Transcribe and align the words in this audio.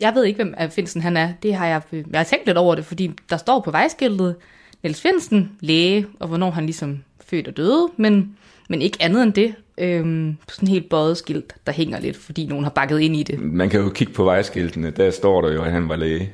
Jeg 0.00 0.14
ved 0.14 0.24
ikke, 0.24 0.44
hvem 0.44 0.70
Finsen 0.70 1.02
han 1.02 1.16
er. 1.16 1.32
Det 1.42 1.54
har 1.54 1.66
jeg, 1.66 1.82
øh, 1.92 2.04
jeg 2.10 2.18
har 2.18 2.24
tænkt 2.24 2.46
lidt 2.46 2.58
over 2.58 2.74
det, 2.74 2.84
fordi 2.84 3.10
der 3.30 3.36
står 3.36 3.60
på 3.60 3.70
vejskiltet 3.70 4.36
Niels 4.82 5.00
Finsen, 5.00 5.52
læge, 5.60 6.06
og 6.20 6.28
hvornår 6.28 6.50
han 6.50 6.64
ligesom 6.64 6.98
født 7.20 7.48
og 7.48 7.56
døde, 7.56 7.88
men, 7.96 8.36
men 8.68 8.82
ikke 8.82 8.98
andet 9.00 9.22
end 9.22 9.32
det. 9.32 9.54
Øhm, 9.78 10.36
sådan 10.48 10.68
en 10.68 10.72
helt 10.72 10.88
bøjet 10.88 11.16
skilt, 11.16 11.54
der 11.66 11.72
hænger 11.72 12.00
lidt, 12.00 12.16
fordi 12.16 12.46
nogen 12.46 12.64
har 12.64 12.70
bakket 12.70 13.00
ind 13.00 13.16
i 13.16 13.22
det. 13.22 13.40
Man 13.40 13.70
kan 13.70 13.80
jo 13.80 13.88
kigge 13.88 14.12
på 14.12 14.24
vejskiltene, 14.24 14.90
der 14.90 15.10
står 15.10 15.40
der 15.40 15.52
jo, 15.52 15.62
at 15.62 15.72
han 15.72 15.88
var 15.88 15.96
læge, 15.96 16.32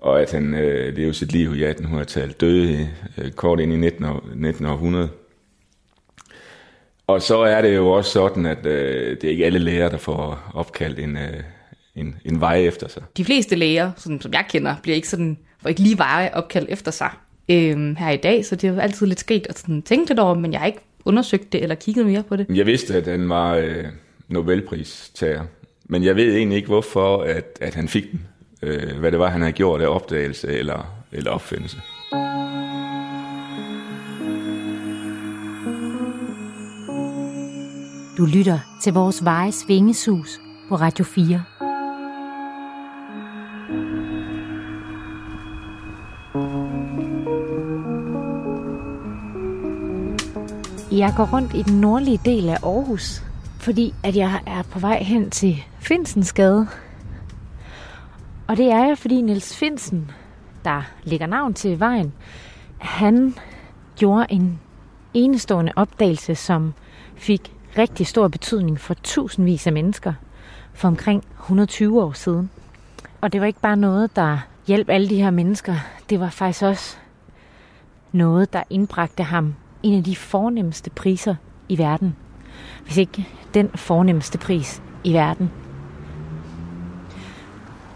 og 0.00 0.22
at 0.22 0.32
han 0.32 0.54
øh, 0.54 0.96
levede 0.96 1.14
sit 1.14 1.32
liv 1.32 1.56
i 1.56 1.70
1800-tallet, 1.70 2.40
døde 2.40 2.88
øh, 3.18 3.30
kort 3.32 3.60
ind 3.60 3.72
i 3.72 3.76
19, 3.76 4.04
1900. 4.04 5.08
Og 7.06 7.22
så 7.22 7.38
er 7.38 7.62
det 7.62 7.76
jo 7.76 7.90
også 7.90 8.10
sådan, 8.10 8.46
at 8.46 8.66
øh, 8.66 9.10
det 9.10 9.24
er 9.24 9.30
ikke 9.30 9.46
alle 9.46 9.58
læger, 9.58 9.88
der 9.88 9.98
får 9.98 10.50
opkaldt 10.54 10.98
en, 10.98 11.16
øh, 11.16 11.42
en, 12.00 12.16
en 12.24 12.40
vej 12.40 12.60
efter 12.60 12.88
sig. 12.88 13.02
De 13.16 13.24
fleste 13.24 13.56
læger, 13.56 13.92
sådan, 13.96 14.20
som 14.20 14.32
jeg 14.32 14.44
kender, 14.50 14.76
bliver 14.82 14.96
ikke 14.96 15.08
sådan, 15.08 15.38
får 15.62 15.68
ikke 15.68 15.80
lige 15.80 15.98
veje 15.98 16.30
opkaldt 16.34 16.70
efter 16.70 16.90
sig 16.90 17.10
øh, 17.48 17.96
her 17.96 18.10
i 18.10 18.16
dag, 18.16 18.44
så 18.44 18.56
det 18.56 18.70
er 18.70 18.80
altid 18.80 19.06
lidt 19.06 19.20
sket 19.20 19.46
at 19.48 19.58
sådan, 19.58 19.82
tænke 19.82 20.10
lidt 20.10 20.18
over, 20.18 20.34
men 20.34 20.52
jeg 20.52 20.60
har 20.60 20.66
ikke 20.66 20.80
undersøgt 21.04 21.52
det 21.52 21.62
eller 21.62 21.74
kigget 21.74 22.06
mere 22.06 22.22
på 22.22 22.36
det. 22.36 22.46
Jeg 22.54 22.66
vidste, 22.66 22.94
at 22.94 23.06
han 23.06 23.28
var 23.28 23.54
øh, 23.54 23.84
Nobelpristager, 24.28 25.42
men 25.84 26.04
jeg 26.04 26.16
ved 26.16 26.36
egentlig 26.36 26.56
ikke, 26.56 26.68
hvorfor 26.68 27.22
at, 27.22 27.58
at 27.60 27.74
han 27.74 27.88
fik 27.88 28.12
den. 28.12 28.20
Øh, 28.62 28.98
hvad 28.98 29.10
det 29.10 29.18
var, 29.18 29.28
han 29.30 29.40
havde 29.40 29.52
gjort 29.52 29.80
af 29.80 29.86
opdagelse 29.86 30.48
eller, 30.48 31.02
eller 31.12 31.30
opfindelse. 31.30 31.76
Du 38.18 38.24
lytter 38.24 38.58
til 38.82 38.92
vores 38.92 39.24
vejes 39.24 39.64
vingesus 39.68 40.40
på 40.68 40.74
Radio 40.74 41.04
4. 41.04 41.44
Jeg 51.00 51.14
går 51.16 51.28
rundt 51.32 51.54
i 51.54 51.62
den 51.62 51.80
nordlige 51.80 52.20
del 52.24 52.48
af 52.48 52.58
Aarhus, 52.62 53.22
fordi 53.58 53.94
at 54.04 54.16
jeg 54.16 54.40
er 54.46 54.62
på 54.62 54.78
vej 54.78 55.02
hen 55.02 55.30
til 55.30 55.64
Finsensgade. 55.78 56.66
Og 58.48 58.56
det 58.56 58.72
er 58.72 58.86
jeg, 58.86 58.98
fordi 58.98 59.20
Niels 59.20 59.56
Finsen, 59.56 60.10
der 60.64 60.82
ligger 61.04 61.26
navn 61.26 61.54
til 61.54 61.80
vejen, 61.80 62.12
han 62.78 63.34
gjorde 63.96 64.26
en 64.28 64.60
enestående 65.14 65.72
opdagelse, 65.76 66.34
som 66.34 66.74
fik 67.16 67.52
rigtig 67.78 68.06
stor 68.06 68.28
betydning 68.28 68.80
for 68.80 68.94
tusindvis 68.94 69.66
af 69.66 69.72
mennesker 69.72 70.12
for 70.72 70.88
omkring 70.88 71.24
120 71.40 72.02
år 72.02 72.12
siden. 72.12 72.50
Og 73.20 73.32
det 73.32 73.40
var 73.40 73.46
ikke 73.46 73.60
bare 73.60 73.76
noget, 73.76 74.16
der 74.16 74.38
hjalp 74.66 74.88
alle 74.88 75.08
de 75.08 75.22
her 75.22 75.30
mennesker. 75.30 75.74
Det 76.10 76.20
var 76.20 76.30
faktisk 76.30 76.62
også 76.62 76.96
noget, 78.12 78.52
der 78.52 78.62
indbragte 78.70 79.22
ham 79.22 79.54
en 79.82 79.98
af 79.98 80.04
de 80.04 80.16
fornemmeste 80.16 80.90
priser 80.90 81.34
i 81.68 81.78
verden. 81.78 82.16
Hvis 82.84 82.96
ikke 82.96 83.28
den 83.54 83.70
fornemmeste 83.74 84.38
pris 84.38 84.82
i 85.04 85.12
verden. 85.12 85.50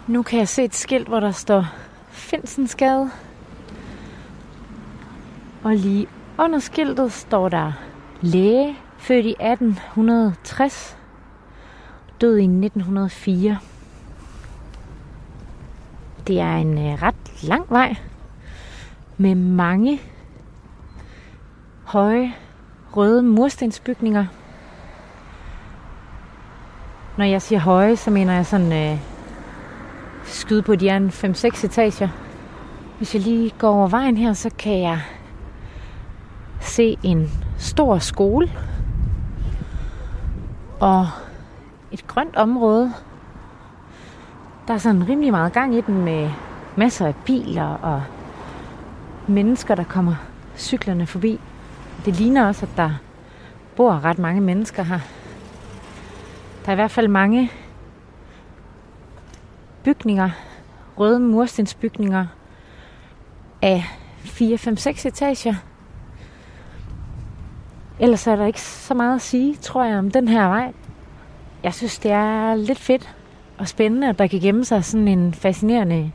Nu 0.07 0.23
kan 0.23 0.39
jeg 0.39 0.49
se 0.49 0.65
et 0.65 0.75
skilt, 0.75 1.09
hvor 1.09 1.21
der 1.21 1.31
står 1.31 1.67
Finsensgade. 2.11 3.11
Og 5.63 5.77
lige 5.77 6.07
under 6.39 6.59
skiltet 6.59 7.13
står 7.13 7.49
der 7.49 7.73
læge, 8.21 8.77
født 8.99 9.27
i 9.27 9.35
1860, 9.41 10.97
død 12.21 12.39
i 12.39 12.45
1904. 12.45 13.59
Det 16.27 16.41
er 16.41 16.57
en 16.57 16.79
øh, 16.79 17.03
ret 17.03 17.43
lang 17.43 17.71
vej 17.71 17.97
med 19.17 19.35
mange 19.35 20.01
høje 21.95 22.35
røde 22.97 23.23
murstensbygninger. 23.23 24.27
Når 27.19 27.25
jeg 27.25 27.43
siger 27.43 27.59
høje, 27.59 27.97
så 27.97 28.11
mener 28.11 28.33
jeg 28.33 28.47
sådan 28.47 28.73
øh, 28.73 28.99
skyde 30.25 30.63
på, 30.63 30.77
de 30.77 30.89
er 30.89 30.97
en 30.97 31.09
5-6 31.09 31.67
etager. 31.67 32.09
Hvis 32.97 33.15
jeg 33.15 33.23
lige 33.23 33.51
går 33.59 33.69
over 33.69 33.89
vejen 33.89 34.17
her, 34.17 34.33
så 34.33 34.51
kan 34.59 34.81
jeg 34.81 35.01
se 36.61 36.97
en 37.03 37.31
stor 37.59 37.99
skole 37.99 38.53
og 40.81 41.07
et 41.93 42.07
grønt 42.07 42.37
område. 42.37 42.93
Der 44.69 44.75
er 44.75 44.79
sådan 44.79 45.09
rimelig 45.09 45.31
meget 45.31 45.53
gang 45.53 45.75
i 45.75 45.81
den 45.81 46.05
med 46.05 46.31
masser 46.77 47.07
af 47.07 47.15
biler 47.27 47.69
og 47.69 48.03
mennesker, 49.29 49.75
der 49.75 49.85
kommer 49.85 50.15
cyklerne 50.57 51.07
forbi. 51.07 51.41
Det 52.05 52.17
ligner 52.17 52.47
også, 52.47 52.67
at 52.67 52.77
der 52.77 52.91
bor 53.77 54.05
ret 54.05 54.19
mange 54.19 54.41
mennesker 54.41 54.83
her. 54.83 54.99
Der 56.63 56.69
er 56.69 56.73
i 56.73 56.75
hvert 56.75 56.91
fald 56.91 57.09
mange 57.09 57.51
bygninger, 59.85 60.31
røde 60.99 61.21
murstensbygninger 61.21 62.27
af 63.63 63.85
4, 64.19 64.59
5, 64.59 64.77
6 64.77 65.07
etager. 65.07 65.55
Ellers 68.01 68.27
er 68.27 68.37
der 68.37 68.47
ikke 68.47 68.61
så 68.61 68.95
meget 68.95 69.15
at 69.15 69.23
sige, 69.23 69.57
tror 69.57 69.85
jeg, 69.85 69.99
om 69.99 70.11
den 70.11 70.29
her 70.29 70.49
vej. 70.49 70.73
Jeg 71.63 71.75
synes, 71.75 71.99
det 71.99 72.11
er 72.11 72.55
lidt 72.55 72.79
fedt 72.79 73.15
og 73.59 73.69
spændende, 73.69 74.09
at 74.09 74.19
der 74.19 74.27
kan 74.27 74.41
gemme 74.41 74.65
sig 74.65 74.85
sådan 74.85 75.09
en 75.09 75.35
fascinerende 75.35 76.13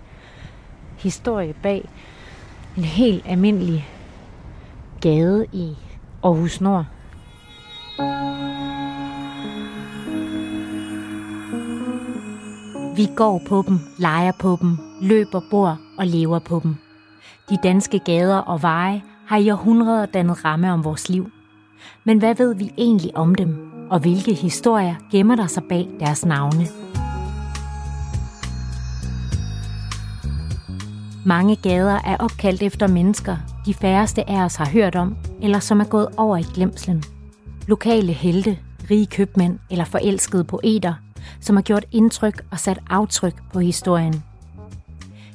historie 0.98 1.54
bag 1.54 1.90
en 2.78 2.84
helt 2.84 3.26
almindelig 3.28 3.88
gade 5.02 5.46
i 5.54 5.76
Aarhus 6.24 6.62
Nord. 6.62 6.86
Vi 12.96 13.08
går 13.16 13.42
på 13.48 13.64
dem, 13.68 13.80
leger 13.98 14.32
på 14.40 14.58
dem, 14.62 14.78
løber, 15.02 15.42
bor 15.52 15.80
og 15.98 16.08
lever 16.08 16.40
på 16.40 16.60
dem. 16.64 16.76
De 17.50 17.58
danske 17.64 18.00
gader 18.00 18.38
og 18.38 18.62
veje 18.62 19.02
har 19.28 19.38
i 19.38 19.52
århundreder 19.52 20.06
dannet 20.06 20.46
ramme 20.46 20.74
om 20.74 20.84
vores 20.84 21.10
liv. 21.10 21.32
Men 22.04 22.20
hvad 22.20 22.36
ved 22.36 22.56
vi 22.56 22.72
egentlig 22.78 23.18
om 23.18 23.36
dem, 23.36 23.72
og 23.90 24.00
hvilke 24.00 24.34
historier 24.34 24.96
gemmer 25.12 25.36
der 25.36 25.48
sig 25.48 25.64
bag 25.70 25.88
deres 26.00 26.26
navne? 26.26 26.68
Mange 31.26 31.56
gader 31.56 32.00
er 32.06 32.18
opkaldt 32.18 32.62
efter 32.62 32.88
mennesker, 32.88 33.38
de 33.66 33.74
færreste 33.74 34.30
af 34.30 34.44
os 34.44 34.56
har 34.56 34.70
hørt 34.70 34.96
om, 34.96 35.18
eller 35.42 35.60
som 35.60 35.80
er 35.80 35.86
gået 35.86 36.08
over 36.18 36.38
i 36.38 36.46
glemslen. 36.54 37.04
Lokale 37.68 38.14
helte, 38.14 38.58
rige 38.90 39.06
købmænd 39.06 39.60
eller 39.70 39.86
forelskede 39.86 40.44
poeter, 40.44 40.94
som 41.40 41.56
har 41.56 41.64
gjort 41.64 41.86
indtryk 41.92 42.46
og 42.52 42.60
sat 42.60 42.80
aftryk 42.90 43.34
på 43.54 43.60
historien. 43.60 44.24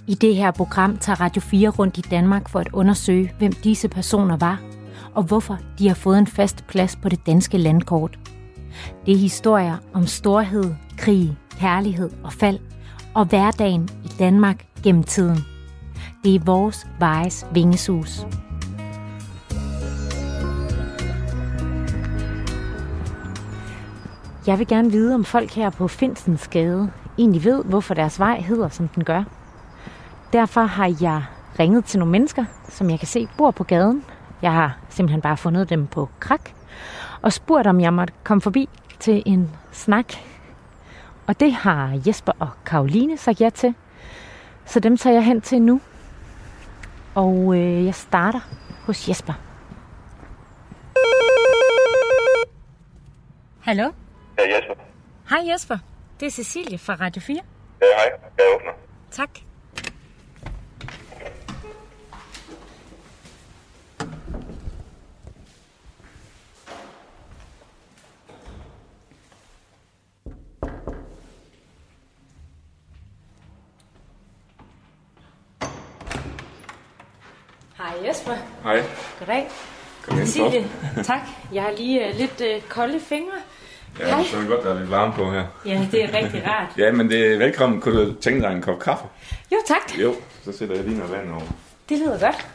I 0.07 0.15
det 0.15 0.37
her 0.37 0.51
program 0.51 0.97
tager 0.97 1.21
Radio 1.21 1.41
4 1.41 1.69
rundt 1.69 1.99
i 1.99 2.01
Danmark 2.01 2.49
for 2.49 2.61
at 2.61 2.69
undersøge, 2.73 3.33
hvem 3.39 3.53
disse 3.53 3.89
personer 3.89 4.37
var, 4.37 4.61
og 5.15 5.23
hvorfor 5.23 5.59
de 5.79 5.89
har 5.89 5.95
fået 5.95 6.19
en 6.19 6.27
fast 6.27 6.67
plads 6.67 6.97
på 6.97 7.09
det 7.09 7.27
danske 7.27 7.59
landkort. 7.59 8.19
Det 9.07 9.15
er 9.15 9.19
historier 9.19 9.77
om 9.93 10.07
storhed, 10.07 10.75
krig, 10.99 11.37
kærlighed 11.59 12.11
og 12.23 12.33
fald, 12.33 12.59
og 13.15 13.25
hverdagen 13.25 13.89
i 14.05 14.09
Danmark 14.19 14.67
gennem 14.83 15.03
tiden. 15.03 15.54
Det 16.25 16.35
er 16.35 16.45
vores 16.45 16.87
vejes 16.99 17.47
vingesus. 17.53 18.27
Jeg 24.47 24.59
vil 24.59 24.67
gerne 24.67 24.91
vide, 24.91 25.15
om 25.15 25.25
folk 25.25 25.51
her 25.51 25.71
på 25.71 25.89
Finsens 25.89 26.49
Gade 26.49 26.91
egentlig 27.19 27.45
ved, 27.45 27.65
hvorfor 27.65 27.95
deres 27.95 28.19
vej 28.19 28.41
hedder, 28.41 28.69
som 28.69 28.89
den 28.89 29.05
gør. 29.05 29.25
Derfor 30.33 30.61
har 30.61 30.97
jeg 31.01 31.25
ringet 31.59 31.85
til 31.85 31.99
nogle 31.99 32.13
mennesker, 32.13 32.45
som 32.69 32.91
jeg 32.91 32.99
kan 32.99 33.09
se 33.09 33.29
bor 33.39 33.51
på 33.51 33.65
gaden. 33.65 34.05
Jeg 34.43 34.53
har 34.53 34.79
simpelthen 34.89 35.21
bare 35.21 35.37
fundet 35.37 35.71
dem 35.71 35.87
på 35.87 36.09
krak 36.21 36.51
og 37.23 37.33
spurgt, 37.33 37.67
om 37.67 37.81
jeg 37.81 37.95
måtte 37.95 38.15
komme 38.25 38.41
forbi 38.41 38.69
til 39.01 39.23
en 39.27 39.51
snak. 39.73 40.13
Og 41.27 41.41
det 41.41 41.53
har 41.53 42.01
Jesper 42.07 42.33
og 42.39 42.49
Karoline 42.67 43.17
sagt 43.17 43.41
ja 43.41 43.51
til. 43.51 43.75
Så 44.67 44.81
dem 44.81 44.97
tager 44.97 45.15
jeg 45.15 45.25
hen 45.25 45.41
til 45.41 45.63
nu. 45.63 45.81
Og 47.15 47.57
øh, 47.57 47.85
jeg 47.85 47.95
starter 47.95 48.41
hos 48.87 49.09
Jesper. 49.09 49.33
Hallo? 53.61 53.93
Ja, 54.39 54.57
Jesper. 54.57 54.75
Hej 55.31 55.53
Jesper. 55.53 55.79
Det 56.21 56.27
er 56.27 56.31
Cecilie 56.31 56.79
fra 56.79 56.95
Radio 56.95 57.23
4. 57.23 57.37
Ja, 57.81 57.87
hej. 57.97 58.21
Jeg 58.39 58.47
åbner. 58.55 58.73
Tak. 59.11 59.31
Hej 77.85 78.09
Jesper. 78.09 78.33
Hej. 78.63 78.83
Goddag. 79.19 79.49
Kom 80.03 80.19
ind. 80.19 80.65
Tak. 81.05 81.21
Jeg 81.53 81.63
har 81.63 81.73
lige 81.79 82.01
uh, 82.09 82.19
lidt 82.19 82.41
uh, 82.41 82.69
kolde 82.69 83.01
fingre. 83.01 83.33
Ja, 84.01 84.07
Hej. 84.07 84.25
så 84.25 84.37
er 84.37 84.41
det 84.41 84.49
godt, 84.49 84.65
der 84.65 84.75
er 84.75 84.79
lidt 84.79 84.91
varme 84.91 85.13
på 85.13 85.31
her. 85.31 85.45
Ja, 85.67 85.89
det 85.93 86.05
er 86.05 86.19
rigtig 86.19 86.47
rart. 86.47 86.69
Ja, 86.79 86.93
men 86.93 87.11
det 87.11 87.33
er 87.33 87.39
velkommen. 87.39 87.81
Kunne 87.81 88.07
du 88.07 88.13
tænke 88.13 88.43
dig 88.43 88.53
en 88.53 88.63
kop 88.63 88.79
kaffe? 88.79 89.05
Jo, 89.53 89.57
tak. 89.67 89.99
Jo, 90.03 90.15
så 90.45 90.53
sætter 90.53 90.75
jeg 90.75 90.85
lige 90.85 90.99
noget 90.99 91.13
vand 91.13 91.31
over. 91.31 91.43
Det 91.89 91.99
lyder 91.99 92.19
godt. 92.19 92.49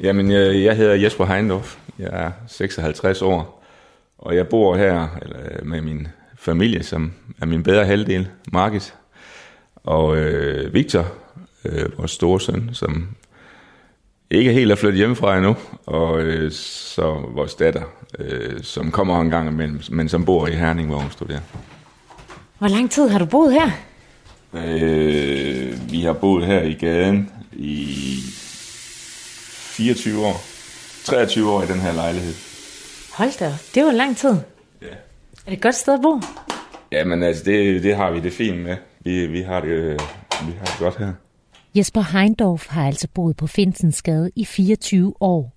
Jamen, 0.00 0.30
jeg, 0.30 0.62
jeg 0.64 0.76
hedder 0.76 0.94
Jesper 0.94 1.24
Heindorf. 1.24 1.76
Jeg 1.98 2.08
er 2.12 2.30
56 2.48 3.22
år, 3.22 3.64
og 4.18 4.36
jeg 4.36 4.48
bor 4.48 4.76
her 4.76 5.08
eller, 5.22 5.64
med 5.64 5.80
min 5.80 6.08
familie, 6.38 6.82
som 6.82 7.12
er 7.40 7.46
min 7.46 7.62
bedre 7.62 7.84
halvdel, 7.84 8.28
Margit, 8.52 8.94
og 9.84 10.16
øh, 10.16 10.74
Victor, 10.74 11.06
øh, 11.64 11.98
vores 11.98 12.10
store 12.10 12.40
søn, 12.40 12.70
som 12.72 13.16
ikke 14.30 14.52
helt 14.52 14.72
er 14.72 14.76
flyttet 14.76 14.98
hjemmefra 14.98 15.36
endnu, 15.36 15.56
og 15.86 16.20
øh, 16.20 16.52
så 16.52 17.22
vores 17.34 17.54
datter, 17.54 17.82
øh, 18.18 18.62
som 18.62 18.90
kommer 18.90 19.20
en 19.20 19.30
gang 19.30 19.48
imellem, 19.48 19.80
men 19.90 20.08
som 20.08 20.24
bor 20.24 20.46
i 20.46 20.52
Herning, 20.52 20.88
hvor 20.88 20.98
hun 20.98 21.10
studerer. 21.10 21.40
Hvor 22.58 22.68
lang 22.68 22.90
tid 22.90 23.08
har 23.08 23.18
du 23.18 23.24
boet 23.24 23.52
her? 23.52 23.70
Øh, 24.54 25.90
vi 25.90 26.02
har 26.02 26.12
boet 26.12 26.46
her 26.46 26.62
i 26.62 26.72
gaden 26.72 27.30
i 27.52 27.86
24 29.76 30.26
år. 30.26 30.42
23 31.04 31.50
år 31.50 31.62
i 31.62 31.66
den 31.66 31.80
her 31.80 31.92
lejlighed. 31.92 32.34
Hold 33.14 33.38
da, 33.38 33.52
det 33.74 33.84
var 33.84 33.92
lang 33.92 34.16
tid. 34.16 34.34
Ja. 34.82 34.86
Er 34.86 35.50
det 35.50 35.52
et 35.52 35.62
godt 35.62 35.74
sted 35.74 35.94
at 35.94 36.00
bo? 36.02 36.20
Jamen 36.92 37.22
altså, 37.22 37.44
det, 37.44 37.82
det 37.82 37.96
har 37.96 38.10
vi 38.10 38.20
det 38.20 38.32
fint 38.32 38.58
med. 38.58 38.76
Vi, 39.00 39.26
vi, 39.26 39.40
har 39.40 39.60
det, 39.60 39.68
øh, 39.68 39.98
vi 40.46 40.52
har 40.58 40.64
det 40.64 40.76
godt 40.78 40.98
her. 40.98 41.12
Jesper 41.76 42.00
Heindorf 42.12 42.66
har 42.68 42.86
altså 42.86 43.08
boet 43.14 43.36
på 43.36 43.46
Finsensgade 43.46 44.30
i 44.36 44.44
24 44.44 45.14
år. 45.20 45.52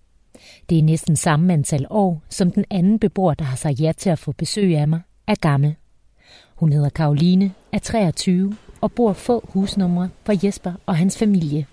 Det 0.69 0.80
er 0.80 0.83
næsten 0.83 1.16
samme 1.16 1.54
antal 1.54 1.86
år, 1.89 2.21
som 2.30 2.51
den 2.51 2.66
anden 2.69 3.00
beboer, 3.00 3.33
der 3.33 3.45
har 3.45 3.56
sagt 3.56 3.80
ja 3.80 3.92
til 3.92 4.10
at 4.10 4.19
få 4.19 4.31
besøg 4.31 4.77
af 4.77 4.88
mig, 4.88 5.01
er 5.27 5.36
gammel. 5.36 5.75
Hun 6.56 6.74
hedder 6.74 6.89
Karoline, 6.89 7.51
er 7.71 7.80
23 7.80 8.57
og 8.81 8.92
bor 8.92 9.13
få 9.13 9.50
husnumre 9.54 10.10
for 10.25 10.45
Jesper 10.45 10.74
og 10.86 10.98
hans 10.98 11.18
familie. 11.18 11.66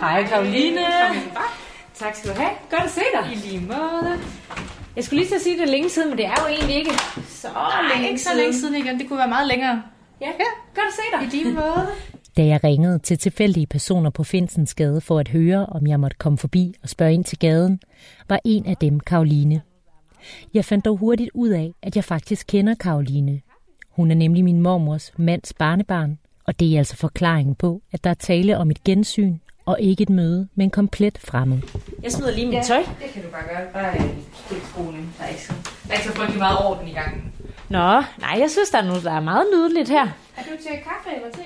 Hej 0.00 0.26
Karoline. 0.26 0.80
Tak 1.94 2.14
skal 2.14 2.30
du 2.30 2.36
have. 2.40 2.52
Godt 2.70 2.82
at 2.82 2.90
se 2.90 3.00
dig. 3.14 3.32
I 3.32 3.36
lige 3.48 3.60
måde. 3.66 4.18
Jeg 4.96 5.04
skulle 5.04 5.20
lige 5.20 5.28
til 5.28 5.34
at 5.34 5.42
sige, 5.42 5.54
at 5.54 5.58
det 5.58 5.66
er 5.66 5.72
længe 5.72 5.90
siden, 5.90 6.08
men 6.08 6.18
det 6.18 6.26
er 6.26 6.36
jo 6.42 6.54
egentlig 6.54 6.76
ikke 6.76 6.90
så 7.28 7.48
Nej, 7.48 7.94
længe 7.94 8.08
ikke 8.08 8.22
så 8.22 8.34
længe 8.36 8.54
siden 8.54 8.74
igen. 8.74 8.98
Det 8.98 9.08
kunne 9.08 9.18
være 9.18 9.28
meget 9.28 9.48
længere. 9.48 9.82
Ja, 10.22 10.30
godt 10.74 10.86
at 10.86 10.94
se 10.94 11.02
dig. 11.30 11.40
I 11.40 11.42
lige 11.42 11.54
måde. 11.54 11.86
Da 12.36 12.44
jeg 12.44 12.64
ringede 12.64 12.98
til 12.98 13.18
tilfældige 13.18 13.66
personer 13.66 14.10
på 14.10 14.24
Finsensgade 14.24 15.00
for 15.00 15.18
at 15.18 15.28
høre, 15.28 15.66
om 15.66 15.86
jeg 15.86 16.00
måtte 16.00 16.16
komme 16.16 16.38
forbi 16.38 16.74
og 16.82 16.88
spørge 16.88 17.12
ind 17.14 17.24
til 17.24 17.38
gaden, 17.38 17.80
var 18.28 18.40
en 18.44 18.66
af 18.66 18.76
dem 18.76 19.00
Karoline. 19.00 19.62
Jeg 20.54 20.64
fandt 20.64 20.84
dog 20.84 20.96
hurtigt 20.96 21.30
ud 21.34 21.48
af, 21.48 21.72
at 21.82 21.96
jeg 21.96 22.04
faktisk 22.04 22.46
kender 22.46 22.74
Karoline. 22.74 23.40
Hun 23.90 24.10
er 24.10 24.14
nemlig 24.14 24.44
min 24.44 24.60
mormors 24.60 25.12
mands 25.16 25.52
barnebarn, 25.52 26.18
og 26.44 26.60
det 26.60 26.74
er 26.74 26.78
altså 26.78 26.96
forklaringen 26.96 27.54
på, 27.54 27.82
at 27.92 28.04
der 28.04 28.10
er 28.10 28.14
tale 28.14 28.58
om 28.58 28.70
et 28.70 28.84
gensyn 28.84 29.38
og 29.66 29.80
ikke 29.80 30.02
et 30.02 30.10
møde 30.10 30.48
med 30.54 30.64
en 30.64 30.70
komplet 30.70 31.18
fremmed. 31.18 31.58
Jeg 32.02 32.12
smider 32.12 32.34
lige 32.34 32.46
mit 32.46 32.64
tøj. 32.64 32.78
Det 32.78 33.10
kan 33.14 33.22
du 33.22 33.28
bare 33.28 33.42
gøre. 33.48 33.72
Bare 33.72 33.94
øh. 33.94 34.00
Der 34.00 35.24
er 35.24 35.28
ikke 35.28 35.42
så, 35.42 35.52
der 35.86 35.90
er 35.90 35.94
ikke 35.94 36.04
så 36.04 36.12
frygtelig 36.12 36.38
meget 36.38 36.58
orden 36.66 36.88
i 36.88 36.92
gangen. 36.92 37.31
Nå, 37.72 38.02
nej, 38.18 38.36
jeg 38.38 38.50
synes, 38.50 38.70
der 38.70 38.78
er 38.78 38.82
noget, 38.84 39.04
der 39.04 39.12
er 39.12 39.20
meget 39.20 39.46
nydeligt 39.54 39.88
her. 39.88 40.02
Er 40.36 40.42
du 40.42 40.50
til 40.62 40.70
kaffe 40.84 41.10
eller 41.16 41.30
te? 41.30 41.42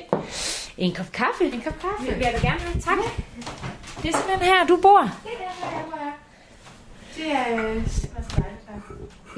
En 0.78 0.94
kop 0.94 1.12
kaffe. 1.12 1.44
En 1.44 1.60
kop 1.64 1.78
kaffe. 1.80 2.06
Det 2.06 2.16
vil 2.18 2.24
jeg 2.24 2.32
da 2.42 2.46
gerne 2.48 2.60
have. 2.60 2.80
Tak. 2.80 2.98
Det 4.02 4.08
er 4.14 4.16
simpelthen 4.18 4.40
her, 4.40 4.66
du 4.66 4.78
bor. 4.82 5.10
Det 7.16 7.32
er... 7.32 7.64
øh, 7.64 7.82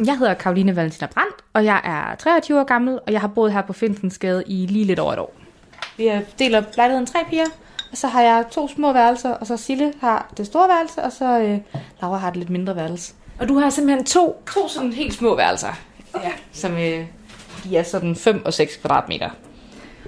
Jeg 0.06 0.18
hedder 0.18 0.34
Karoline 0.34 0.76
Valentina 0.76 1.06
Brandt, 1.14 1.34
og 1.52 1.64
jeg 1.64 1.80
er 1.84 2.14
23 2.14 2.60
år 2.60 2.64
gammel, 2.64 2.98
og 3.06 3.12
jeg 3.12 3.20
har 3.20 3.28
boet 3.28 3.52
her 3.52 3.62
på 3.62 3.72
Finsensgade 3.72 4.44
i 4.46 4.66
lige 4.66 4.84
lidt 4.84 4.98
over 4.98 5.12
et 5.12 5.18
år. 5.18 5.34
Vi 5.96 6.10
deler 6.38 6.62
lejligheden 6.76 7.06
tre 7.06 7.18
piger, 7.30 7.44
og 7.90 7.96
så 7.96 8.06
har 8.08 8.22
jeg 8.22 8.44
to 8.50 8.68
små 8.68 8.92
værelser, 8.92 9.30
og 9.34 9.46
så 9.46 9.56
Sille 9.56 9.92
har 10.00 10.30
det 10.36 10.46
store 10.46 10.68
værelse, 10.68 11.02
og 11.02 11.12
så 11.12 11.38
øh, 11.40 11.58
Laura 12.02 12.16
har 12.18 12.30
det 12.30 12.36
lidt 12.36 12.50
mindre 12.50 12.76
værelse. 12.76 13.12
Og 13.40 13.48
du 13.48 13.58
har 13.58 13.70
simpelthen 13.70 14.04
to. 14.06 14.42
To 14.54 14.68
sådan 14.68 14.92
helt 14.92 15.14
små 15.14 15.36
værelser, 15.36 15.72
okay. 16.12 16.26
ja, 16.26 16.32
som 16.52 16.72
øh, 16.72 17.06
de 17.64 17.76
er 17.76 17.82
sådan 17.82 18.16
5 18.16 18.42
og 18.44 18.54
6 18.54 18.76
kvadratmeter. 18.76 19.30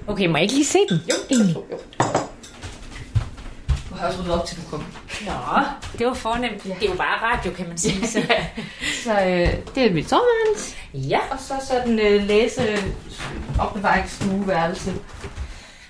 Okay, 0.07 0.27
må 0.27 0.37
jeg 0.37 0.43
ikke 0.43 0.55
lige 0.55 0.67
se 0.67 0.79
den? 0.89 1.01
Jo. 1.09 1.37
Jo, 1.37 1.65
jo. 1.71 1.79
Du 3.91 3.95
har 3.95 4.07
også 4.07 4.21
ryddet 4.21 4.35
op 4.35 4.47
til 4.47 4.57
du 4.57 4.63
kom. 4.71 4.85
Nå, 5.27 5.33
det 5.99 6.07
var 6.07 6.15
fornemt. 6.15 6.63
Det 6.65 6.73
er 6.83 6.91
jo 6.91 6.97
bare 6.97 7.33
radio, 7.33 7.53
kan 7.53 7.69
man 7.69 7.79
sige. 7.79 8.07
Så. 8.07 8.23
Så 9.05 9.13
øh, 9.13 9.75
det 9.75 9.87
er 9.87 9.93
mit 9.93 10.09
soveværelse, 10.09 10.77
ja. 10.95 11.19
og 11.31 11.39
så 11.39 11.55
sådan 11.69 11.99
øh, 11.99 12.27
læse 12.27 12.63
opbevaringsstueværelse. 13.59 14.95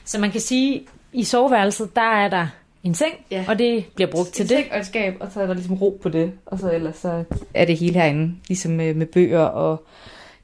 Så 0.05 0.19
man 0.19 0.31
kan 0.31 0.41
sige, 0.41 0.87
i 1.13 1.25
soveværelset, 1.25 1.97
der 1.97 2.03
er 2.03 2.29
der 2.29 2.47
en 2.85 2.95
seng, 2.95 3.15
Ja. 3.31 3.45
og 3.49 3.59
det 3.59 3.85
bliver 3.95 4.11
brugt 4.11 4.33
til 4.33 4.43
en 4.43 4.49
det. 4.49 4.57
seng 4.57 4.73
og 4.73 4.79
et 4.79 4.87
skab, 4.87 5.15
og 5.21 5.29
så 5.35 5.41
er 5.41 5.47
der 5.47 5.55
ligesom 5.55 5.75
ro 5.75 5.99
på 6.03 6.09
det. 6.09 6.33
Og 6.47 6.59
så 6.59 6.71
ellers 6.73 6.97
så 6.97 7.25
er 7.55 7.65
det 7.65 7.77
hele 7.79 7.95
herinde, 7.95 8.35
ligesom 8.49 8.73
med, 8.73 8.95
med 8.95 9.07
bøger 9.07 9.41
og 9.41 9.85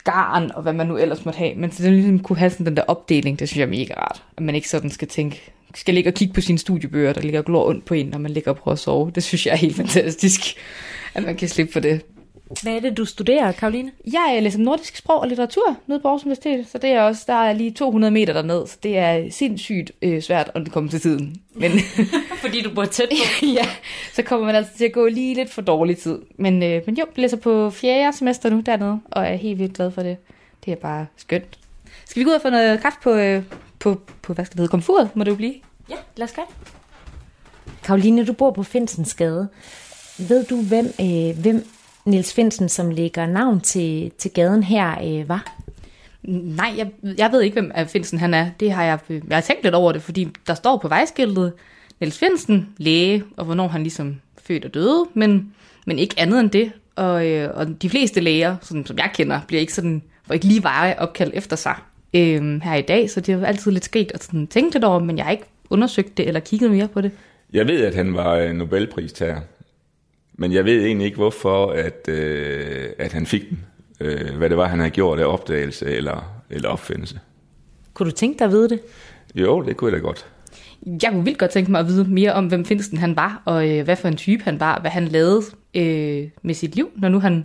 garn 0.05 0.50
og 0.55 0.62
hvad 0.62 0.73
man 0.73 0.87
nu 0.87 0.97
ellers 0.97 1.25
måtte 1.25 1.38
have. 1.38 1.55
Men 1.55 1.73
så 1.73 1.83
det 1.83 1.93
ligesom 1.93 2.19
kunne 2.19 2.38
have 2.38 2.50
sådan 2.50 2.67
den 2.67 2.77
der 2.77 2.83
opdeling, 2.88 3.38
det 3.38 3.49
synes 3.49 3.59
jeg 3.59 3.65
er 3.67 3.71
mega 3.71 3.94
rart. 3.94 4.23
At 4.37 4.43
man 4.43 4.55
ikke 4.55 4.69
sådan 4.69 4.91
skal 4.91 5.09
tænke, 5.09 5.53
skal 5.75 5.94
ligge 5.94 6.11
og 6.11 6.15
kigge 6.15 6.35
på 6.35 6.41
sine 6.41 6.59
studiebøger, 6.59 7.12
der 7.12 7.21
ligger 7.21 7.38
og 7.38 7.44
glor 7.44 7.69
ondt 7.69 7.85
på 7.85 7.94
en, 7.94 8.06
når 8.06 8.19
man 8.19 8.31
ligger 8.31 8.50
og 8.50 8.56
prøver 8.56 8.73
at 8.73 8.79
sove. 8.79 9.11
Det 9.15 9.23
synes 9.23 9.47
jeg 9.47 9.53
er 9.53 9.56
helt 9.56 9.77
fantastisk, 9.77 10.41
at 11.15 11.23
man 11.25 11.37
kan 11.37 11.49
slippe 11.49 11.73
for 11.73 11.81
det. 11.81 12.00
Hvad 12.62 12.72
er 12.72 12.81
det, 12.81 12.96
du 12.96 13.04
studerer, 13.04 13.52
Karoline? 13.52 13.93
Jeg 14.12 14.38
læser 14.43 14.58
nordisk 14.58 14.96
sprog 14.96 15.20
og 15.20 15.28
litteratur 15.28 15.76
nede 15.87 16.00
på 16.00 16.08
Aarhus 16.08 16.25
Universitet, 16.25 16.66
så 16.69 16.78
det 16.78 16.90
er 16.90 17.02
også, 17.02 17.25
der 17.26 17.32
er 17.32 17.52
lige 17.52 17.70
200 17.70 18.10
meter 18.10 18.32
derned, 18.32 18.66
så 18.66 18.76
det 18.82 18.98
er 18.98 19.31
sindssygt 19.31 19.93
øh, 20.02 20.22
svært 20.22 20.50
at 20.54 20.72
komme 20.72 20.88
til 20.88 21.00
tiden. 21.00 21.37
Men 21.54 21.70
Fordi 22.44 22.62
du 22.62 22.75
bor 22.75 22.84
tæt 22.84 23.08
på. 23.08 23.46
ja, 23.58 23.66
så 24.14 24.22
kommer 24.22 24.46
man 24.46 24.54
altså 24.54 24.72
til 24.76 24.84
at 24.84 24.93
gå 24.93 25.06
lige 25.06 25.34
lidt 25.34 25.50
for 25.50 25.62
dårlig 25.62 25.98
tid. 25.98 26.19
Men, 26.38 26.62
øh, 26.62 26.82
men 26.87 26.94
jo, 26.94 27.04
jeg 27.16 27.22
læser 27.22 27.37
på 27.37 27.70
fjerde 27.70 28.16
semester 28.16 28.50
nu 28.50 28.60
dernede, 28.66 29.00
og 29.10 29.26
er 29.26 29.34
helt 29.34 29.58
vildt 29.58 29.75
glad 29.75 29.90
for 29.90 30.02
det. 30.02 30.16
Det 30.64 30.72
er 30.72 30.76
bare 30.76 31.06
skønt. 31.16 31.58
Skal 32.04 32.20
vi 32.20 32.25
gå 32.25 32.31
ud 32.31 32.34
og 32.34 32.42
få 32.42 32.50
noget 32.50 32.81
kaffe 32.81 32.99
på, 33.02 33.10
øh, 33.10 33.42
på, 33.78 34.00
på 34.23 34.32
hvad 34.32 34.44
skal 34.44 34.52
det 34.52 34.61
hedde, 34.61 34.71
komfuret, 34.71 35.11
må 35.16 35.25
det 35.25 35.30
jo 35.30 35.37
blive? 35.37 35.54
Ja, 35.90 35.97
lad 36.16 36.25
os 36.25 36.32
gøre 36.32 36.47
det. 36.49 36.73
Karoline, 37.82 38.25
du 38.25 38.32
bor 38.32 38.50
på 38.50 38.62
Finsensgade. 38.62 39.49
Ved 40.18 40.44
du, 40.44 40.62
hvem, 40.62 40.87
øh, 41.00 41.38
hvem 41.38 41.66
Niels 42.06 42.34
Finsen, 42.34 42.68
som 42.68 42.90
lægger 42.90 43.26
navn 43.26 43.60
til, 43.60 44.12
til 44.18 44.30
gaden 44.30 44.62
her, 44.62 44.90
øh, 45.04 45.28
var? 45.28 45.56
Nej, 46.22 46.75
jeg, 46.76 46.90
jeg 47.18 47.32
ved 47.32 47.42
ikke, 47.42 47.60
hvem 47.60 47.72
Finsen 47.86 48.18
han 48.18 48.34
er. 48.34 48.50
Det 48.60 48.72
har 48.72 48.84
jeg, 48.84 48.98
jeg 49.08 49.36
har 49.36 49.40
tænkt 49.40 49.62
lidt 49.62 49.75
over 49.75 49.92
det, 49.92 50.02
fordi 50.02 50.28
der 50.46 50.54
står 50.54 50.76
på 50.76 50.88
vejskiltet 50.88 51.52
Niels 52.00 52.18
Finsen, 52.18 52.68
læge, 52.78 53.25
og 53.36 53.44
hvornår 53.44 53.68
han 53.68 53.82
ligesom 53.82 54.20
født 54.42 54.64
og 54.64 54.75
døde, 54.75 55.04
men, 55.14 55.54
men 55.86 55.98
ikke 55.98 56.14
andet 56.18 56.40
end 56.40 56.50
det. 56.50 56.72
Og, 56.96 57.26
øh, 57.26 57.50
og 57.54 57.82
de 57.82 57.90
fleste 57.90 58.20
læger, 58.20 58.56
sådan, 58.62 58.86
som 58.86 58.98
jeg 58.98 59.10
kender, 59.14 59.40
bliver 59.48 59.60
ikke 59.60 59.72
sådan, 59.72 60.02
hvor 60.26 60.34
ikke 60.34 60.46
lige 60.46 60.62
veje 60.62 60.94
opkaldt 60.98 61.34
efter 61.34 61.56
sig 61.56 61.75
øh, 62.14 62.62
her 62.62 62.75
i 62.75 62.82
dag, 62.82 63.10
så 63.10 63.20
det 63.20 63.32
er 63.32 63.38
jo 63.38 63.44
altid 63.44 63.70
lidt 63.70 63.84
sket 63.84 64.12
at 64.14 64.25
sådan 64.25 64.46
tænke 64.46 64.75
lidt 64.75 64.84
over, 64.84 64.98
men 64.98 65.16
jeg 65.16 65.25
har 65.25 65.32
ikke 65.32 65.44
undersøgt 65.70 66.16
det 66.16 66.28
eller 66.28 66.40
kigget 66.40 66.70
mere 66.70 66.88
på 66.88 67.00
det. 67.00 67.10
Jeg 67.52 67.66
ved, 67.66 67.84
at 67.84 67.94
han 67.94 68.14
var 68.14 68.34
øh, 68.34 68.52
Nobelpristager, 68.52 69.40
men 70.37 70.52
jeg 70.52 70.64
ved 70.64 70.85
egentlig 70.85 71.05
ikke, 71.05 71.16
hvorfor 71.16 71.66
at, 71.66 72.09
øh, 72.09 72.88
at 72.99 73.12
han 73.12 73.26
fik 73.26 73.50
den. 73.50 73.64
Øh, 74.00 74.37
hvad 74.37 74.50
det 74.50 74.57
var, 74.57 74.69
han 74.69 74.78
havde 74.78 74.90
gjort 74.90 75.19
af 75.19 75.25
opdagelse 75.25 75.87
eller, 75.87 76.43
eller 76.50 76.69
opfindelse. 76.69 77.21
Kunne 77.95 78.11
du 78.11 78.14
tænke 78.14 78.38
dig 78.38 78.45
at 78.45 78.50
vide 78.50 78.69
det? 78.69 78.81
Jo, 79.35 79.62
det 79.62 79.76
kunne 79.76 79.93
jeg 79.93 80.00
da 80.00 80.07
godt. 80.07 80.26
Jeg 81.02 81.11
kunne 81.12 81.25
vildt 81.25 81.38
godt 81.38 81.50
tænke 81.50 81.71
mig 81.71 81.81
at 81.81 81.87
vide 81.87 82.05
mere 82.05 82.33
om, 82.33 82.47
hvem 82.47 82.64
Finsten 82.64 82.99
han 82.99 83.16
var, 83.16 83.43
og 83.45 83.71
øh, 83.71 83.85
hvad 83.85 83.97
for 83.97 84.09
en 84.09 84.16
type 84.16 84.45
han 84.45 84.61
var, 84.61 84.81
hvad 84.81 84.90
han 84.90 85.09
lavede 85.09 85.43
øh, 85.75 86.28
med 86.43 86.55
sit 86.55 86.75
liv, 86.75 86.90
når 86.97 87.09
nu 87.09 87.21
han 87.21 87.45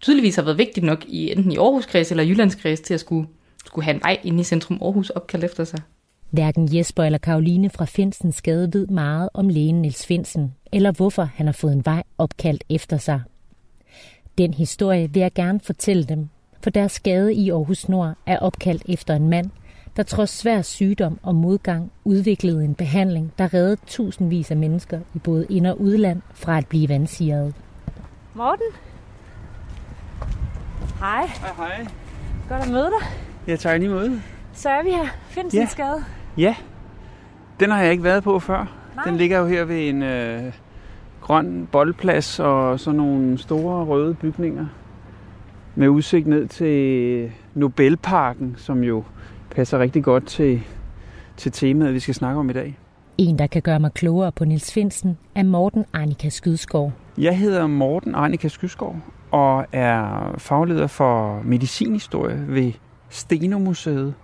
tydeligvis 0.00 0.36
har 0.36 0.42
været 0.42 0.58
vigtig 0.58 0.82
nok 0.82 1.04
i 1.04 1.32
enten 1.32 1.52
i 1.52 1.56
Aarhuskreds 1.56 2.10
eller 2.10 2.24
Jyllandskreds 2.24 2.80
til 2.80 2.94
at 2.94 3.00
skulle, 3.00 3.28
skulle 3.66 3.84
have 3.84 3.94
en 3.94 4.00
vej 4.02 4.18
ind 4.24 4.40
i 4.40 4.44
centrum 4.44 4.78
Aarhus 4.82 5.10
opkaldt 5.10 5.44
efter 5.44 5.64
sig. 5.64 5.80
Hverken 6.30 6.76
Jesper 6.76 7.04
eller 7.04 7.18
Karoline 7.18 7.70
fra 7.70 7.84
Finsensgade 7.84 8.72
ved 8.72 8.86
meget 8.86 9.28
om 9.34 9.48
lægen 9.48 9.82
Niels 9.82 10.06
Finsen, 10.06 10.54
eller 10.72 10.92
hvorfor 10.92 11.22
han 11.22 11.46
har 11.46 11.52
fået 11.52 11.72
en 11.72 11.84
vej 11.84 12.02
opkaldt 12.18 12.64
efter 12.68 12.96
sig. 12.96 13.20
Den 14.38 14.54
historie 14.54 15.12
vil 15.12 15.20
jeg 15.20 15.32
gerne 15.34 15.60
fortælle 15.60 16.04
dem, 16.04 16.28
for 16.62 16.70
deres 16.70 16.92
skade 16.92 17.34
i 17.34 17.50
Aarhus 17.50 17.88
Nord 17.88 18.14
er 18.26 18.38
opkaldt 18.38 18.82
efter 18.88 19.14
en 19.14 19.28
mand, 19.28 19.50
der 19.96 20.02
trods 20.02 20.30
svær 20.30 20.62
sygdom 20.62 21.18
og 21.22 21.34
modgang 21.34 21.92
udviklede 22.04 22.64
en 22.64 22.74
behandling, 22.74 23.32
der 23.38 23.54
reddede 23.54 23.76
tusindvis 23.86 24.50
af 24.50 24.56
mennesker 24.56 25.00
i 25.14 25.18
både 25.18 25.46
ind- 25.50 25.66
og 25.66 25.80
udland 25.80 26.22
fra 26.34 26.58
at 26.58 26.66
blive 26.66 26.88
vandsiret. 26.88 27.54
Morten? 28.34 28.66
Hej. 30.98 31.26
Hej, 31.26 31.52
hej. 31.56 31.86
Godt 32.48 32.62
at 32.62 32.70
møde 32.70 32.86
dig. 33.00 33.08
Jeg 33.46 33.58
tager 33.58 33.76
lige 33.76 33.88
måde. 33.88 34.22
Så 34.52 34.68
er 34.68 34.82
vi 34.82 34.90
her. 34.90 35.06
Finsensgade. 35.28 35.96
Ja, 35.96 36.19
Den 37.60 37.70
har 37.70 37.82
jeg 37.82 37.90
ikke 37.90 38.04
været 38.04 38.24
på 38.24 38.38
før. 38.38 38.72
Nej. 38.96 39.04
Den 39.04 39.16
ligger 39.16 39.38
jo 39.38 39.46
her 39.46 39.64
ved 39.64 39.88
en 39.88 40.02
øh, 40.02 40.52
grøn 41.20 41.68
boldplads 41.72 42.40
og 42.40 42.80
sådan 42.80 42.96
nogle 42.96 43.38
store 43.38 43.84
røde 43.84 44.14
bygninger 44.14 44.66
med 45.74 45.88
udsigt 45.88 46.26
ned 46.26 46.48
til 46.48 47.32
Nobelparken, 47.54 48.54
som 48.58 48.84
jo 48.84 49.04
passer 49.50 49.78
rigtig 49.78 50.04
godt 50.04 50.26
til, 50.26 50.60
til 51.36 51.52
temaet, 51.52 51.94
vi 51.94 52.00
skal 52.00 52.14
snakke 52.14 52.40
om 52.40 52.50
i 52.50 52.52
dag. 52.52 52.78
En, 53.18 53.38
der 53.38 53.46
kan 53.46 53.62
gøre 53.62 53.80
mig 53.80 53.92
klogere 53.92 54.32
på 54.32 54.44
Nils 54.44 54.72
Finsen, 54.72 55.18
er 55.34 55.42
Morten 55.42 55.84
Arnika 55.92 56.28
Skydskov. 56.28 56.92
Jeg 57.18 57.38
hedder 57.38 57.66
Morten 57.66 58.14
Arnika 58.14 58.48
Skydskov 58.48 58.96
og 59.30 59.66
er 59.72 60.34
fagleder 60.38 60.86
for 60.86 61.42
medicinhistorie 61.44 62.44
ved 62.48 62.72
Stenomuseet 63.08 64.14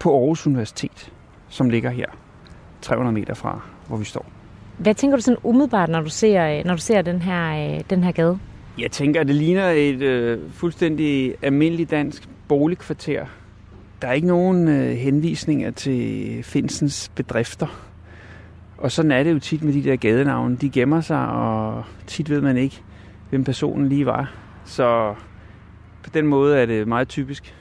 på 0.00 0.18
Aarhus 0.18 0.46
Universitet, 0.46 1.12
som 1.54 1.70
ligger 1.70 1.90
her 1.90 2.06
300 2.82 3.14
meter 3.14 3.34
fra, 3.34 3.60
hvor 3.88 3.96
vi 3.96 4.04
står. 4.04 4.26
Hvad 4.78 4.94
tænker 4.94 5.16
du 5.16 5.22
sådan 5.22 5.38
umiddelbart, 5.42 5.88
når 5.88 6.00
du 6.00 6.10
ser, 6.10 6.64
når 6.64 6.74
du 6.74 6.80
ser 6.80 7.02
den, 7.02 7.22
her, 7.22 7.82
den 7.90 8.04
her 8.04 8.12
gade? 8.12 8.38
Jeg 8.78 8.90
tænker, 8.90 9.20
at 9.20 9.26
det 9.26 9.34
ligner 9.34 9.68
et 9.68 10.02
øh, 10.02 10.38
fuldstændig 10.52 11.34
almindeligt 11.42 11.90
dansk 11.90 12.28
boligkvarter. 12.48 13.26
Der 14.02 14.08
er 14.08 14.12
ikke 14.12 14.26
nogen 14.26 14.68
øh, 14.68 14.96
henvisninger 14.96 15.70
til 15.70 16.42
Finsens 16.42 17.10
bedrifter. 17.14 17.66
Og 18.78 18.92
sådan 18.92 19.10
er 19.10 19.22
det 19.22 19.32
jo 19.32 19.38
tit 19.38 19.62
med 19.62 19.72
de 19.72 19.84
der 19.84 19.96
gadenavne. 19.96 20.56
De 20.56 20.70
gemmer 20.70 21.00
sig, 21.00 21.28
og 21.28 21.84
tit 22.06 22.30
ved 22.30 22.40
man 22.40 22.56
ikke, 22.56 22.82
hvem 23.30 23.44
personen 23.44 23.88
lige 23.88 24.06
var. 24.06 24.34
Så 24.64 25.14
på 26.02 26.10
den 26.14 26.26
måde 26.26 26.58
er 26.58 26.66
det 26.66 26.88
meget 26.88 27.08
typisk. 27.08 27.54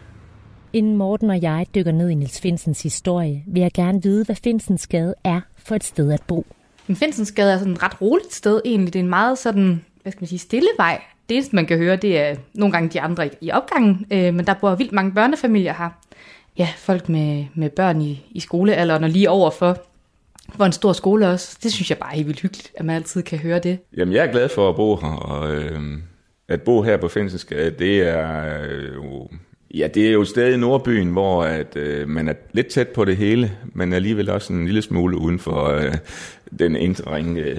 Inden 0.73 0.97
Morten 0.97 1.29
og 1.29 1.41
jeg 1.41 1.65
dykker 1.75 1.91
ned 1.91 2.09
i 2.09 2.13
Nils 2.13 2.41
Finsens 2.41 2.83
historie, 2.83 3.43
vil 3.47 3.61
jeg 3.61 3.71
gerne 3.73 4.03
vide, 4.03 4.25
hvad 4.25 4.35
Finsens 4.35 4.87
Gade 4.87 5.13
er 5.23 5.41
for 5.57 5.75
et 5.75 5.83
sted 5.83 6.11
at 6.11 6.21
bo. 6.27 6.45
Men 6.87 6.95
Finsens 6.95 7.31
Gade 7.31 7.53
er 7.53 7.57
sådan 7.57 7.73
et 7.73 7.83
ret 7.83 8.01
roligt 8.01 8.33
sted 8.33 8.61
egentlig. 8.65 8.93
Det 8.93 8.99
er 8.99 9.03
en 9.03 9.09
meget 9.09 9.37
sådan, 9.37 9.85
hvad 10.01 10.11
skal 10.11 10.21
man 10.21 10.27
sige, 10.27 10.39
stille 10.39 10.69
vej. 10.77 11.01
Det 11.29 11.35
eneste, 11.35 11.55
man 11.55 11.65
kan 11.65 11.77
høre, 11.77 11.95
det 11.95 12.19
er 12.19 12.35
nogle 12.53 12.71
gange 12.71 12.89
de 12.89 13.01
andre 13.01 13.29
i 13.41 13.51
opgangen, 13.51 14.05
øh, 14.11 14.33
men 14.33 14.47
der 14.47 14.53
bor 14.53 14.75
vildt 14.75 14.91
mange 14.91 15.11
børnefamilier 15.11 15.73
her. 15.73 15.89
Ja, 16.57 16.67
folk 16.77 17.09
med, 17.09 17.45
med 17.55 17.69
børn 17.69 18.01
i, 18.01 18.25
i 18.31 18.39
skolealderen 18.39 19.03
og 19.03 19.09
lige 19.09 19.29
overfor, 19.29 19.77
hvor 20.55 20.65
en 20.65 20.71
stor 20.71 20.93
skole 20.93 21.27
også. 21.27 21.57
Det 21.63 21.73
synes 21.73 21.89
jeg 21.89 21.97
bare 21.97 22.11
er 22.11 22.15
helt 22.15 22.27
vildt 22.27 22.41
hyggeligt, 22.41 22.71
at 22.75 22.85
man 22.85 22.95
altid 22.95 23.23
kan 23.23 23.39
høre 23.39 23.59
det. 23.59 23.79
Jamen, 23.97 24.13
jeg 24.13 24.25
er 24.25 24.31
glad 24.31 24.49
for 24.49 24.69
at 24.69 24.75
bo 24.75 24.95
her, 24.95 25.07
og 25.07 25.55
øh, 25.55 25.79
at 26.47 26.61
bo 26.61 26.81
her 26.81 26.97
på 26.97 27.07
Finsensgade, 27.07 27.71
det 27.71 28.01
er 28.01 28.61
øh, 28.63 28.93
jo... 28.95 29.29
Ja, 29.73 29.87
det 29.87 30.07
er 30.07 30.11
jo 30.11 30.21
et 30.21 30.27
sted 30.27 30.53
i 30.53 30.57
Nordbyen, 30.57 31.07
hvor 31.07 31.43
at, 31.43 31.75
øh, 31.75 32.09
man 32.09 32.27
er 32.27 32.33
lidt 32.51 32.67
tæt 32.67 32.87
på 32.87 33.05
det 33.05 33.17
hele, 33.17 33.51
men 33.73 33.93
alligevel 33.93 34.29
også 34.29 34.53
en 34.53 34.65
lille 34.65 34.81
smule 34.81 35.17
uden 35.17 35.39
for 35.39 35.67
øh, 35.67 35.93
den 36.59 36.75
indre 36.75 37.15
ring. 37.15 37.37
Øh. 37.37 37.57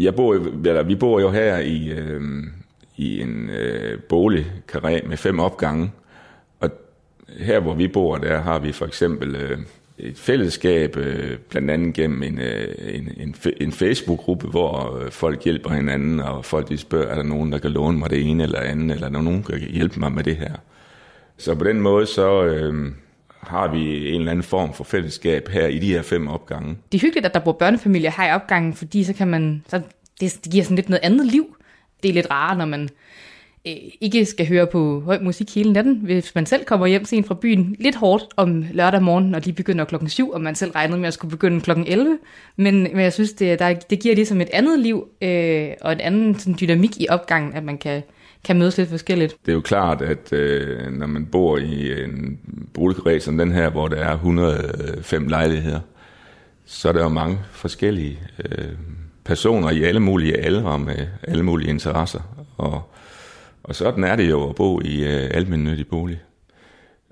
Jeg 0.00 0.14
bor, 0.14 0.34
eller, 0.34 0.82
vi 0.82 0.94
bor 0.94 1.20
jo 1.20 1.30
her 1.30 1.58
i, 1.58 1.90
øh, 1.90 2.20
i 2.96 3.20
en 3.20 3.50
øh, 3.50 3.98
boligkarré 4.12 5.08
med 5.08 5.16
fem 5.16 5.40
opgange, 5.40 5.90
og 6.60 6.70
her 7.38 7.60
hvor 7.60 7.74
vi 7.74 7.88
bor, 7.88 8.16
der 8.16 8.40
har 8.40 8.58
vi 8.58 8.72
for 8.72 8.86
eksempel... 8.86 9.36
Øh, 9.36 9.58
et 9.98 10.18
fællesskab, 10.18 10.96
øh, 10.96 11.38
blandt 11.50 11.70
andet 11.70 11.94
gennem 11.94 12.22
en, 12.22 12.38
øh, 12.38 12.74
en, 12.78 13.08
en, 13.16 13.34
en 13.60 13.72
Facebook-gruppe, 13.72 14.48
hvor 14.48 14.98
øh, 14.98 15.10
folk 15.10 15.44
hjælper 15.44 15.70
hinanden, 15.70 16.20
og 16.20 16.44
folk 16.44 16.68
de 16.68 16.76
spørger, 16.76 17.08
er 17.08 17.14
der 17.14 17.22
nogen, 17.22 17.52
der 17.52 17.58
kan 17.58 17.70
låne 17.70 17.98
mig 17.98 18.10
det 18.10 18.30
ene 18.30 18.42
eller 18.42 18.60
andet, 18.60 18.94
eller 18.94 19.06
er 19.06 19.12
der 19.12 19.22
nogen, 19.22 19.44
der 19.48 19.58
kan 19.58 19.68
hjælpe 19.68 20.00
mig 20.00 20.12
med 20.12 20.24
det 20.24 20.36
her. 20.36 20.54
Så 21.42 21.54
på 21.54 21.64
den 21.64 21.80
måde, 21.80 22.06
så 22.06 22.44
øh, 22.44 22.92
har 23.40 23.68
vi 23.68 24.08
en 24.08 24.20
eller 24.20 24.30
anden 24.30 24.42
form 24.42 24.74
for 24.74 24.84
fællesskab 24.84 25.48
her 25.48 25.66
i 25.66 25.78
de 25.78 25.86
her 25.86 26.02
fem 26.02 26.28
opgange. 26.28 26.76
Det 26.92 26.98
er 26.98 27.02
hyggeligt, 27.02 27.26
at 27.26 27.34
der 27.34 27.40
bor 27.40 27.52
børnefamilier 27.52 28.10
her 28.16 28.28
i 28.28 28.32
opgangen, 28.32 28.74
fordi 28.74 29.04
så 29.04 29.12
kan 29.12 29.28
man, 29.28 29.64
så 29.68 29.80
det, 30.20 30.38
det 30.44 30.52
giver 30.52 30.64
sådan 30.64 30.76
lidt 30.76 30.88
noget 30.88 31.00
andet 31.02 31.26
liv. 31.26 31.56
Det 32.02 32.08
er 32.08 32.12
lidt 32.12 32.30
rart, 32.30 32.58
når 32.58 32.64
man 32.64 32.88
øh, 33.66 33.72
ikke 34.00 34.24
skal 34.24 34.48
høre 34.48 34.66
på 34.66 35.00
høj 35.00 35.18
musik 35.22 35.54
hele 35.54 35.72
natten, 35.72 35.94
hvis 35.94 36.34
man 36.34 36.46
selv 36.46 36.64
kommer 36.64 36.86
hjem 36.86 37.04
sent 37.04 37.26
fra 37.26 37.34
byen. 37.34 37.76
Lidt 37.78 37.96
hårdt 37.96 38.24
om 38.36 38.66
lørdag 38.72 39.02
morgen, 39.02 39.24
når 39.24 39.38
de 39.38 39.52
begynder 39.52 39.84
klokken 39.84 40.08
7, 40.08 40.30
og 40.30 40.40
man 40.40 40.54
selv 40.54 40.70
regnede 40.70 40.98
med 40.98 41.08
at 41.08 41.14
skulle 41.14 41.30
begynde 41.30 41.60
klokken 41.60 41.86
11. 41.86 42.18
Men, 42.56 42.82
men 42.82 43.00
jeg 43.00 43.12
synes, 43.12 43.32
det, 43.32 43.58
der, 43.58 43.74
det 43.74 44.00
giver 44.00 44.14
ligesom 44.14 44.40
et 44.40 44.50
andet 44.52 44.78
liv 44.78 45.08
øh, 45.22 45.70
og 45.80 45.92
en 45.92 46.00
anden 46.00 46.38
sådan, 46.38 46.56
dynamik 46.60 47.00
i 47.00 47.06
opgangen, 47.10 47.52
at 47.54 47.64
man 47.64 47.78
kan, 47.78 48.02
kan 48.44 48.58
mødes 48.58 48.78
lidt 48.78 48.88
forskelligt. 48.88 49.36
Det 49.46 49.52
er 49.52 49.54
jo 49.54 49.60
klart, 49.60 50.02
at 50.02 50.32
øh, 50.32 50.92
når 50.92 51.06
man 51.06 51.26
bor 51.26 51.58
i 51.58 52.04
en 52.04 52.38
boligkreds 52.74 53.22
som 53.22 53.38
den 53.38 53.52
her, 53.52 53.70
hvor 53.70 53.88
der 53.88 53.96
er 53.96 54.12
105 54.14 55.28
lejligheder, 55.28 55.80
så 56.66 56.88
er 56.88 56.92
der 56.92 57.02
jo 57.02 57.08
mange 57.08 57.38
forskellige 57.50 58.18
øh, 58.44 58.68
personer 59.24 59.70
i 59.70 59.82
alle 59.82 60.00
mulige 60.00 60.38
aldre 60.38 60.78
med 60.78 61.06
alle 61.22 61.42
mulige 61.42 61.70
interesser. 61.70 62.46
Og 62.56 62.82
og 63.62 63.74
sådan 63.74 64.04
er 64.04 64.16
det 64.16 64.30
jo 64.30 64.48
at 64.48 64.54
bo 64.54 64.80
i 64.80 65.04
øh, 65.04 65.30
almindelig 65.34 65.86
bolig. 65.86 66.20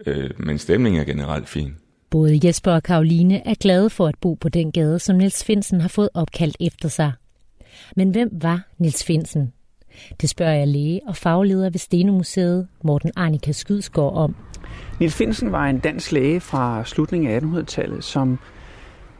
Øh, 0.06 0.30
men 0.38 0.58
stemningen 0.58 1.00
er 1.00 1.04
generelt 1.04 1.48
fin. 1.48 1.76
Både 2.10 2.40
Jesper 2.44 2.72
og 2.72 2.82
Karoline 2.82 3.48
er 3.48 3.54
glade 3.54 3.90
for 3.90 4.06
at 4.06 4.14
bo 4.20 4.34
på 4.34 4.48
den 4.48 4.72
gade, 4.72 4.98
som 4.98 5.16
Niels 5.16 5.44
Finsen 5.44 5.80
har 5.80 5.88
fået 5.88 6.08
opkaldt 6.14 6.56
efter 6.60 6.88
sig. 6.88 7.12
Men 7.96 8.10
hvem 8.10 8.28
var 8.32 8.62
Niels 8.78 9.04
Finsen? 9.04 9.52
Det 10.20 10.28
spørger 10.28 10.52
jeg 10.52 10.68
læge 10.68 11.00
og 11.06 11.16
fagleder 11.16 11.70
ved 11.70 11.78
Stenomuseet, 11.78 12.68
Morten 12.84 13.10
Arnika 13.16 13.52
Skydsgaard, 13.52 14.12
om. 14.14 14.34
Niels 15.00 15.14
Finsen 15.14 15.52
var 15.52 15.66
en 15.66 15.78
dansk 15.78 16.12
læge 16.12 16.40
fra 16.40 16.84
slutningen 16.84 17.30
af 17.30 17.40
1800-tallet, 17.40 18.04
som 18.04 18.38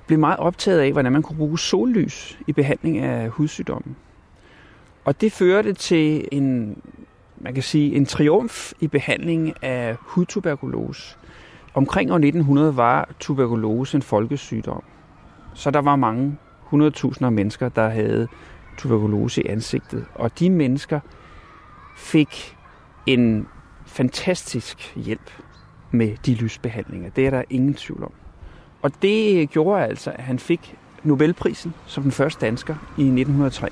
blev 0.07 0.19
meget 0.19 0.39
optaget 0.39 0.81
af, 0.81 0.93
hvordan 0.93 1.13
man 1.13 1.23
kunne 1.23 1.37
bruge 1.37 1.59
sollys 1.59 2.39
i 2.47 2.53
behandling 2.53 2.99
af 2.99 3.29
hudsygdomme. 3.29 3.95
Og 5.05 5.21
det 5.21 5.33
førte 5.33 5.73
til 5.73 6.29
en 6.33 6.77
man 7.41 7.55
kan 7.55 7.63
sige, 7.63 7.97
en 7.97 8.07
triumf 8.07 8.73
i 8.81 8.87
behandlingen 8.87 9.55
af 9.63 9.97
hudtuberkulose. 10.01 11.17
Omkring 11.75 12.11
år 12.11 12.17
1900 12.17 12.77
var 12.77 13.09
tuberkulose 13.21 13.97
en 13.97 14.03
folkesygdom. 14.03 14.83
Så 15.55 15.71
der 15.71 15.79
var 15.79 15.97
mange 15.97 16.37
100.000 16.73 17.29
mennesker, 17.29 17.69
der 17.69 17.89
havde 17.89 18.29
tuberkulose 18.81 19.43
i 19.43 19.47
ansigtet. 19.47 20.05
Og 20.15 20.39
de 20.39 20.51
mennesker 20.51 21.01
fik 21.97 22.57
en 23.07 23.47
fantastisk 23.87 24.97
hjælp 24.97 25.31
med 25.91 26.17
de 26.27 26.35
lysbehandlinger. 26.35 27.11
Det 27.11 27.27
er 27.27 27.31
der 27.31 27.43
ingen 27.51 27.75
tvivl 27.75 28.05
om. 28.05 28.13
Og 28.83 28.93
det 29.03 29.41
øh, 29.41 29.49
gjorde 29.49 29.85
altså, 29.85 30.11
at 30.11 30.25
han 30.25 30.39
fik 30.39 30.77
Nobelprisen 31.03 31.75
som 31.87 32.03
den 32.03 32.13
første 32.13 32.47
dansker 32.47 32.75
i 32.99 33.03
1903. 33.03 33.69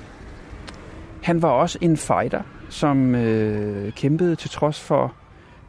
Han 1.23 1.41
var 1.41 1.49
også 1.49 1.77
en 1.81 1.97
fighter 1.97 2.41
som 2.69 3.15
øh, 3.15 3.93
kæmpede 3.93 4.35
til 4.35 4.49
trods 4.49 4.79
for 4.79 5.13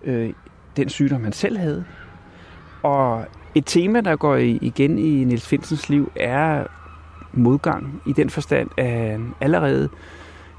øh, 0.04 0.32
den 0.76 0.88
sygdom, 0.88 1.24
han 1.24 1.32
selv 1.32 1.58
havde. 1.58 1.84
Og 2.82 3.26
et 3.54 3.64
tema, 3.66 4.00
der 4.00 4.16
går 4.16 4.36
igen 4.36 4.98
i 4.98 5.24
Niels 5.24 5.46
Finsens 5.46 5.88
liv, 5.88 6.12
er 6.16 6.64
modgang 7.32 8.02
i 8.06 8.12
den 8.12 8.30
forstand, 8.30 8.68
at 8.76 8.90
han 8.90 9.34
allerede 9.40 9.88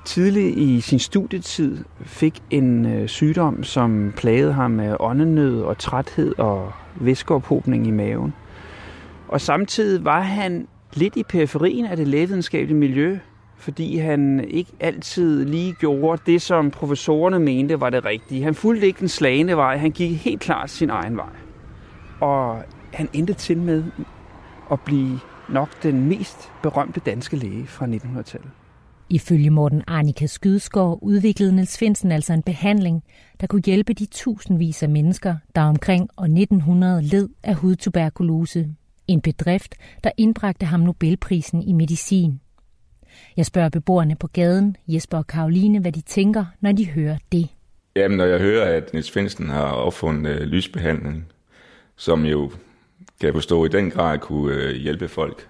tidligt 0.06 0.58
i 0.58 0.82
sin 0.82 1.00
studietid 1.00 1.84
fik 2.02 2.44
en 2.50 2.86
øh, 2.86 3.08
sygdom, 3.08 3.64
som 3.64 4.14
plagede 4.18 4.54
ham 4.54 4.72
med 4.72 4.96
åndenød 5.00 5.62
og 5.62 5.78
træthed 5.78 6.40
og 6.40 6.72
væskeophobning 6.96 7.88
i 7.88 7.92
maven. 7.92 8.34
Og 9.28 9.42
samtidig 9.42 10.06
var 10.06 10.22
han 10.22 10.68
lidt 10.94 11.16
i 11.16 11.24
periferien 11.24 11.86
af 11.86 11.98
det 11.98 12.08
lægevidenskabelige 12.08 12.78
miljø, 12.78 13.20
fordi 13.58 13.98
han 13.98 14.46
ikke 14.48 14.72
altid 14.80 15.46
lige 15.46 15.74
gjorde 15.74 16.22
det, 16.26 16.42
som 16.42 16.72
professorerne 16.72 17.40
mente 17.40 17.82
var 17.82 17.90
det 17.90 18.06
rigtige. 18.06 18.44
Han 18.44 18.56
fulgte 18.56 18.88
ikke 18.88 19.00
den 19.00 19.08
slagende 19.08 19.58
vej, 19.58 19.78
han 19.78 19.92
gik 19.92 20.18
helt 20.18 20.42
klart 20.42 20.70
sin 20.70 20.90
egen 20.90 21.18
vej. 21.18 21.30
Og 22.20 22.64
han 22.94 23.10
endte 23.14 23.34
til 23.34 23.58
med 23.58 23.84
at 24.72 24.80
blive 24.82 25.20
nok 25.52 25.84
den 25.84 26.08
mest 26.10 26.52
berømte 26.64 27.00
danske 27.00 27.38
læge 27.38 27.68
fra 27.68 27.86
1900-tallet. 27.86 28.50
Ifølge 29.10 29.50
Morten 29.50 29.84
Arnika 29.88 30.26
Skydskov 30.26 31.00
udviklede 31.02 31.56
Niels 31.56 31.78
Finsen 31.78 32.12
altså 32.12 32.34
en 32.34 32.44
behandling, 32.44 33.04
der 33.42 33.48
kunne 33.48 33.62
hjælpe 33.66 33.94
de 33.94 34.06
tusindvis 34.06 34.84
af 34.84 34.90
mennesker, 34.90 35.36
der 35.56 35.62
omkring 35.62 36.10
år 36.18 36.24
1900 36.24 37.02
led 37.02 37.30
af 37.44 37.56
hudtuberkulose. 37.56 38.68
En 39.08 39.22
bedrift, 39.22 39.76
der 40.04 40.12
indbragte 40.18 40.66
ham 40.66 40.80
Nobelprisen 40.80 41.62
i 41.62 41.74
medicin. 41.74 42.40
Jeg 43.38 43.46
spørger 43.46 43.70
beboerne 43.70 44.16
på 44.16 44.28
gaden, 44.28 44.76
Jesper 44.88 45.18
og 45.18 45.28
Karoline, 45.28 45.80
hvad 45.80 45.92
de 45.92 46.02
tænker, 46.02 46.46
når 46.62 46.72
de 46.72 46.90
hører 46.90 47.18
det. 47.32 47.48
Jamen, 47.96 48.18
når 48.18 48.26
jeg 48.26 48.40
hører, 48.40 48.78
at 48.78 48.94
Niels 48.94 49.12
Finsten 49.12 49.50
har 49.50 49.72
opfundet 49.72 50.32
øh, 50.32 50.42
lysbehandling, 50.42 51.26
som 51.96 52.26
jo, 52.26 52.52
kan 53.22 53.28
jeg 53.28 53.34
forstå, 53.34 53.66
i 53.66 53.68
den 53.68 53.92
grad 53.92 54.20
kunne 54.20 54.56
øh, 54.56 54.76
hjælpe 54.76 55.08
folk, 55.08 55.48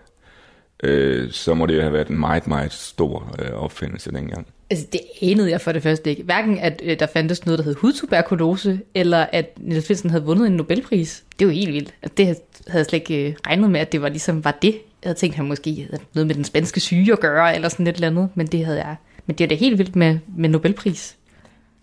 øh, 0.83 1.31
så 1.31 1.53
må 1.53 1.65
det 1.65 1.75
jo 1.75 1.81
have 1.81 1.93
været 1.93 2.07
en 2.07 2.19
meget, 2.19 2.47
meget 2.47 2.73
stor 2.73 3.35
øh, 3.39 3.51
opfindelse 3.51 4.11
dengang. 4.11 4.47
Altså, 4.69 4.87
det 4.91 5.01
anede 5.21 5.51
jeg 5.51 5.61
for 5.61 5.71
det 5.71 5.83
første 5.83 6.09
ikke. 6.09 6.23
Hverken, 6.23 6.57
at 6.57 6.81
øh, 6.85 6.99
der 6.99 7.07
fandtes 7.13 7.45
noget, 7.45 7.59
der 7.59 7.63
hed 7.63 7.75
hudtuberkulose, 7.75 8.79
eller 8.95 9.25
at 9.31 9.57
Niels 9.57 9.87
Finsen 9.87 10.09
havde 10.09 10.23
vundet 10.23 10.47
en 10.47 10.53
Nobelpris. 10.53 11.23
Det 11.39 11.45
er 11.45 11.49
jo 11.49 11.53
helt 11.53 11.73
vildt. 11.73 11.93
Det 12.17 12.25
havde 12.25 12.37
jeg 12.73 12.85
slet 12.85 13.09
ikke 13.09 13.29
øh, 13.29 13.35
regnet 13.47 13.71
med, 13.71 13.79
at 13.79 13.91
det 13.91 14.01
var 14.01 14.09
ligesom 14.09 14.43
var 14.43 14.57
det 14.61 14.75
havde 15.03 15.17
tænkt, 15.17 15.33
at 15.33 15.37
han 15.37 15.47
måske 15.47 15.75
havde 15.75 16.03
noget 16.13 16.27
med 16.27 16.35
den 16.35 16.43
spanske 16.43 16.79
syge 16.79 17.11
at 17.11 17.19
gøre, 17.19 17.55
eller 17.55 17.69
sådan 17.69 17.87
et 17.87 17.95
eller 17.95 18.07
andet, 18.07 18.29
men 18.35 18.47
det 18.47 18.65
havde 18.65 18.77
jeg. 18.77 18.95
Men 19.25 19.35
det 19.35 19.43
er 19.43 19.47
da 19.47 19.55
helt 19.55 19.77
vildt 19.77 19.95
med, 19.95 20.19
med 20.37 20.49
Nobelpris. 20.49 21.17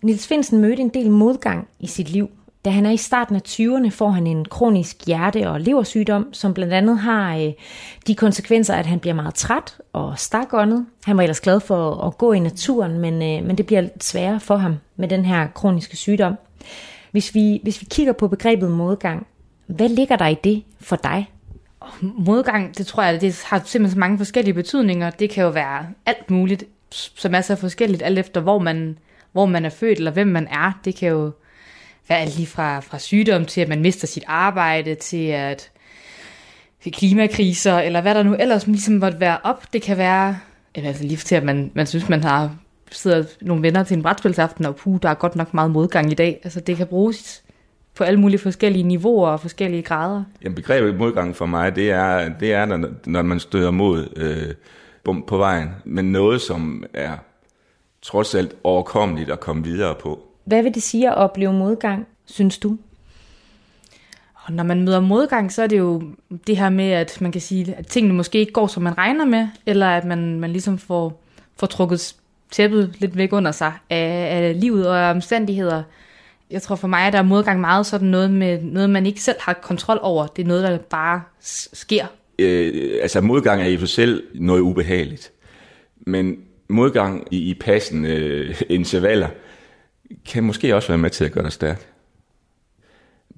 Nils 0.02 0.26
Finsen 0.26 0.60
mødte 0.60 0.82
en 0.82 0.88
del 0.88 1.10
modgang 1.10 1.68
i 1.80 1.86
sit 1.86 2.10
liv. 2.10 2.30
Da 2.64 2.70
han 2.70 2.86
er 2.86 2.90
i 2.90 2.96
starten 2.96 3.36
af 3.36 3.42
20'erne, 3.48 3.90
får 3.90 4.10
han 4.10 4.26
en 4.26 4.44
kronisk 4.44 5.06
hjerte- 5.06 5.50
og 5.50 5.60
leversygdom, 5.60 6.32
som 6.32 6.54
blandt 6.54 6.72
andet 6.72 6.98
har 6.98 7.36
øh, 7.36 7.52
de 8.06 8.14
konsekvenser, 8.14 8.74
at 8.74 8.86
han 8.86 9.00
bliver 9.00 9.14
meget 9.14 9.34
træt 9.34 9.76
og 9.92 10.18
stakåndet. 10.18 10.86
Han 11.04 11.16
var 11.16 11.22
ellers 11.22 11.40
glad 11.40 11.60
for 11.60 12.04
at 12.06 12.18
gå 12.18 12.32
i 12.32 12.38
naturen, 12.38 12.98
men, 12.98 13.14
øh, 13.14 13.46
men 13.46 13.58
det 13.58 13.66
bliver 13.66 13.80
lidt 13.80 14.04
sværere 14.04 14.40
for 14.40 14.56
ham 14.56 14.76
med 14.96 15.08
den 15.08 15.24
her 15.24 15.46
kroniske 15.54 15.96
sygdom. 15.96 16.34
Hvis 17.10 17.34
vi, 17.34 17.60
hvis 17.62 17.80
vi 17.80 17.86
kigger 17.90 18.12
på 18.12 18.28
begrebet 18.28 18.70
modgang, 18.70 19.26
hvad 19.66 19.88
ligger 19.88 20.16
der 20.16 20.26
i 20.26 20.36
det 20.44 20.62
for 20.80 20.96
dig? 20.96 21.30
Modgang, 22.00 22.78
det 22.78 22.86
tror 22.86 23.02
jeg, 23.02 23.20
det 23.20 23.42
har 23.46 23.62
simpelthen 23.64 23.94
så 23.94 23.98
mange 23.98 24.18
forskellige 24.18 24.54
betydninger. 24.54 25.10
Det 25.10 25.30
kan 25.30 25.44
jo 25.44 25.50
være 25.50 25.86
alt 26.06 26.30
muligt, 26.30 26.64
som 26.90 27.34
er 27.34 27.40
så 27.40 27.56
forskelligt, 27.56 28.02
alt 28.02 28.18
efter 28.18 28.40
hvor 28.40 28.58
man, 28.58 28.98
hvor 29.32 29.46
man 29.46 29.64
er 29.64 29.70
født, 29.70 29.98
eller 29.98 30.10
hvem 30.10 30.26
man 30.26 30.46
er. 30.46 30.72
Det 30.84 30.96
kan 30.96 31.08
jo 31.08 31.32
være 32.08 32.18
alt 32.18 32.36
lige 32.36 32.46
fra, 32.46 32.80
fra 32.80 32.98
sygdom 32.98 33.44
til, 33.44 33.60
at 33.60 33.68
man 33.68 33.82
mister 33.82 34.06
sit 34.06 34.24
arbejde, 34.26 34.94
til 34.94 35.26
at 35.26 35.70
til 36.82 36.92
klimakriser, 36.92 37.78
eller 37.78 38.00
hvad 38.00 38.14
der 38.14 38.22
nu 38.22 38.36
ellers 38.38 38.66
ligesom 38.66 38.94
måtte 38.94 39.20
være 39.20 39.38
op. 39.44 39.72
Det 39.72 39.82
kan 39.82 39.98
være, 39.98 40.38
eller 40.74 40.88
altså 40.88 41.04
lige 41.04 41.16
til, 41.16 41.34
at 41.34 41.44
man, 41.44 41.70
man 41.74 41.86
synes, 41.86 42.08
man 42.08 42.24
har 42.24 42.56
sidder 42.90 43.24
nogle 43.40 43.62
venner 43.62 43.82
til 43.82 43.96
en 43.96 44.02
brætspilsaften, 44.02 44.64
og 44.64 44.76
puh, 44.76 44.98
der 45.02 45.08
er 45.08 45.14
godt 45.14 45.36
nok 45.36 45.54
meget 45.54 45.70
modgang 45.70 46.12
i 46.12 46.14
dag. 46.14 46.40
Altså 46.44 46.60
det 46.60 46.76
kan 46.76 46.86
bruges 46.86 47.42
på 47.94 48.04
alle 48.04 48.20
mulige 48.20 48.38
forskellige 48.38 48.82
niveauer 48.82 49.28
og 49.28 49.40
forskellige 49.40 49.82
grader. 49.82 50.24
Jamen, 50.42 50.54
begrebet 50.54 50.96
modgang 50.96 51.36
for 51.36 51.46
mig, 51.46 51.76
det 51.76 51.90
er, 51.90 52.28
det 52.40 52.52
er 52.52 52.64
når, 52.64 52.88
når 53.06 53.22
man 53.22 53.40
støder 53.40 53.70
mod 53.70 54.08
øh, 54.16 54.54
bump 55.04 55.26
på 55.26 55.36
vejen, 55.36 55.68
men 55.84 56.12
noget, 56.12 56.40
som 56.40 56.84
er 56.94 57.12
trods 58.02 58.34
alt 58.34 58.54
overkommeligt 58.64 59.30
at 59.30 59.40
komme 59.40 59.64
videre 59.64 59.94
på. 59.94 60.27
Hvad 60.48 60.62
vil 60.62 60.74
det 60.74 60.82
sige 60.82 61.08
at 61.08 61.14
opleve 61.14 61.52
modgang, 61.52 62.06
synes 62.26 62.58
du? 62.58 62.78
Og 64.34 64.52
når 64.52 64.64
man 64.64 64.82
møder 64.82 65.00
modgang, 65.00 65.52
så 65.52 65.62
er 65.62 65.66
det 65.66 65.78
jo 65.78 66.02
det 66.46 66.56
her 66.56 66.70
med, 66.70 66.90
at 66.90 67.20
man 67.20 67.32
kan 67.32 67.40
sige, 67.40 67.74
at 67.74 67.86
tingene 67.86 68.14
måske 68.14 68.38
ikke 68.38 68.52
går, 68.52 68.66
som 68.66 68.82
man 68.82 68.98
regner 68.98 69.24
med, 69.24 69.48
eller 69.66 69.86
at 69.86 70.04
man, 70.04 70.40
man 70.40 70.50
ligesom 70.50 70.78
får, 70.78 71.22
får 71.56 71.66
trukket 71.66 72.14
tæppet 72.50 72.94
lidt 72.98 73.16
væk 73.16 73.32
under 73.32 73.52
sig 73.52 73.72
af, 73.90 74.28
af 74.36 74.60
livet 74.60 74.88
og 74.88 74.98
af 74.98 75.10
omstændigheder. 75.10 75.82
Jeg 76.50 76.62
tror 76.62 76.76
for 76.76 76.88
mig, 76.88 77.00
at 77.00 77.12
der 77.12 77.18
er 77.18 77.22
modgang 77.22 77.60
meget 77.60 77.86
sådan 77.86 78.08
noget 78.08 78.30
med 78.30 78.62
noget, 78.62 78.90
man 78.90 79.06
ikke 79.06 79.20
selv 79.20 79.36
har 79.40 79.52
kontrol 79.52 79.98
over. 80.02 80.26
Det 80.26 80.42
er 80.42 80.46
noget, 80.46 80.62
der 80.62 80.78
bare 80.78 81.22
sker. 81.72 82.06
Øh, 82.38 82.98
altså 83.02 83.20
modgang 83.20 83.62
er 83.62 83.66
i 83.66 83.78
sig 83.78 83.88
selv 83.88 84.22
noget 84.34 84.60
ubehageligt. 84.60 85.32
Men 85.96 86.36
modgang 86.68 87.28
i, 87.30 87.38
i 87.50 87.54
passende 87.54 88.08
øh, 88.08 88.60
intervaller 88.68 89.28
kan 90.24 90.44
måske 90.44 90.76
også 90.76 90.88
være 90.88 90.98
med 90.98 91.10
til 91.10 91.24
at 91.24 91.32
gøre 91.32 91.44
dig 91.44 91.52
stærk. 91.52 91.92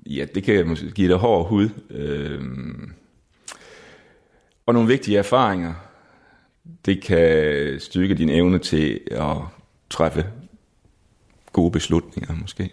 Ja, 0.06 0.26
det 0.34 0.42
kan 0.42 0.66
måske 0.66 0.90
give 0.90 1.08
dig 1.08 1.16
hård 1.16 1.48
hud. 1.48 1.68
Øh, 1.90 2.40
og 4.66 4.74
nogle 4.74 4.88
vigtige 4.88 5.18
erfaringer. 5.18 5.74
Det 6.84 7.02
kan 7.02 7.80
styrke 7.80 8.14
din 8.14 8.28
evne 8.28 8.58
til 8.58 9.00
at 9.10 9.36
træffe 9.90 10.26
gode 11.52 11.70
beslutninger 11.70 12.34
måske. 12.34 12.70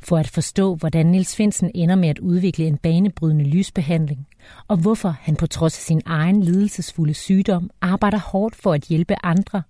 For 0.00 0.16
at 0.16 0.28
forstå, 0.28 0.74
hvordan 0.74 1.06
Nils 1.06 1.36
Finsen 1.36 1.70
ender 1.74 1.96
med 1.96 2.08
at 2.08 2.18
udvikle 2.18 2.66
en 2.66 2.78
banebrydende 2.78 3.44
lysbehandling, 3.44 4.27
og 4.68 4.76
hvorfor 4.76 5.08
han 5.20 5.36
på 5.36 5.46
trods 5.46 5.78
af 5.78 5.82
sin 5.82 6.02
egen 6.06 6.42
lidelsesfulde 6.42 7.14
sygdom 7.14 7.70
arbejder 7.80 8.18
hårdt 8.18 8.56
for 8.56 8.72
at 8.72 8.82
hjælpe 8.82 9.14
andre, 9.22 9.62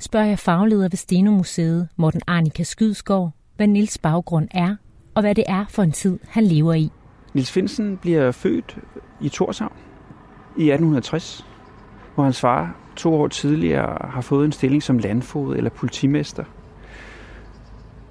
spørger 0.00 0.26
jeg 0.26 0.38
fagleder 0.38 0.88
ved 0.88 0.96
Steno-museet, 0.96 1.88
Morten 1.96 2.20
Arnika 2.26 2.62
Skydskov, 2.62 3.30
hvad 3.56 3.66
Nils 3.66 3.98
baggrund 3.98 4.48
er, 4.50 4.76
og 5.14 5.22
hvad 5.22 5.34
det 5.34 5.44
er 5.48 5.64
for 5.68 5.82
en 5.82 5.92
tid, 5.92 6.18
han 6.28 6.44
lever 6.44 6.74
i. 6.74 6.90
Nils 7.34 7.52
Finsen 7.52 7.96
bliver 7.96 8.32
født 8.32 8.78
i 9.20 9.28
Torshavn 9.28 9.76
i 10.56 10.70
1860, 10.70 11.46
hvor 12.14 12.24
hans 12.24 12.40
far 12.40 12.76
to 12.96 13.14
år 13.14 13.28
tidligere 13.28 14.10
har 14.10 14.20
fået 14.20 14.44
en 14.44 14.52
stilling 14.52 14.82
som 14.82 14.98
landfod 14.98 15.56
eller 15.56 15.70
politimester. 15.70 16.44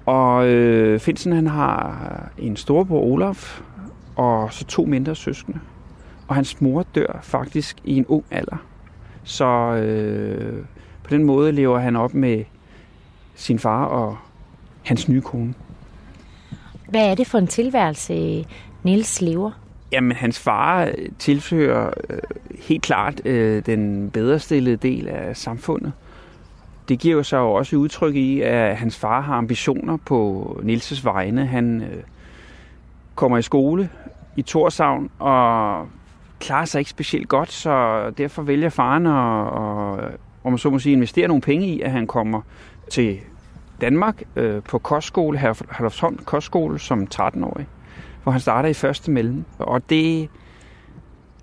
Og 0.06 0.48
øh, 0.48 1.00
Finsen 1.00 1.32
han 1.32 1.46
har 1.46 2.32
en 2.38 2.56
storbror 2.56 3.00
Olaf 3.00 3.60
og 4.16 4.52
så 4.52 4.64
to 4.64 4.84
mindre 4.84 5.14
søskende. 5.14 5.60
Og 6.34 6.36
hans 6.36 6.60
mor 6.60 6.86
dør 6.94 7.20
faktisk 7.22 7.76
i 7.84 7.96
en 7.96 8.06
ung 8.06 8.24
alder. 8.30 8.56
Så 9.24 9.46
øh, 9.74 10.64
på 11.02 11.10
den 11.10 11.24
måde 11.24 11.52
lever 11.52 11.78
han 11.78 11.96
op 11.96 12.14
med 12.14 12.44
sin 13.34 13.58
far 13.58 13.84
og 13.84 14.16
hans 14.82 15.08
nye 15.08 15.20
kone. 15.20 15.54
Hvad 16.88 17.10
er 17.10 17.14
det 17.14 17.26
for 17.26 17.38
en 17.38 17.46
tilværelse, 17.46 18.44
Niels 18.82 19.22
lever? 19.22 19.50
Jamen, 19.92 20.12
hans 20.12 20.38
far 20.38 20.88
tilfører 21.18 21.90
øh, 22.10 22.18
helt 22.58 22.82
klart 22.82 23.26
øh, 23.26 23.66
den 23.66 24.10
bedre 24.10 24.38
stillede 24.38 24.76
del 24.76 25.08
af 25.08 25.36
samfundet. 25.36 25.92
Det 26.88 26.98
giver 26.98 27.16
jo 27.16 27.22
så 27.22 27.36
også 27.36 27.76
udtryk 27.76 28.14
i, 28.14 28.40
at 28.40 28.76
hans 28.76 28.96
far 28.96 29.20
har 29.20 29.34
ambitioner 29.34 29.96
på 29.96 30.60
Nilses 30.62 31.04
vegne. 31.04 31.46
Han 31.46 31.82
øh, 31.82 32.02
kommer 33.14 33.38
i 33.38 33.42
skole 33.42 33.88
i 34.36 34.42
Torshavn 34.42 35.10
og 35.18 35.88
klarer 36.46 36.64
sig 36.64 36.78
ikke 36.78 36.90
specielt 36.90 37.28
godt, 37.28 37.52
så 37.52 38.10
derfor 38.18 38.42
vælger 38.42 38.68
faren 38.68 39.06
at, 39.06 40.04
at 40.04 40.16
om 40.44 40.52
man 40.52 40.58
så 40.58 40.70
må 40.70 40.78
sige, 40.78 40.92
investere 40.92 41.28
nogle 41.28 41.40
penge 41.40 41.66
i, 41.66 41.80
at 41.80 41.90
han 41.90 42.06
kommer 42.06 42.40
til 42.90 43.18
Danmark 43.80 44.22
øh, 44.36 44.62
på 44.62 44.78
kostskole, 44.78 45.38
Herlufsholm 45.38 46.16
Kostskole, 46.16 46.78
som 46.78 47.08
13-årig, 47.14 47.66
hvor 48.22 48.32
han 48.32 48.40
starter 48.40 48.68
i 48.68 48.74
første 48.74 49.10
mellem. 49.10 49.44
Og 49.58 49.90
det 49.90 50.28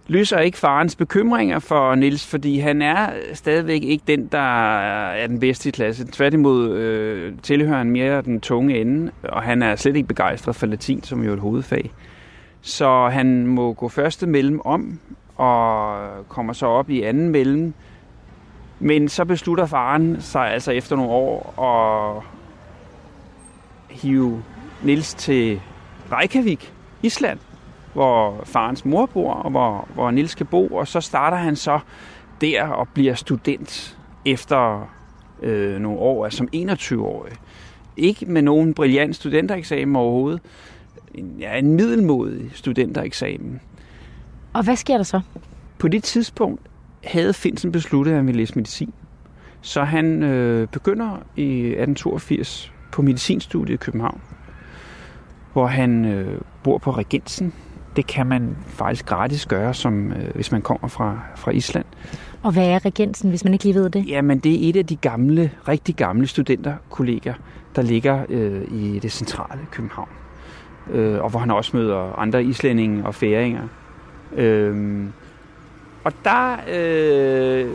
løser 0.07 0.39
ikke 0.39 0.57
farens 0.57 0.95
bekymringer 0.95 1.59
for 1.59 1.95
Nils, 1.95 2.27
fordi 2.27 2.59
han 2.59 2.81
er 2.81 3.09
stadigvæk 3.33 3.83
ikke 3.83 4.03
den, 4.07 4.27
der 4.27 4.79
er 4.79 5.27
den 5.27 5.39
bedste 5.39 5.69
i 5.69 5.71
klassen. 5.71 6.07
Tværtimod 6.07 6.71
øh, 6.71 7.33
tilhører 7.43 7.77
han 7.77 7.91
mere 7.91 8.21
den 8.21 8.41
tunge 8.41 8.81
ende, 8.81 9.11
og 9.23 9.43
han 9.43 9.61
er 9.61 9.75
slet 9.75 9.95
ikke 9.95 10.07
begejstret 10.07 10.55
for 10.55 10.65
latin, 10.65 11.03
som 11.03 11.23
jo 11.23 11.29
er 11.29 11.33
et 11.33 11.39
hovedfag. 11.39 11.91
Så 12.61 13.09
han 13.09 13.47
må 13.47 13.73
gå 13.73 13.89
første 13.89 14.27
mellem 14.27 14.61
om, 14.65 14.99
og 15.35 15.97
kommer 16.27 16.53
så 16.53 16.65
op 16.65 16.89
i 16.89 17.01
anden 17.01 17.29
mellem, 17.29 17.73
men 18.79 19.09
så 19.09 19.25
beslutter 19.25 19.65
faren 19.65 20.21
sig 20.21 20.51
altså 20.51 20.71
efter 20.71 20.95
nogle 20.95 21.11
år 21.11 21.61
at 21.63 22.23
hive 23.95 24.43
Nils 24.83 25.13
til 25.13 25.61
Reykjavik, 26.11 26.73
Island, 27.03 27.39
hvor 27.93 28.41
farens 28.43 28.85
mor 28.85 29.05
bor, 29.05 29.33
og 29.33 29.51
hvor, 29.51 29.87
hvor 29.93 30.11
Nils 30.11 30.31
skal 30.31 30.45
bo, 30.45 30.67
og 30.67 30.87
så 30.87 31.01
starter 31.01 31.37
han 31.37 31.55
så 31.55 31.79
der 32.41 32.63
og 32.63 32.87
bliver 32.87 33.13
student 33.13 33.97
efter 34.25 34.89
øh, 35.41 35.79
nogle 35.79 35.99
år, 35.99 36.23
altså 36.25 36.37
som 36.37 36.49
21-årig. 36.55 37.33
Ikke 37.97 38.25
med 38.25 38.41
nogen 38.41 38.73
brilliant 38.73 39.15
studentereksamen 39.15 39.95
overhovedet. 39.95 40.41
En, 41.15 41.35
ja, 41.39 41.57
en 41.57 41.75
middelmodig 41.75 42.51
studentereksamen. 42.53 43.59
Og 44.53 44.63
hvad 44.63 44.75
sker 44.75 44.97
der 44.97 45.03
så? 45.03 45.21
På 45.77 45.87
det 45.87 46.03
tidspunkt 46.03 46.61
havde 47.03 47.33
Finsen 47.33 47.71
besluttet, 47.71 48.11
at 48.11 48.17
han 48.17 48.27
ville 48.27 48.41
læse 48.41 48.55
medicin. 48.55 48.93
Så 49.61 49.83
han 49.83 50.23
øh, 50.23 50.67
begynder 50.67 51.17
i 51.35 51.51
1882 51.57 52.73
på 52.91 53.01
medicinstudiet 53.01 53.73
i 53.73 53.77
København, 53.77 54.21
hvor 55.53 55.67
han 55.67 56.05
øh, 56.05 56.41
bor 56.63 56.77
på 56.77 56.91
Regensen. 56.91 57.53
Det 57.95 58.07
kan 58.07 58.27
man 58.27 58.57
faktisk 58.67 59.05
gratis 59.05 59.45
gøre, 59.45 59.73
som, 59.73 60.11
øh, 60.11 60.35
hvis 60.35 60.51
man 60.51 60.61
kommer 60.61 60.87
fra, 60.87 61.19
fra 61.35 61.51
Island. 61.51 61.85
Og 62.43 62.51
hvad 62.51 62.67
er 62.67 62.85
Regensen, 62.85 63.29
hvis 63.29 63.43
man 63.43 63.53
ikke 63.53 63.65
lige 63.65 63.75
ved 63.75 63.89
det? 63.89 64.07
Jamen, 64.07 64.39
det 64.39 64.65
er 64.65 64.69
et 64.69 64.75
af 64.75 64.85
de 64.85 64.95
gamle, 64.95 65.51
rigtig 65.67 65.95
gamle 65.95 66.27
studenterkolleger, 66.27 67.33
der 67.75 67.81
ligger 67.81 68.25
øh, 68.29 68.61
i 68.71 68.99
det 68.99 69.11
centrale 69.11 69.61
København. 69.71 70.09
Øh, 70.91 71.23
og 71.23 71.29
hvor 71.29 71.39
han 71.39 71.51
også 71.51 71.77
møder 71.77 72.19
andre 72.19 72.43
islændinge 72.43 73.05
og 73.05 73.15
færinger. 73.15 73.67
Øh, 74.35 75.03
og 76.03 76.13
der, 76.23 76.57
øh, 76.73 77.69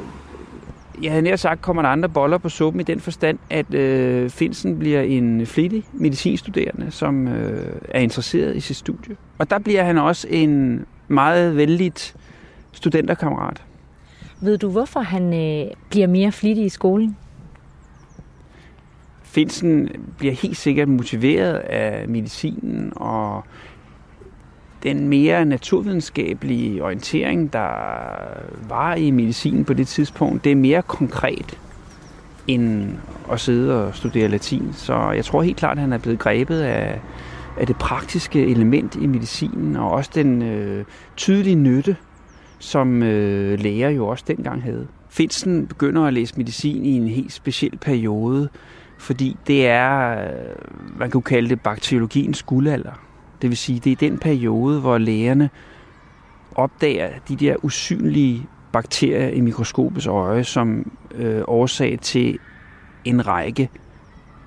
jeg 1.02 1.10
havde 1.10 1.22
nær 1.22 1.36
sagt, 1.36 1.62
kommer 1.62 1.82
der 1.82 1.88
andre 1.88 2.08
boller 2.08 2.38
på 2.38 2.48
suppen 2.48 2.80
i 2.80 2.84
den 2.84 3.00
forstand, 3.00 3.38
at 3.50 3.74
øh, 3.74 4.30
Finsen 4.30 4.78
bliver 4.78 5.00
en 5.00 5.46
flittig 5.46 5.84
medicinstuderende, 5.92 6.90
som 6.90 7.28
øh, 7.28 7.76
er 7.88 8.00
interesseret 8.00 8.56
i 8.56 8.60
sit 8.60 8.76
studie. 8.76 9.16
Og 9.38 9.50
der 9.50 9.58
bliver 9.58 9.82
han 9.82 9.98
også 9.98 10.26
en 10.30 10.84
meget 11.08 11.56
vældigt 11.56 12.16
studenterkammerat. 12.72 13.62
Ved 14.40 14.58
du, 14.58 14.70
hvorfor 14.70 15.00
han 15.00 15.34
øh, 15.34 15.70
bliver 15.90 16.06
mere 16.06 16.32
flittig 16.32 16.64
i 16.64 16.68
skolen? 16.68 17.16
Finsen 19.36 19.88
bliver 20.18 20.34
helt 20.34 20.56
sikkert 20.56 20.88
motiveret 20.88 21.54
af 21.54 22.08
medicinen 22.08 22.92
og 22.96 23.44
den 24.82 25.08
mere 25.08 25.44
naturvidenskabelige 25.44 26.84
orientering, 26.84 27.52
der 27.52 27.68
var 28.68 28.94
i 28.94 29.10
medicinen 29.10 29.64
på 29.64 29.74
det 29.74 29.86
tidspunkt, 29.86 30.44
det 30.44 30.52
er 30.52 30.56
mere 30.56 30.82
konkret 30.82 31.58
end 32.46 32.90
at 33.32 33.40
sidde 33.40 33.86
og 33.86 33.94
studere 33.94 34.28
latin. 34.28 34.72
Så 34.72 35.10
jeg 35.10 35.24
tror 35.24 35.42
helt 35.42 35.56
klart, 35.56 35.76
at 35.76 35.82
han 35.82 35.92
er 35.92 35.98
blevet 35.98 36.18
grebet 36.18 36.60
af, 36.60 37.00
af 37.56 37.66
det 37.66 37.76
praktiske 37.76 38.46
element 38.46 38.94
i 38.94 39.06
medicinen, 39.06 39.76
og 39.76 39.90
også 39.90 40.10
den 40.14 40.42
øh, 40.42 40.84
tydelige 41.16 41.56
nytte, 41.56 41.96
som 42.58 43.02
øh, 43.02 43.60
læger 43.60 43.88
jo 43.88 44.06
også 44.06 44.24
dengang 44.28 44.62
havde. 44.62 44.86
Finsen 45.08 45.66
begynder 45.66 46.02
at 46.04 46.14
læse 46.14 46.34
medicin 46.36 46.84
i 46.84 46.92
en 46.92 47.08
helt 47.08 47.32
speciel 47.32 47.78
periode, 47.78 48.48
fordi 49.06 49.36
det 49.46 49.66
er, 49.66 50.20
øh, 50.22 50.98
man 50.98 51.10
kunne 51.10 51.22
kalde 51.22 51.48
det 51.48 51.60
bakteriologiens 51.60 52.42
guldalder. 52.42 52.92
Det 53.42 53.50
vil 53.50 53.56
sige, 53.56 53.80
det 53.80 53.92
er 53.92 53.96
den 53.96 54.18
periode, 54.18 54.80
hvor 54.80 54.98
lægerne 54.98 55.50
opdager 56.54 57.10
de 57.28 57.36
der 57.36 57.56
usynlige 57.64 58.46
bakterier 58.72 59.28
i 59.28 59.40
mikroskopets 59.40 60.06
øje 60.06 60.44
som 60.44 60.92
øh, 61.14 61.42
årsag 61.48 61.98
til 62.02 62.38
en 63.04 63.26
række 63.26 63.68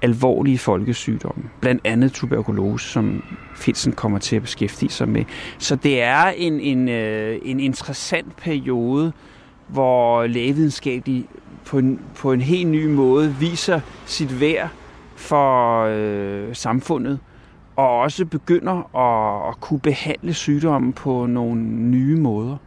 alvorlige 0.01 0.57
folkesygdomme. 0.57 1.43
Blandt 1.61 1.81
andet 1.83 2.13
tuberkulose, 2.13 2.89
som 2.89 3.23
Finsen 3.55 3.93
kommer 3.93 4.19
til 4.19 4.35
at 4.35 4.41
beskæftige 4.41 4.89
sig 4.89 5.09
med. 5.09 5.25
Så 5.57 5.75
det 5.75 6.01
er 6.01 6.25
en, 6.25 6.59
en, 6.59 6.89
øh, 6.89 7.39
en 7.43 7.59
interessant 7.59 8.35
periode, 8.35 9.13
hvor 9.67 10.27
lægevidenskabelig 10.27 11.25
på 11.69 11.77
en, 11.77 11.99
på 12.15 12.33
en 12.33 12.41
helt 12.41 12.69
ny 12.69 12.85
måde 12.85 13.35
viser 13.35 13.79
sit 14.05 14.39
værd 14.39 14.69
for 15.15 15.83
øh, 15.89 16.55
samfundet, 16.55 17.19
og 17.75 17.99
også 17.99 18.25
begynder 18.25 18.95
at, 18.97 19.49
at 19.49 19.59
kunne 19.59 19.79
behandle 19.79 20.33
sygdomme 20.33 20.93
på 20.93 21.25
nogle 21.25 21.61
nye 21.63 22.15
måder. 22.15 22.57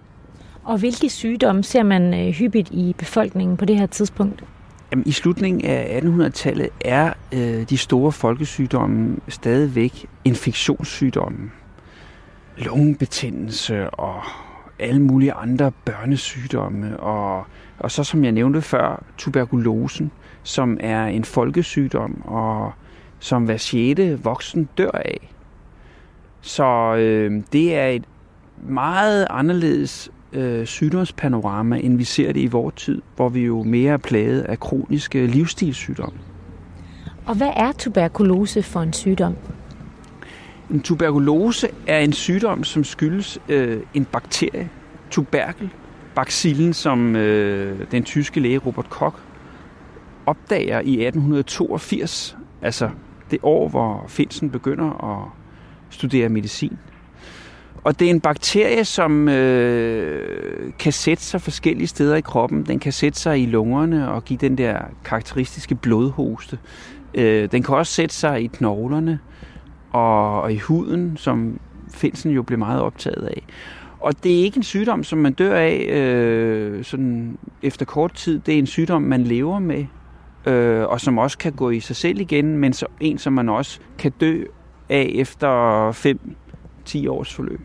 Og 0.64 0.78
hvilke 0.78 1.08
sygdomme 1.08 1.64
ser 1.64 1.82
man 1.82 2.14
øh, 2.14 2.28
hyppigt 2.34 2.70
i 2.70 2.94
befolkningen 2.98 3.56
på 3.56 3.64
det 3.64 3.78
her 3.78 3.86
tidspunkt? 3.86 4.44
Jamen, 4.92 5.06
I 5.06 5.12
slutningen 5.12 5.64
af 5.64 6.00
1800-tallet 6.02 6.68
er 6.80 7.12
øh, 7.32 7.68
de 7.70 7.78
store 7.78 8.12
folkesygdomme 8.12 9.16
stadigvæk 9.28 10.06
infektionssygdomme. 10.24 11.50
Lungebetændelse 12.56 13.90
og 13.90 14.22
alle 14.78 15.02
mulige 15.02 15.32
andre 15.32 15.72
børnesygdomme. 15.84 17.00
Og, 17.00 17.46
og 17.78 17.90
så 17.90 18.04
som 18.04 18.24
jeg 18.24 18.32
nævnte 18.32 18.62
før, 18.62 19.04
tuberkulosen, 19.18 20.10
som 20.42 20.78
er 20.80 21.04
en 21.06 21.24
folkesygdom, 21.24 22.22
og 22.24 22.72
som 23.18 23.44
hver 23.44 23.56
sjette 23.56 24.20
voksen 24.22 24.68
dør 24.78 24.90
af. 24.90 25.32
Så 26.40 26.94
øh, 26.94 27.42
det 27.52 27.74
er 27.74 27.86
et 27.86 28.04
meget 28.68 29.26
anderledes 29.30 30.10
øh, 30.32 30.66
sygdomspanorama, 30.66 31.78
end 31.78 31.96
vi 31.96 32.04
ser 32.04 32.32
det 32.32 32.40
i 32.40 32.46
vores 32.46 32.74
tid, 32.74 33.02
hvor 33.16 33.28
vi 33.28 33.40
jo 33.40 33.62
mere 33.62 33.92
er 33.92 33.96
plaget 33.96 34.40
af 34.40 34.60
kroniske 34.60 35.26
livsstilssygdomme. 35.26 36.18
Og 37.26 37.34
hvad 37.34 37.50
er 37.56 37.72
tuberkulose 37.72 38.62
for 38.62 38.80
en 38.80 38.92
sygdom? 38.92 39.36
En 40.72 40.80
tuberkulose 40.80 41.68
er 41.86 41.98
en 41.98 42.12
sygdom, 42.12 42.64
som 42.64 42.84
skyldes 42.84 43.38
øh, 43.48 43.80
en 43.94 44.04
bakterie, 44.04 44.70
tuberkel, 45.10 45.70
bacillen, 46.14 46.72
som 46.72 47.16
øh, 47.16 47.78
den 47.90 48.04
tyske 48.04 48.40
læge 48.40 48.58
Robert 48.58 48.90
Koch 48.90 49.16
opdager 50.26 50.80
i 50.80 51.06
1882, 51.06 52.36
altså 52.62 52.90
det 53.30 53.38
år, 53.42 53.68
hvor 53.68 54.04
Finsen 54.08 54.50
begynder 54.50 55.04
at 55.04 55.28
studere 55.90 56.28
medicin. 56.28 56.78
Og 57.84 57.98
det 57.98 58.06
er 58.06 58.10
en 58.10 58.20
bakterie, 58.20 58.84
som 58.84 59.28
øh, 59.28 60.72
kan 60.78 60.92
sætte 60.92 61.22
sig 61.22 61.42
forskellige 61.42 61.86
steder 61.86 62.16
i 62.16 62.20
kroppen. 62.20 62.66
Den 62.66 62.78
kan 62.78 62.92
sætte 62.92 63.20
sig 63.20 63.42
i 63.42 63.46
lungerne 63.46 64.10
og 64.10 64.24
give 64.24 64.38
den 64.38 64.58
der 64.58 64.78
karakteristiske 65.04 65.74
blodhoste. 65.74 66.58
Øh, 67.14 67.52
den 67.52 67.62
kan 67.62 67.74
også 67.74 67.92
sætte 67.92 68.14
sig 68.14 68.42
i 68.42 68.46
knoglerne 68.46 69.18
og, 69.92 70.42
og 70.42 70.52
i 70.52 70.58
huden, 70.58 71.16
som 71.16 71.60
Finsen 71.94 72.30
jo 72.30 72.42
blev 72.42 72.58
meget 72.58 72.80
optaget 72.80 73.26
af. 73.26 73.42
Og 74.00 74.24
det 74.24 74.38
er 74.40 74.44
ikke 74.44 74.56
en 74.56 74.62
sygdom, 74.62 75.04
som 75.04 75.18
man 75.18 75.32
dør 75.32 75.56
af 75.56 75.86
øh, 75.88 76.84
sådan 76.84 77.38
efter 77.62 77.84
kort 77.84 78.14
tid. 78.14 78.38
Det 78.38 78.54
er 78.54 78.58
en 78.58 78.66
sygdom, 78.66 79.02
man 79.02 79.24
lever 79.24 79.58
med, 79.58 79.86
øh, 80.46 80.86
og 80.86 81.00
som 81.00 81.18
også 81.18 81.38
kan 81.38 81.52
gå 81.52 81.70
i 81.70 81.80
sig 81.80 81.96
selv 81.96 82.20
igen, 82.20 82.58
men 82.58 82.72
så 82.72 82.86
en, 83.00 83.18
som 83.18 83.32
man 83.32 83.48
også 83.48 83.80
kan 83.98 84.12
dø 84.20 84.44
af 84.88 85.10
efter 85.14 85.90
5-10 85.92 87.08
års 87.10 87.34
forløb. 87.34 87.60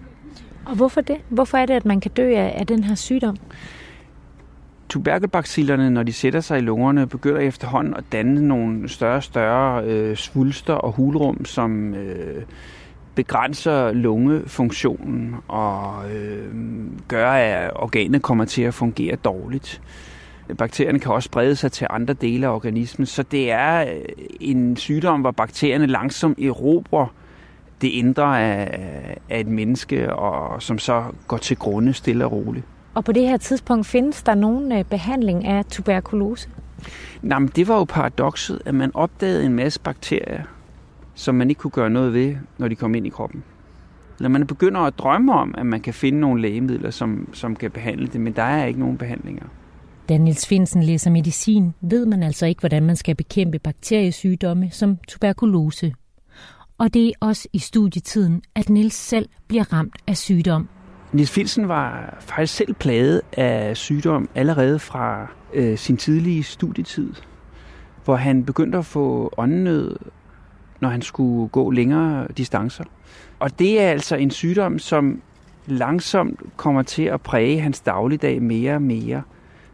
Og 0.66 0.76
hvorfor 0.76 1.02
det? 1.02 1.18
Hvorfor 1.30 1.58
er 1.58 1.66
det, 1.66 1.74
at 1.74 1.86
man 1.86 2.00
kan 2.00 2.12
dø 2.12 2.36
af, 2.36 2.56
af 2.58 2.68
den 2.68 2.84
her 2.84 2.96
sygdom? 2.96 3.38
Tuberkelbacillerne, 4.90 5.90
når 5.90 6.04
de 6.04 6.14
sætter 6.14 6.40
sig 6.40 6.58
i 6.58 6.62
lungerne, 6.62 7.08
begynder 7.08 7.40
efterhånden 7.40 7.94
at 7.94 8.04
danne 8.12 8.48
nogle 8.48 8.90
større 8.90 9.16
og 9.16 9.24
større 9.24 9.84
øh, 9.84 10.16
svulster 10.16 10.74
og 10.74 10.92
hulrum, 10.92 11.46
som 11.46 11.94
øh, 11.96 12.44
begrænser 13.16 13.92
lungefunktionen 13.92 15.36
og 15.48 16.12
øh, 16.12 16.54
gør, 17.08 17.30
at 17.32 17.72
organet 17.76 18.22
kommer 18.22 18.46
til 18.46 18.62
at 18.62 18.74
fungere 18.74 19.16
dårligt. 19.16 19.82
Bakterierne 20.58 21.00
kan 21.00 21.12
også 21.12 21.28
sprede 21.28 21.56
sig 21.56 21.72
til 21.72 21.88
andre 21.90 22.14
dele 22.14 22.48
af 22.48 22.52
organismen, 22.52 23.06
så 23.06 23.24
det 23.24 23.52
er 23.52 23.82
øh, 23.82 24.02
en 24.40 24.78
sygdom, 24.78 25.22
hvor 25.22 25.32
bakterierne 25.32 25.86
langsomt 25.86 26.40
erobrer 26.40 27.08
det 27.82 27.88
indre 27.88 28.42
af, 28.42 29.18
af 29.30 29.40
et 29.40 29.48
menneske, 29.48 30.14
og 30.14 30.62
som 30.62 30.80
så 30.80 31.04
går 31.28 31.38
til 31.38 31.58
grunde 31.58 31.94
stille 31.94 32.26
og 32.26 32.32
roligt. 32.32 32.66
Og 32.98 33.04
på 33.04 33.12
det 33.12 33.28
her 33.28 33.38
tidspunkt 33.38 33.86
findes 33.86 34.24
der 34.24 34.36
nogen 34.36 34.72
øh, 34.72 34.84
behandling 34.84 35.46
af 35.46 35.66
tuberkulose? 35.66 36.50
Nej, 37.22 37.40
men 37.40 37.52
det 37.56 37.68
var 37.68 37.78
jo 37.78 37.84
paradokset, 37.84 38.62
at 38.66 38.76
man 38.76 38.92
opdagede 38.94 39.46
en 39.46 39.54
masse 39.54 39.80
bakterier, 39.80 40.44
som 41.16 41.36
man 41.36 41.50
ikke 41.50 41.60
kunne 41.60 41.72
gøre 41.72 41.90
noget 41.90 42.14
ved, 42.14 42.36
når 42.58 42.68
de 42.68 42.76
kom 42.76 42.96
ind 42.96 43.08
i 43.08 43.10
kroppen. 43.10 43.44
Eller 44.20 44.30
man 44.30 44.48
begynder 44.48 44.82
at 44.82 44.98
drømme 44.98 45.34
om, 45.34 45.56
at 45.58 45.66
man 45.66 45.82
kan 45.82 45.94
finde 45.94 46.20
nogle 46.20 46.42
lægemidler, 46.42 46.92
som, 46.92 47.30
som 47.34 47.56
kan 47.56 47.72
behandle 47.72 48.08
det, 48.08 48.22
men 48.22 48.34
der 48.34 48.44
er 48.44 48.66
ikke 48.66 48.80
nogen 48.80 48.98
behandlinger. 48.98 49.46
Da 50.10 50.18
Niels 50.18 50.48
Finsen 50.48 50.84
læser 50.84 51.12
medicin, 51.12 51.74
ved 51.82 52.06
man 52.06 52.24
altså 52.24 52.46
ikke, 52.46 52.60
hvordan 52.60 52.84
man 52.86 52.96
skal 52.96 53.16
bekæmpe 53.16 53.60
bakteriesygdomme 53.60 54.70
som 54.72 54.98
tuberkulose. 55.08 55.94
Og 56.78 56.94
det 56.94 57.08
er 57.08 57.12
også 57.20 57.48
i 57.54 57.60
studietiden, 57.60 58.42
at 58.56 58.70
Niels 58.70 58.96
selv 58.96 59.30
bliver 59.48 59.74
ramt 59.74 59.96
af 60.08 60.18
sygdom. 60.18 60.70
Nils 61.12 61.32
Finsen 61.32 61.68
var 61.68 62.18
faktisk 62.20 62.56
selv 62.56 62.74
plaget 62.74 63.22
af 63.34 63.78
sygdom 63.78 64.30
allerede 64.36 64.80
fra 64.80 65.28
øh, 65.54 65.78
sin 65.78 65.98
tidlige 65.98 66.44
studietid, 66.44 67.14
hvor 68.06 68.16
han 68.16 68.44
begyndte 68.44 68.78
at 68.78 68.86
få 68.86 69.34
åndenød, 69.38 69.96
når 70.80 70.90
han 70.90 71.02
skulle 71.02 71.50
gå 71.50 71.72
længere 71.72 72.28
distancer. 72.38 72.84
Og 73.40 73.60
det 73.60 73.82
er 73.82 73.90
altså 73.90 74.16
en 74.16 74.32
sygdom, 74.32 74.80
som 74.80 75.22
langsomt 75.66 76.40
kommer 76.58 76.82
til 76.82 77.04
at 77.04 77.22
præge 77.22 77.60
hans 77.60 77.80
dagligdag 77.80 78.42
mere 78.42 78.76
og 78.76 78.82
mere. 78.82 79.22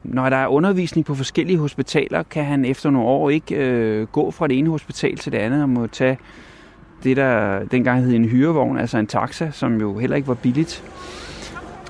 Når 0.03 0.29
der 0.29 0.37
er 0.37 0.47
undervisning 0.47 1.05
på 1.05 1.15
forskellige 1.15 1.57
hospitaler, 1.57 2.23
kan 2.23 2.45
han 2.45 2.65
efter 2.65 2.89
nogle 2.89 3.07
år 3.07 3.29
ikke 3.29 3.55
øh, 3.55 4.07
gå 4.07 4.31
fra 4.31 4.47
det 4.47 4.57
ene 4.57 4.69
hospital 4.69 5.17
til 5.17 5.31
det 5.31 5.37
andet 5.37 5.61
og 5.63 5.69
må 5.69 5.87
tage 5.87 6.17
det, 7.03 7.17
der 7.17 7.63
dengang 7.63 8.03
hed 8.03 8.13
en 8.13 8.25
hyrevogn, 8.25 8.77
altså 8.77 8.97
en 8.97 9.07
taxa, 9.07 9.51
som 9.51 9.81
jo 9.81 9.97
heller 9.97 10.15
ikke 10.15 10.27
var 10.27 10.33
billigt. 10.33 10.83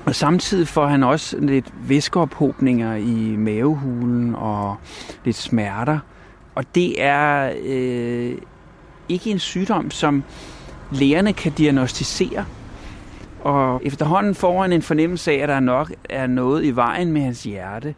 Og 0.04 0.14
samtidig 0.14 0.68
får 0.68 0.86
han 0.86 1.02
også 1.02 1.36
lidt 1.38 1.72
væskeophobninger 1.88 2.94
i 2.94 3.36
mavehulen 3.36 4.34
og 4.34 4.76
lidt 5.24 5.36
smerter. 5.36 5.98
Og 6.54 6.64
det 6.74 7.02
er 7.02 7.52
øh, 7.64 8.38
ikke 9.08 9.30
en 9.30 9.38
sygdom, 9.38 9.90
som 9.90 10.24
lægerne 10.92 11.32
kan 11.32 11.52
diagnostisere. 11.52 12.44
Og 13.42 13.80
efterhånden 13.84 14.34
får 14.34 14.62
han 14.62 14.72
en 14.72 14.82
fornemmelse 14.82 15.32
af, 15.32 15.36
at 15.36 15.48
der 15.48 15.60
nok 15.60 15.92
er 16.10 16.26
noget 16.26 16.64
i 16.64 16.70
vejen 16.70 17.12
med 17.12 17.22
hans 17.22 17.42
hjerte. 17.42 17.94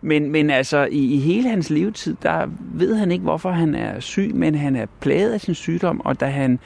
Men, 0.00 0.30
men 0.30 0.50
altså, 0.50 0.88
i, 0.90 1.14
i 1.14 1.18
hele 1.18 1.48
hans 1.48 1.70
levetid, 1.70 2.16
der 2.22 2.46
ved 2.74 2.94
han 2.94 3.10
ikke, 3.12 3.22
hvorfor 3.22 3.50
han 3.50 3.74
er 3.74 4.00
syg, 4.00 4.30
men 4.34 4.54
han 4.54 4.76
er 4.76 4.86
plaget 5.00 5.32
af 5.32 5.40
sin 5.40 5.54
sygdom, 5.54 6.00
og 6.00 6.20
da 6.20 6.26
han 6.26 6.58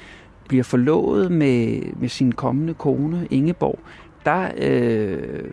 bliver 0.48 0.64
forlovet 0.64 1.32
med, 1.32 1.82
med 1.96 2.08
sin 2.08 2.32
kommende 2.32 2.74
kone, 2.74 3.26
Ingeborg, 3.30 3.78
der 4.24 4.48
øh, 4.56 5.44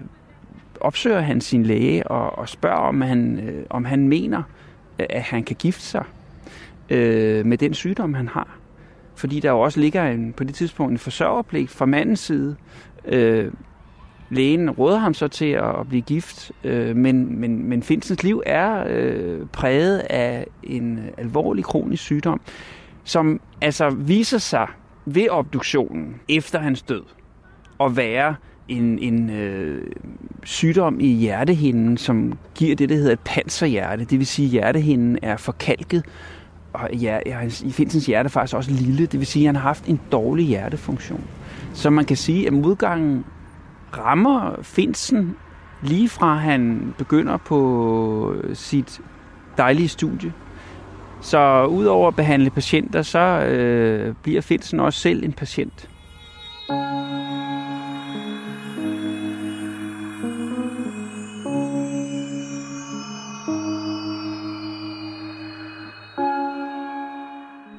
opsøger 0.82 1.20
han 1.20 1.42
sin 1.42 1.64
læge 1.64 2.08
og, 2.08 2.38
og 2.38 2.50
spørger, 2.50 2.78
om 2.78 3.02
han, 3.02 3.40
øh, 3.40 3.66
om 3.70 3.86
han 3.86 4.08
mener, 4.08 4.44
øh, 5.00 5.06
at 5.10 5.22
han 5.22 5.44
kan 5.44 5.56
gifte 5.56 5.82
sig 5.82 6.04
øh, 6.90 7.46
med 7.46 7.58
den 7.58 7.74
sygdom, 7.74 8.14
han 8.14 8.28
har. 8.28 8.58
Fordi 9.16 9.40
der 9.40 9.50
jo 9.50 9.60
også 9.60 9.80
ligger 9.80 10.12
en, 10.12 10.34
på 10.34 10.44
det 10.44 10.56
tidspunkt 10.56 10.92
en 10.92 10.98
forsørgerpligt 10.98 11.72
fra 11.72 11.86
mandens 11.86 12.20
side. 12.20 12.56
Øh, 13.06 13.52
lægen 14.30 14.70
råder 14.70 14.98
ham 14.98 15.14
så 15.14 15.28
til 15.28 15.46
at, 15.46 15.88
blive 15.90 16.02
gift, 16.02 16.52
øh, 16.64 16.96
men, 16.96 17.40
men, 17.40 17.70
men 17.70 17.84
Finsens 17.84 18.24
liv 18.24 18.44
er 18.46 18.84
øh, 18.88 19.46
præget 19.54 20.00
af 20.00 20.48
en 20.64 21.00
alvorlig 21.18 21.64
kronisk 21.64 22.04
sygdom, 22.04 22.42
som 23.04 23.42
altså 23.62 23.90
viser 23.90 24.38
sig 24.38 24.68
ved 25.06 25.30
obduktionen 25.30 26.16
efter 26.30 26.60
hans 26.60 26.82
død. 26.82 27.04
at 27.82 27.98
være 27.98 28.36
en, 28.68 29.00
en 29.00 29.30
øh, 29.30 29.92
sygdom 30.44 31.00
i 31.00 31.08
hjertehinden, 31.08 31.98
som 31.98 32.38
giver 32.56 32.76
det, 32.76 32.90
der 32.90 32.96
hedder 32.96 33.14
et 33.14 33.20
panserhjerte. 33.20 34.06
Det 34.06 34.20
vil 34.20 34.28
sige, 34.28 34.46
at 34.46 34.52
hjertehinden 34.52 35.20
er 35.22 35.38
forkalket, 35.38 36.06
og 36.74 36.94
ja, 36.94 37.20
i 37.64 37.72
Finsens 37.72 38.06
hjerte 38.06 38.28
er 38.28 38.30
faktisk 38.30 38.56
også 38.56 38.72
lille. 38.72 39.06
Det 39.06 39.20
vil 39.20 39.28
sige, 39.28 39.44
at 39.44 39.48
han 39.48 39.56
har 39.56 39.62
haft 39.62 39.86
en 39.86 40.00
dårlig 40.12 40.46
hjertefunktion. 40.46 41.24
Så 41.74 41.90
man 41.90 42.06
kan 42.06 42.18
sige, 42.18 42.48
at 42.48 42.54
modgangen 42.54 43.26
rammer 43.98 44.56
Finsen 44.62 45.36
lige 45.82 46.10
fra 46.10 46.36
han 46.36 46.94
begynder 46.98 47.38
på 47.38 48.34
sit 48.54 49.02
dejlige 49.58 49.88
studie. 49.88 50.34
Så 51.22 51.66
udover 51.66 52.08
at 52.08 52.16
behandle 52.16 52.50
patienter, 52.50 53.02
så 53.02 53.20
øh, 53.20 54.16
bliver 54.24 54.42
Finsen 54.42 54.80
også 54.80 55.00
selv 55.00 55.24
en 55.24 55.34
patient. 55.34 55.90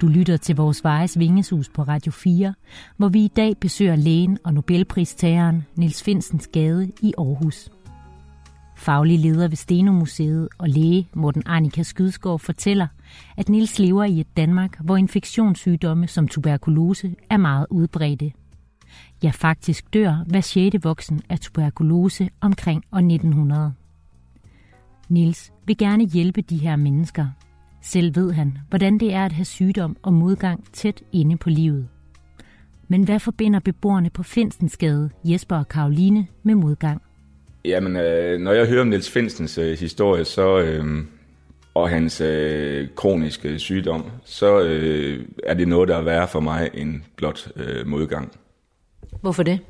Du 0.01 0.07
lytter 0.07 0.37
til 0.37 0.57
vores 0.57 0.85
Vejes 0.85 1.19
Vingesus 1.19 1.69
på 1.69 1.83
Radio 1.83 2.13
4, 2.13 2.55
hvor 2.97 3.09
vi 3.09 3.25
i 3.25 3.29
dag 3.29 3.57
besøger 3.61 3.97
lægen 3.97 4.39
og 4.45 4.55
Nobelpristageren 4.55 5.63
Niels 5.77 6.03
Finsens 6.03 6.49
Gade 6.53 6.93
i 7.03 7.13
Aarhus. 7.19 7.71
Faglig 8.77 9.19
leder 9.19 9.49
ved 9.49 9.57
Stenomuseet 9.57 10.49
og 10.59 10.69
læge 10.69 11.09
Morten 11.15 11.43
Arnika 11.47 11.83
Skydsgaard 11.83 12.39
fortæller, 12.39 12.87
at 13.37 13.49
Niels 13.49 13.79
lever 13.79 14.05
i 14.05 14.21
et 14.21 14.37
Danmark, 14.37 14.81
hvor 14.81 14.97
infektionssygdomme 14.97 16.07
som 16.07 16.29
tuberkulose 16.29 17.15
er 17.31 17.37
meget 17.37 17.67
udbredte. 17.71 18.33
Ja, 19.23 19.31
faktisk 19.31 19.95
dør 19.95 20.25
hver 20.27 20.41
6. 20.41 20.77
voksen 20.83 21.23
af 21.29 21.39
tuberkulose 21.39 22.31
omkring 22.41 22.85
år 22.93 22.99
1900. 22.99 23.73
Niels 25.09 25.53
vil 25.67 25.77
gerne 25.77 26.07
hjælpe 26.07 26.43
de 26.43 26.57
her 26.57 26.77
mennesker, 26.77 27.27
selv 27.83 28.17
ved 28.17 28.33
han, 28.33 28.59
hvordan 28.69 28.99
det 28.99 29.13
er 29.13 29.25
at 29.25 29.33
have 29.33 29.45
sygdom 29.45 29.97
og 30.03 30.13
modgang 30.13 30.65
tæt 30.73 31.03
inde 31.13 31.37
på 31.37 31.51
livet. 31.51 31.89
Men 32.89 33.05
hvad 33.05 33.21
forbinder 33.21 33.61
beboerne 33.61 34.11
på 34.11 34.23
Finsensgade, 34.23 35.11
Jesper 35.25 35.57
og 35.57 35.69
Karoline, 35.69 36.27
med 36.43 36.55
modgang? 36.55 37.03
Jamen, 37.65 37.97
øh, 37.97 38.41
når 38.41 38.53
jeg 38.53 38.67
hører 38.67 38.81
om 38.81 38.87
Niels 38.87 39.11
Finsens 39.11 39.59
øh, 39.59 39.79
historie, 39.79 40.25
så, 40.25 40.59
øh, 40.59 41.05
og 41.75 41.91
hans 41.91 42.21
øh, 42.21 42.89
kroniske 42.97 43.59
sygdom, 43.59 44.05
så 44.25 44.61
øh, 44.61 45.27
er 45.45 45.55
det 45.55 45.69
noget, 45.69 45.89
der 45.89 45.97
er 45.97 46.03
værre 46.03 46.29
for 46.29 46.41
mig 46.41 46.71
end 46.75 47.01
blot 47.17 47.53
øh, 47.57 47.87
modgang. 47.87 48.33
Hvorfor 49.21 49.43
det? 49.43 49.61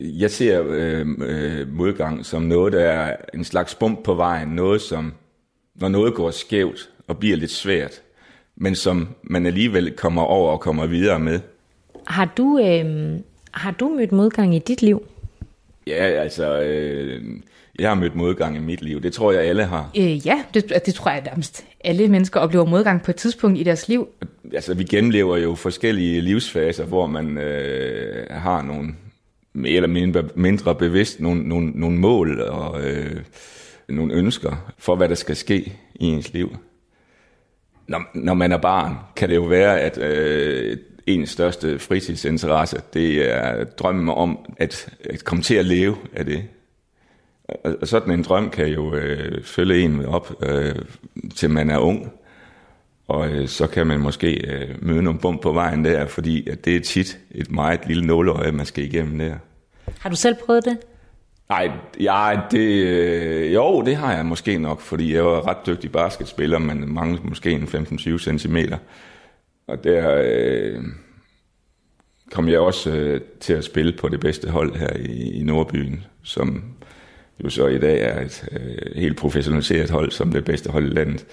Jeg 0.00 0.30
ser 0.30 0.64
øh, 0.68 1.06
øh, 1.18 1.68
modgang 1.72 2.26
som 2.26 2.42
noget, 2.42 2.72
der 2.72 2.80
er 2.80 3.16
en 3.34 3.44
slags 3.44 3.74
bump 3.74 4.04
på 4.04 4.14
vejen. 4.14 4.48
Noget, 4.48 4.80
som, 4.80 5.12
når 5.74 5.88
noget 5.88 6.14
går 6.14 6.30
skævt, 6.30 6.90
og 7.10 7.18
bliver 7.18 7.36
lidt 7.36 7.50
svært, 7.50 8.02
men 8.56 8.74
som 8.74 9.08
man 9.22 9.46
alligevel 9.46 9.92
kommer 9.96 10.22
over 10.22 10.52
og 10.52 10.60
kommer 10.60 10.86
videre 10.86 11.20
med. 11.20 11.40
Har 12.06 12.32
du, 12.36 12.58
øh, 12.58 13.18
har 13.52 13.70
du 13.70 13.88
mødt 13.88 14.12
modgang 14.12 14.54
i 14.54 14.58
dit 14.58 14.82
liv? 14.82 15.02
Ja, 15.86 16.04
altså, 16.04 16.60
øh, 16.60 17.22
jeg 17.78 17.90
har 17.90 17.94
mødt 17.94 18.14
modgang 18.14 18.56
i 18.56 18.60
mit 18.60 18.82
liv. 18.82 19.02
Det 19.02 19.12
tror 19.12 19.32
jeg, 19.32 19.42
alle 19.42 19.64
har. 19.64 19.90
Øh, 19.96 20.26
ja, 20.26 20.42
det, 20.54 20.72
det 20.86 20.94
tror 20.94 21.10
jeg 21.10 21.22
nærmest. 21.24 21.66
Alle 21.84 22.08
mennesker 22.08 22.40
oplever 22.40 22.64
modgang 22.64 23.02
på 23.02 23.10
et 23.10 23.16
tidspunkt 23.16 23.58
i 23.58 23.62
deres 23.62 23.88
liv. 23.88 24.08
Altså, 24.52 24.74
vi 24.74 24.84
gennemlever 24.84 25.36
jo 25.36 25.54
forskellige 25.54 26.20
livsfaser, 26.20 26.84
hvor 26.84 27.06
man 27.06 27.38
øh, 27.38 28.26
har 28.30 28.62
nogle 28.62 28.88
mere 29.52 29.76
eller 29.76 29.88
mindre, 29.88 30.24
mindre 30.34 30.74
bevidst 30.74 31.20
nogle, 31.20 31.48
nogle, 31.48 31.70
nogle 31.74 31.98
mål 31.98 32.40
og 32.40 32.82
øh, 32.82 33.20
nogle 33.88 34.14
ønsker 34.14 34.72
for, 34.78 34.96
hvad 34.96 35.08
der 35.08 35.14
skal 35.14 35.36
ske 35.36 35.72
i 35.94 36.06
ens 36.06 36.32
liv 36.32 36.56
når, 37.90 38.02
når 38.14 38.34
man 38.34 38.52
er 38.52 38.56
barn, 38.58 38.96
kan 39.16 39.28
det 39.28 39.36
jo 39.36 39.42
være, 39.42 39.80
at 39.80 39.98
øh, 39.98 40.76
ens 41.06 41.30
største 41.30 41.78
fritidsinteresse, 41.78 42.82
det 42.94 43.34
er 43.34 43.64
drømmen 43.64 44.08
om 44.08 44.38
at, 44.56 44.88
at 45.10 45.24
komme 45.24 45.42
til 45.42 45.54
at 45.54 45.64
leve 45.64 45.96
af 46.12 46.24
det. 46.24 46.44
Og, 47.44 47.76
og 47.80 47.88
sådan 47.88 48.14
en 48.14 48.22
drøm 48.22 48.50
kan 48.50 48.66
jo 48.66 48.94
øh, 48.94 49.44
følge 49.44 49.82
en 49.82 50.04
op, 50.04 50.42
øh, 50.42 50.74
til 51.36 51.50
man 51.50 51.70
er 51.70 51.78
ung. 51.78 52.12
Og 53.08 53.28
øh, 53.28 53.48
så 53.48 53.66
kan 53.66 53.86
man 53.86 54.00
måske 54.00 54.52
øh, 54.52 54.68
møde 54.82 55.02
nogle 55.02 55.20
bump 55.20 55.42
på 55.42 55.52
vejen 55.52 55.84
der, 55.84 56.06
fordi 56.06 56.50
at 56.50 56.64
det 56.64 56.76
er 56.76 56.80
tit 56.80 57.18
et 57.30 57.50
meget 57.50 57.80
lille 57.86 58.06
nåleøje, 58.06 58.52
man 58.52 58.66
skal 58.66 58.84
igennem 58.84 59.18
der. 59.18 59.34
Har 59.98 60.10
du 60.10 60.16
selv 60.16 60.34
prøvet 60.46 60.64
det? 60.64 60.78
Nej, 61.50 61.70
ja, 62.00 62.40
det, 62.50 62.86
øh, 62.86 63.54
jo, 63.54 63.82
det 63.82 63.96
har 63.96 64.14
jeg 64.14 64.26
måske 64.26 64.58
nok, 64.58 64.80
fordi 64.80 65.14
jeg 65.14 65.24
var 65.24 65.48
ret 65.48 65.66
dygtig 65.66 65.92
basketspiller, 65.92 66.58
men 66.58 66.94
mange 66.94 67.18
måske 67.22 67.50
en 67.50 67.62
15-20 67.62 68.38
cm. 68.38 68.56
Og 69.66 69.84
der 69.84 70.22
øh, 70.24 70.82
kom 72.32 72.48
jeg 72.48 72.60
også 72.60 72.90
øh, 72.90 73.20
til 73.40 73.52
at 73.52 73.64
spille 73.64 73.92
på 73.92 74.08
det 74.08 74.20
bedste 74.20 74.50
hold 74.50 74.76
her 74.76 74.96
i, 74.96 75.40
i 75.40 75.42
Nordbyen, 75.42 76.04
som 76.22 76.64
jo 77.44 77.50
så 77.50 77.66
i 77.66 77.78
dag 77.78 78.00
er 78.00 78.20
et 78.20 78.48
øh, 78.52 78.96
helt 78.96 79.16
professionaliseret 79.16 79.90
hold, 79.90 80.10
som 80.10 80.32
det 80.32 80.44
bedste 80.44 80.70
hold 80.70 80.86
i 80.86 80.94
landet. 80.94 81.26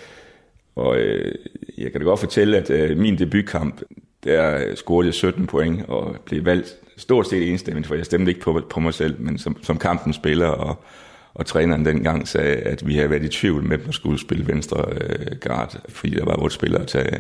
Og 0.75 0.97
øh, 0.97 1.35
jeg 1.77 1.91
kan 1.91 2.01
da 2.01 2.07
godt 2.07 2.19
fortælle, 2.19 2.57
at 2.57 2.69
øh, 2.69 2.97
min 2.97 3.17
debutkamp, 3.17 3.81
der 4.23 4.75
scorede 4.75 5.07
jeg 5.07 5.13
17 5.13 5.47
point 5.47 5.85
og 5.87 6.15
blev 6.25 6.45
valgt 6.45 6.77
stort 6.97 7.27
set 7.27 7.49
enstemmigt, 7.49 7.87
for 7.87 7.95
jeg 7.95 8.05
stemte 8.05 8.31
ikke 8.31 8.41
på, 8.41 8.61
på 8.69 8.79
mig 8.79 8.93
selv, 8.93 9.21
men 9.21 9.37
som, 9.37 9.63
som 9.63 9.77
kampen 9.77 10.13
spiller, 10.13 10.47
og, 10.47 10.83
og 11.33 11.45
træneren 11.45 11.85
dengang 11.85 12.27
sagde, 12.27 12.55
at 12.55 12.87
vi 12.87 12.95
havde 12.95 13.09
været 13.09 13.23
i 13.23 13.29
tvivl 13.29 13.63
med, 13.63 13.79
at 13.87 13.93
skulle 13.93 14.19
spille 14.19 14.47
venstre 14.47 14.85
øh, 14.91 15.37
guard, 15.41 15.75
fordi 15.89 16.15
der 16.15 16.25
var 16.25 16.37
vores 16.37 16.53
spillere 16.53 16.81
at 16.81 16.87
tage. 16.87 17.19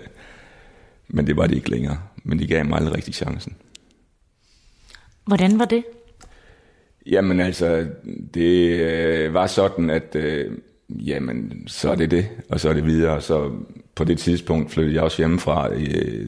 Men 1.07 1.27
det 1.27 1.37
var 1.37 1.47
det 1.47 1.55
ikke 1.55 1.69
længere. 1.69 1.99
Men 2.23 2.39
de 2.39 2.47
gav 2.47 2.65
mig 2.65 2.77
aldrig 2.77 2.95
rigtig 2.95 3.13
chancen. 3.13 3.55
Hvordan 5.25 5.59
var 5.59 5.65
det? 5.65 5.83
Jamen 7.05 7.39
altså, 7.39 7.87
det 8.33 8.79
øh, 8.79 9.33
var 9.33 9.47
sådan, 9.47 9.89
at 9.89 10.15
øh, 10.15 10.51
jamen, 10.89 11.63
så 11.67 11.91
er 11.91 11.95
det 11.95 12.11
det, 12.11 12.27
og 12.49 12.59
så 12.59 12.69
er 12.69 12.73
det 12.73 12.85
videre. 12.85 13.21
Så 13.21 13.51
på 13.97 14.03
det 14.03 14.19
tidspunkt 14.19 14.71
flyttede 14.71 14.95
jeg 14.95 15.03
også 15.03 15.17
hjemmefra, 15.17 15.69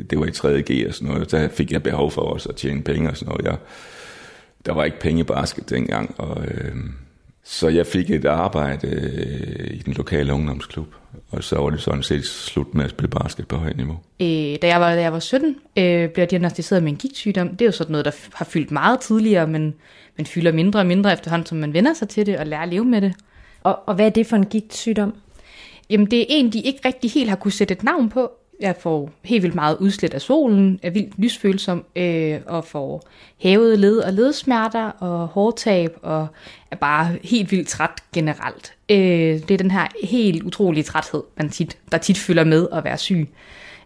det 0.10 0.20
var 0.20 0.26
i 0.26 0.30
3.G 0.30 0.88
og 0.88 0.94
sådan 0.94 1.14
noget, 1.14 1.32
der 1.32 1.50
fik 1.50 1.72
jeg 1.72 1.84
behov 1.84 2.12
for 2.12 2.22
også 2.22 2.50
at 2.50 2.56
tjene 2.56 2.82
penge 2.82 3.10
og 3.10 3.18
sådan 3.18 3.30
noget. 3.30 3.46
Jeg, 3.46 3.58
der 4.66 4.74
var 4.74 4.84
ikke 4.84 5.00
penge 5.00 5.20
i 5.20 5.24
basket 5.24 5.70
dengang, 5.70 6.16
og, 6.18 6.46
øh, 6.46 6.76
så 7.44 7.68
jeg 7.68 7.88
fik 7.88 8.10
et 8.10 8.26
arbejde 8.26 8.88
øh, 8.88 9.74
i 9.74 9.78
den 9.78 9.94
lokale 9.94 10.34
ungdomsklub, 10.34 10.88
og 11.32 11.44
så 11.44 11.56
var 11.56 11.70
det 11.70 11.82
sådan 11.82 12.04
set 12.04 12.26
slut 12.26 12.74
med 12.74 12.84
at 12.84 12.90
spille 12.90 13.10
basket 13.10 13.48
på 13.48 13.56
højt 13.56 13.78
niveau. 13.78 14.00
Øh, 14.22 14.58
da, 14.62 14.68
jeg 14.68 14.82
var, 14.82 14.96
da 14.96 15.02
jeg 15.02 15.14
var 15.14 15.20
17, 15.20 15.56
øh, 15.78 16.10
blev 16.10 16.22
jeg 16.22 16.32
diagnostiseret 16.32 16.84
med 16.84 16.92
en 16.92 16.98
gigtsygdom. 16.98 17.50
Det 17.50 17.62
er 17.62 17.66
jo 17.66 17.72
sådan 17.72 17.92
noget, 17.92 18.06
der 18.06 18.12
har 18.34 18.46
fyldt 18.46 18.72
meget 18.72 19.00
tidligere, 19.00 19.48
men, 19.48 19.74
men 20.18 20.26
fylder 20.26 20.52
mindre 20.52 20.80
og 20.80 20.86
mindre 20.86 21.14
efterhånden, 21.14 21.46
som 21.46 21.58
man 21.58 21.74
vender 21.74 21.94
sig 21.94 22.10
til 22.10 22.26
det 22.26 22.38
og 22.38 22.48
lærer 22.48 22.62
at 22.62 22.70
leve 22.70 22.86
med 22.86 23.02
det. 23.02 23.14
Og, 23.64 23.80
og 23.86 23.96
hvad 23.96 24.06
er 24.06 24.10
det 24.10 24.28
for 24.28 24.36
en 24.36 24.46
gigtsygdom? 24.46 25.14
Jamen, 25.90 26.12
det 26.12 26.20
er 26.20 26.26
en, 26.30 26.54
de 26.54 26.62
ikke 26.62 26.80
rigtig 26.86 27.12
helt 27.12 27.30
har 27.30 27.36
kunne 27.36 27.52
sætte 27.52 27.72
et 27.72 27.84
navn 27.84 28.10
på. 28.10 28.32
Jeg 28.60 28.76
får 28.80 29.12
helt 29.24 29.44
vildt 29.44 29.56
meget 29.56 29.78
udslæt 29.78 30.14
af 30.14 30.22
solen, 30.22 30.80
er 30.84 30.90
vildt 30.90 31.20
lysfølsom, 31.20 31.86
øh, 31.96 32.40
og 32.46 32.66
får 32.66 33.08
hævet 33.38 33.80
led 33.80 33.98
og 33.98 34.14
ledsmerter 34.14 34.86
og 34.90 35.28
hårtab, 35.28 35.98
og 36.02 36.28
er 36.72 36.76
bare 36.76 37.18
helt 37.24 37.52
vildt 37.52 37.68
træt 37.68 37.92
generelt. 38.14 38.74
Øh, 38.90 38.98
det 39.48 39.52
er 39.52 39.58
den 39.58 39.72
her 39.72 39.88
helt 40.04 40.44
utrolige 40.44 40.84
træthed, 40.84 41.24
man 41.38 41.50
tit, 41.50 41.78
der 41.92 41.98
tit 41.98 42.18
følger 42.18 42.44
med 42.44 42.68
at 42.72 42.84
være 42.84 42.98
syg, 42.98 43.30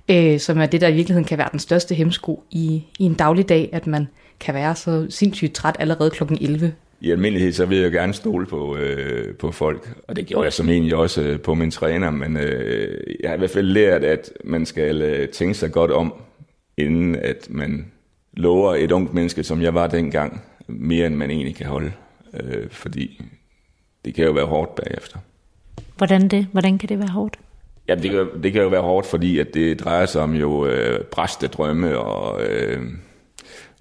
øh, 0.10 0.40
som 0.40 0.60
er 0.60 0.66
det, 0.66 0.82
der 0.82 0.88
i 0.88 0.94
virkeligheden 0.94 1.28
kan 1.28 1.38
være 1.38 1.50
den 1.52 1.60
største 1.60 1.96
hemsko 1.96 2.44
i, 2.52 2.84
i 3.00 3.04
en 3.04 3.14
dagligdag, 3.14 3.70
at 3.72 3.88
man 3.88 4.08
kan 4.40 4.54
være 4.54 4.76
så 4.76 5.06
sindssygt 5.10 5.54
træt 5.54 5.76
allerede 5.80 6.10
kl. 6.10 6.24
11 6.42 6.74
i 7.04 7.12
almindelighed, 7.12 7.52
så 7.54 7.66
vil 7.66 7.78
jeg 7.78 7.94
jo 7.94 8.00
gerne 8.00 8.14
stole 8.14 8.46
på, 8.46 8.78
øh, 8.78 9.36
på 9.36 9.52
folk, 9.52 9.90
og 10.08 10.16
det 10.16 10.26
gjorde 10.26 10.44
jeg 10.44 10.54
som 10.54 10.70
egentlig 10.70 10.96
også 10.96 11.22
øh, 11.22 11.40
på 11.40 11.54
min 11.54 11.72
træner, 11.72 12.12
men 12.12 12.38
øh, 12.38 13.16
jeg 13.20 13.30
har 13.30 13.36
i 13.36 13.38
hvert 13.38 13.50
fald 13.50 13.68
lært, 13.68 14.04
at 14.04 14.32
man 14.44 14.66
skal 14.66 15.02
øh, 15.02 15.30
tænke 15.30 15.54
sig 15.54 15.72
godt 15.72 15.92
om, 15.92 16.14
inden 16.78 17.16
at 17.16 17.48
man 17.50 17.92
lover 18.34 18.76
et 18.76 18.92
ungt 18.92 19.14
menneske, 19.14 19.44
som 19.44 19.62
jeg 19.62 19.74
var 19.74 19.88
dengang, 19.88 20.42
mere 20.68 21.08
end 21.08 21.16
man 21.16 21.30
egentlig 21.32 21.56
kan 21.56 21.66
holde, 21.66 21.92
øh, 22.44 22.70
fordi 22.70 23.22
det 24.06 24.14
kan 24.14 24.26
jo 24.26 24.32
være 24.32 24.46
hårdt 24.46 24.76
bagefter. 24.76 25.18
Hvordan 25.98 26.28
det? 26.28 26.48
Hvordan 26.52 26.78
kan 26.78 26.90
det 26.90 27.00
være 27.00 27.10
hårdt? 27.12 27.40
Ja, 27.88 27.96
det 27.96 28.12
kan, 28.12 28.28
det 28.44 28.54
kan 28.54 28.62
jo 28.62 28.68
være 28.68 28.82
hårdt, 28.82 29.08
fordi 29.08 29.40
at 29.40 29.54
det 29.54 29.80
drejer 29.80 30.06
sig 30.06 30.22
om 30.22 30.34
jo 30.34 30.66
øh, 30.66 31.04
bræste 31.04 31.48
drømme 31.48 31.98
og, 31.98 32.44
øh, 32.46 32.82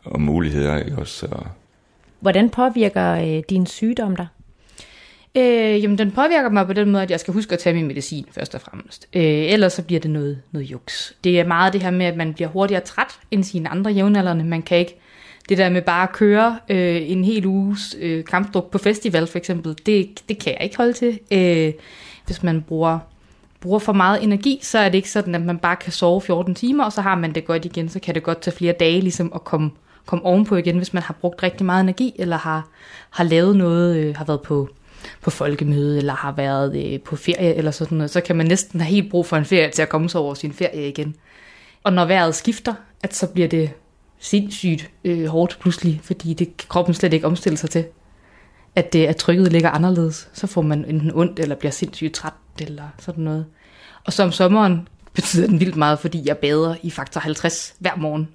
og 0.04 0.20
muligheder, 0.20 0.78
ikke 0.78 0.96
også? 0.96 1.14
Så, 1.14 1.44
Hvordan 2.22 2.50
påvirker 2.50 3.12
øh, 3.12 3.42
din 3.50 3.66
sygdom 3.66 4.16
dig? 4.16 4.26
Øh, 5.34 5.82
jamen, 5.82 5.98
den 5.98 6.10
påvirker 6.10 6.50
mig 6.50 6.66
på 6.66 6.72
den 6.72 6.90
måde, 6.90 7.02
at 7.02 7.10
jeg 7.10 7.20
skal 7.20 7.34
huske 7.34 7.52
at 7.52 7.58
tage 7.58 7.74
min 7.74 7.86
medicin 7.86 8.26
først 8.30 8.54
og 8.54 8.60
fremmest. 8.60 9.08
Øh, 9.12 9.22
ellers 9.22 9.72
så 9.72 9.82
bliver 9.82 10.00
det 10.00 10.10
noget, 10.10 10.42
noget 10.52 10.70
juks. 10.70 11.16
Det 11.24 11.40
er 11.40 11.46
meget 11.46 11.72
det 11.72 11.82
her 11.82 11.90
med, 11.90 12.06
at 12.06 12.16
man 12.16 12.34
bliver 12.34 12.48
hurtigere 12.48 12.82
træt 12.82 13.18
end 13.30 13.44
sine 13.44 13.68
andre 13.68 13.90
jævnaldrende. 13.90 14.44
Man 14.44 14.62
kan 14.62 14.78
ikke 14.78 14.98
det 15.48 15.58
der 15.58 15.68
med 15.68 15.82
bare 15.82 16.02
at 16.02 16.12
køre 16.12 16.58
øh, 16.68 17.10
en 17.10 17.24
hel 17.24 17.46
uges 17.46 17.96
øh, 18.00 18.24
kampdruk 18.24 18.70
på 18.70 18.78
festival 18.78 19.26
for 19.26 19.38
eksempel, 19.38 19.78
det, 19.86 20.22
det 20.28 20.38
kan 20.38 20.52
jeg 20.52 20.62
ikke 20.62 20.76
holde 20.76 20.92
til. 20.92 21.18
Øh, 21.30 21.72
hvis 22.26 22.42
man 22.42 22.62
bruger, 22.62 22.98
bruger 23.60 23.78
for 23.78 23.92
meget 23.92 24.22
energi, 24.22 24.58
så 24.62 24.78
er 24.78 24.88
det 24.88 24.94
ikke 24.94 25.10
sådan, 25.10 25.34
at 25.34 25.42
man 25.42 25.58
bare 25.58 25.76
kan 25.76 25.92
sove 25.92 26.20
14 26.20 26.54
timer, 26.54 26.84
og 26.84 26.92
så 26.92 27.00
har 27.00 27.14
man 27.14 27.34
det 27.34 27.44
godt 27.44 27.64
igen, 27.64 27.88
så 27.88 28.00
kan 28.00 28.14
det 28.14 28.22
godt 28.22 28.40
tage 28.40 28.56
flere 28.56 28.72
dage 28.72 29.00
ligesom 29.00 29.32
at 29.34 29.44
komme, 29.44 29.70
komme 30.06 30.24
ovenpå 30.24 30.56
igen, 30.56 30.76
hvis 30.76 30.94
man 30.94 31.02
har 31.02 31.14
brugt 31.20 31.42
rigtig 31.42 31.66
meget 31.66 31.82
energi, 31.82 32.16
eller 32.18 32.36
har, 32.36 32.68
har 33.10 33.24
lavet 33.24 33.56
noget, 33.56 33.96
øh, 33.96 34.16
har 34.16 34.24
været 34.24 34.42
på 34.42 34.68
på 35.20 35.30
folkemøde, 35.30 35.98
eller 35.98 36.14
har 36.14 36.32
været 36.32 36.86
øh, 36.86 37.00
på 37.00 37.16
ferie, 37.16 37.54
eller 37.54 37.70
sådan 37.70 37.98
noget, 37.98 38.10
så 38.10 38.20
kan 38.20 38.36
man 38.36 38.46
næsten 38.46 38.80
have 38.80 38.94
helt 38.94 39.10
brug 39.10 39.26
for 39.26 39.36
en 39.36 39.44
ferie 39.44 39.70
til 39.70 39.82
at 39.82 39.88
komme 39.88 40.08
sig 40.08 40.20
over 40.20 40.34
sin 40.34 40.52
ferie 40.52 40.88
igen. 40.88 41.14
Og 41.84 41.92
når 41.92 42.04
vejret 42.04 42.34
skifter, 42.34 42.74
at 43.02 43.14
så 43.14 43.26
bliver 43.26 43.48
det 43.48 43.70
sindssygt 44.18 44.90
øh, 45.04 45.26
hårdt 45.26 45.58
pludselig, 45.60 46.00
fordi 46.02 46.34
det 46.34 46.56
kan 46.56 46.68
kroppen 46.68 46.94
slet 46.94 47.12
ikke 47.12 47.26
omstille 47.26 47.58
sig 47.58 47.70
til. 47.70 47.84
At, 48.74 48.92
det, 48.92 49.06
at 49.06 49.16
trykket 49.16 49.52
ligger 49.52 49.70
anderledes. 49.70 50.28
Så 50.32 50.46
får 50.46 50.62
man 50.62 50.84
enten 50.84 51.10
ondt, 51.14 51.38
eller 51.38 51.54
bliver 51.54 51.72
sindssygt 51.72 52.14
træt, 52.14 52.32
eller 52.60 52.84
sådan 52.98 53.24
noget. 53.24 53.46
Og 54.04 54.12
så 54.12 54.22
om 54.22 54.32
sommeren 54.32 54.88
betyder 55.14 55.46
den 55.46 55.60
vildt 55.60 55.76
meget, 55.76 55.98
fordi 55.98 56.22
jeg 56.26 56.38
bader 56.38 56.74
i 56.82 56.90
faktor 56.90 57.20
50 57.20 57.74
hver 57.78 57.96
morgen. 57.96 58.28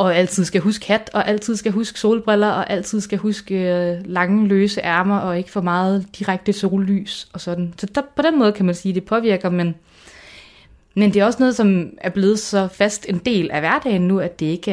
Og 0.00 0.16
altid 0.16 0.44
skal 0.44 0.60
huske 0.60 0.86
hat, 0.86 1.10
og 1.14 1.28
altid 1.28 1.56
skal 1.56 1.72
huske 1.72 2.00
solbriller, 2.00 2.48
og 2.48 2.70
altid 2.70 3.00
skal 3.00 3.18
huske 3.18 3.54
øh, 3.54 3.98
lange, 4.04 4.48
løse 4.48 4.80
ærmer, 4.80 5.18
og 5.18 5.38
ikke 5.38 5.50
for 5.50 5.60
meget 5.60 6.06
direkte 6.18 6.52
sollys 6.52 7.28
og 7.32 7.40
sådan. 7.40 7.74
Så 7.78 7.86
der, 7.86 8.02
på 8.16 8.22
den 8.22 8.38
måde 8.38 8.52
kan 8.52 8.66
man 8.66 8.74
sige, 8.74 8.90
at 8.90 8.94
det 8.94 9.04
påvirker, 9.04 9.50
men 9.50 9.74
men 10.94 11.14
det 11.14 11.20
er 11.20 11.24
også 11.24 11.38
noget, 11.38 11.56
som 11.56 11.92
er 11.98 12.10
blevet 12.10 12.38
så 12.38 12.68
fast 12.68 13.06
en 13.08 13.18
del 13.18 13.50
af 13.50 13.60
hverdagen 13.60 14.08
nu, 14.08 14.20
at 14.20 14.40
det 14.40 14.46
ikke, 14.46 14.72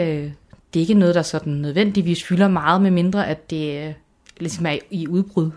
det 0.74 0.80
er 0.80 0.82
ikke 0.82 0.94
noget, 0.94 1.16
der 1.16 1.22
sådan 1.22 1.54
nødvendigvis 1.54 2.24
fylder 2.24 2.48
meget, 2.48 2.82
med 2.82 2.92
mindre 2.92 3.28
at 3.28 3.50
det 3.50 3.96
ligesom 4.40 4.66
er 4.66 4.78
i 4.92 5.08
udbrud. 5.08 5.52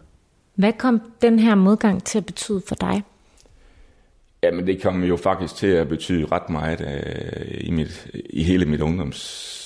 Hvad 0.54 0.72
kom 0.72 1.00
den 1.22 1.38
her 1.38 1.54
modgang 1.54 2.04
til 2.04 2.18
at 2.18 2.26
betyde 2.26 2.62
for 2.66 2.74
dig? 2.74 3.02
Jamen 4.42 4.66
det 4.66 4.82
kom 4.82 5.04
jo 5.04 5.16
faktisk 5.16 5.56
til 5.56 5.66
at 5.66 5.88
betyde 5.88 6.26
ret 6.32 6.50
meget 6.50 6.80
uh, 6.80 7.68
i, 7.68 7.70
mit, 7.70 8.06
i 8.30 8.42
hele 8.42 8.66
mit 8.66 8.80
ungdoms- 8.80 9.59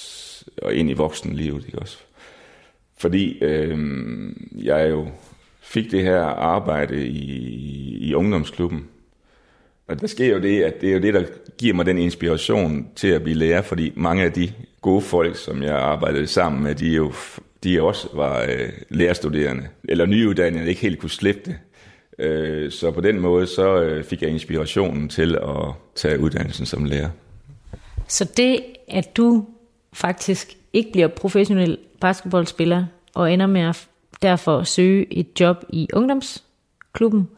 og 0.62 0.74
ind 0.74 0.90
i 0.90 0.92
voksenlivet. 0.92 1.64
Ikke 1.66 1.78
også? 1.78 1.98
Fordi 2.96 3.38
øh, 3.38 3.78
jeg 4.52 4.90
jo 4.90 5.09
fik 5.61 5.90
det 5.90 6.02
her 6.02 6.20
arbejde 6.22 7.07
i, 7.07 7.98
i 8.00 8.14
ungdomsklubben, 8.14 8.88
og 9.88 10.00
der 10.00 10.07
sker 10.07 10.26
jo 10.26 10.40
det, 10.40 10.62
at 10.62 10.80
det 10.80 10.88
er 10.88 10.92
jo 10.94 11.00
det, 11.00 11.14
der 11.14 11.24
giver 11.59 11.74
mig 11.74 11.87
den 11.87 11.98
inspiration 11.98 12.88
til 12.96 13.09
at 13.09 13.22
blive 13.22 13.37
lærer, 13.37 13.62
fordi 13.62 13.92
mange 13.96 14.24
af 14.24 14.33
de 14.33 14.52
gode 14.80 15.02
folk, 15.02 15.37
som 15.37 15.62
jeg 15.62 15.76
arbejdede 15.76 16.26
sammen 16.26 16.62
med, 16.62 16.74
de 16.74 16.94
jo 16.94 17.12
de 17.64 17.83
også 17.83 18.09
var 18.12 18.42
øh, 18.42 18.68
lærerstuderende, 18.88 19.68
eller 19.85 20.07
nyuddannede, 20.07 20.68
ikke 20.68 20.80
helt 20.80 20.98
kunne 20.98 21.11
slippe 21.11 21.40
det. 21.44 21.57
Øh, 22.18 22.70
så 22.70 22.90
på 22.90 23.00
den 23.00 23.20
måde, 23.20 23.46
så 23.46 23.83
øh, 23.83 24.04
fik 24.04 24.22
jeg 24.22 24.30
inspirationen 24.30 25.09
til 25.09 25.35
at 25.35 25.72
tage 25.94 26.20
uddannelsen 26.20 26.66
som 26.66 26.85
lærer. 26.85 27.11
Så 28.09 28.24
det, 28.37 28.61
at 28.88 29.16
du 29.16 29.46
faktisk 29.94 30.57
ikke 30.72 30.92
bliver 30.92 31.09
professionel 31.09 31.78
basketballspiller, 32.00 32.85
og 33.14 33.33
ender 33.33 33.46
med 33.46 33.61
at 33.61 33.88
derfor 34.22 34.62
søge 34.62 35.12
et 35.12 35.40
job 35.40 35.64
i 35.68 35.88
ungdomsklubben, 35.92 37.28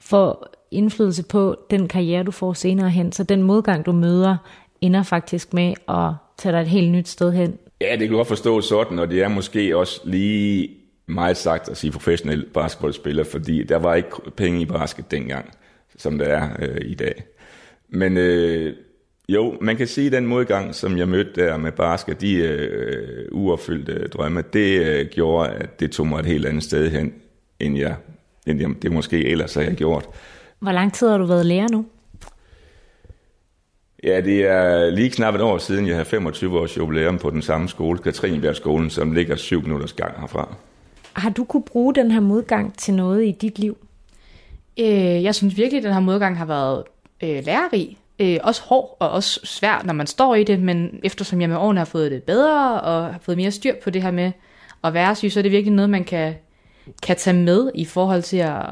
for 0.00 0.50
indflydelse 0.70 1.22
på 1.22 1.56
den 1.70 1.88
karriere, 1.88 2.22
du 2.22 2.30
får 2.30 2.52
senere 2.52 2.90
hen. 2.90 3.12
Så 3.12 3.24
den 3.24 3.42
modgang, 3.42 3.86
du 3.86 3.92
møder, 3.92 4.36
ender 4.80 5.02
faktisk 5.02 5.54
med 5.54 5.74
at 5.88 6.12
tage 6.38 6.52
dig 6.52 6.60
et 6.60 6.68
helt 6.68 6.90
nyt 6.90 7.08
sted 7.08 7.32
hen. 7.32 7.58
Ja, 7.80 7.92
det 7.92 7.98
kan 7.98 8.10
du 8.10 8.16
godt 8.16 8.28
forstå 8.28 8.60
sådan, 8.60 8.98
og 8.98 9.10
det 9.10 9.22
er 9.22 9.28
måske 9.28 9.76
også 9.76 10.00
lige 10.04 10.70
meget 11.06 11.36
sagt 11.36 11.68
at 11.68 11.76
sige 11.76 11.90
professionel 11.90 12.46
basketballspiller, 12.54 13.24
fordi 13.24 13.62
der 13.62 13.76
var 13.76 13.94
ikke 13.94 14.08
penge 14.36 14.60
i 14.60 14.64
basket 14.64 15.10
dengang, 15.10 15.50
som 15.96 16.18
der 16.18 16.26
er 16.26 16.48
øh, 16.58 16.80
i 16.90 16.94
dag. 16.94 17.24
Men 17.88 18.16
øh, 18.16 18.76
jo, 19.34 19.56
man 19.60 19.76
kan 19.76 19.86
sige, 19.86 20.06
at 20.06 20.12
den 20.12 20.26
modgang, 20.26 20.74
som 20.74 20.98
jeg 20.98 21.08
mødte 21.08 21.44
der 21.44 21.56
med 21.56 21.72
basket, 21.72 22.20
de 22.20 22.34
øh, 22.34 23.28
uopfyldte 23.32 24.08
drømme, 24.08 24.44
det 24.52 24.86
øh, 24.86 25.06
gjorde, 25.06 25.50
at 25.50 25.80
det 25.80 25.90
tog 25.90 26.06
mig 26.06 26.18
et 26.18 26.26
helt 26.26 26.46
andet 26.46 26.62
sted 26.62 26.90
hen, 26.90 27.12
end 27.60 27.78
jeg, 27.78 27.96
end 28.46 28.60
jeg 28.60 28.70
det 28.82 28.92
måske 28.92 29.26
ellers 29.26 29.54
havde 29.54 29.74
gjort. 29.74 30.08
Hvor 30.58 30.72
lang 30.72 30.92
tid 30.94 31.08
har 31.08 31.18
du 31.18 31.24
været 31.24 31.46
lærer 31.46 31.68
nu? 31.72 31.86
Ja, 34.04 34.20
det 34.20 34.46
er 34.46 34.90
lige 34.90 35.10
knap 35.10 35.34
et 35.34 35.40
år 35.40 35.58
siden, 35.58 35.86
jeg 35.86 35.96
har 35.96 36.04
25 36.04 36.58
års 36.58 36.76
jubilæum 36.76 37.18
på 37.18 37.30
den 37.30 37.42
samme 37.42 37.68
skole, 37.68 37.98
Katrinebjergskolen, 37.98 38.90
som 38.90 39.12
ligger 39.12 39.36
syv 39.36 39.62
minutters 39.62 39.92
gang 39.92 40.20
herfra. 40.20 40.54
Har 41.12 41.30
du 41.30 41.44
kunne 41.44 41.62
bruge 41.62 41.94
den 41.94 42.10
her 42.10 42.20
modgang 42.20 42.78
til 42.78 42.94
noget 42.94 43.24
i 43.24 43.30
dit 43.30 43.58
liv? 43.58 43.76
Øh, 44.80 45.22
jeg 45.22 45.34
synes 45.34 45.56
virkelig, 45.56 45.78
at 45.78 45.84
den 45.84 45.92
her 45.92 46.00
modgang 46.00 46.38
har 46.38 46.44
været 46.44 46.84
øh, 47.22 47.44
lærerig. 47.44 47.98
Øh, 48.20 48.38
også 48.42 48.62
hård 48.62 48.96
og 48.98 49.10
også 49.10 49.40
svær, 49.44 49.82
når 49.84 49.92
man 49.92 50.06
står 50.06 50.34
i 50.34 50.44
det, 50.44 50.60
men 50.60 51.00
eftersom 51.02 51.40
jeg 51.40 51.48
med 51.48 51.56
årene 51.56 51.80
har 51.80 51.84
fået 51.84 52.10
det 52.10 52.22
bedre 52.22 52.80
og 52.80 53.12
har 53.12 53.18
fået 53.22 53.36
mere 53.36 53.50
styr 53.50 53.74
på 53.84 53.90
det 53.90 54.02
her 54.02 54.10
med 54.10 54.32
at 54.84 54.94
være 54.94 55.14
syg, 55.14 55.32
så 55.32 55.40
er 55.40 55.42
det 55.42 55.52
virkelig 55.52 55.74
noget, 55.74 55.90
man 55.90 56.04
kan, 56.04 56.34
kan 57.02 57.16
tage 57.16 57.36
med 57.36 57.70
i 57.74 57.84
forhold 57.84 58.22
til 58.22 58.36
at 58.36 58.62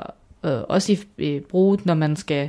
øh, 0.45 0.61
også 0.69 0.93
i, 0.93 0.99
øh, 1.19 1.41
bruge, 1.41 1.79
når 1.85 1.95
man 1.95 2.17
skal 2.17 2.49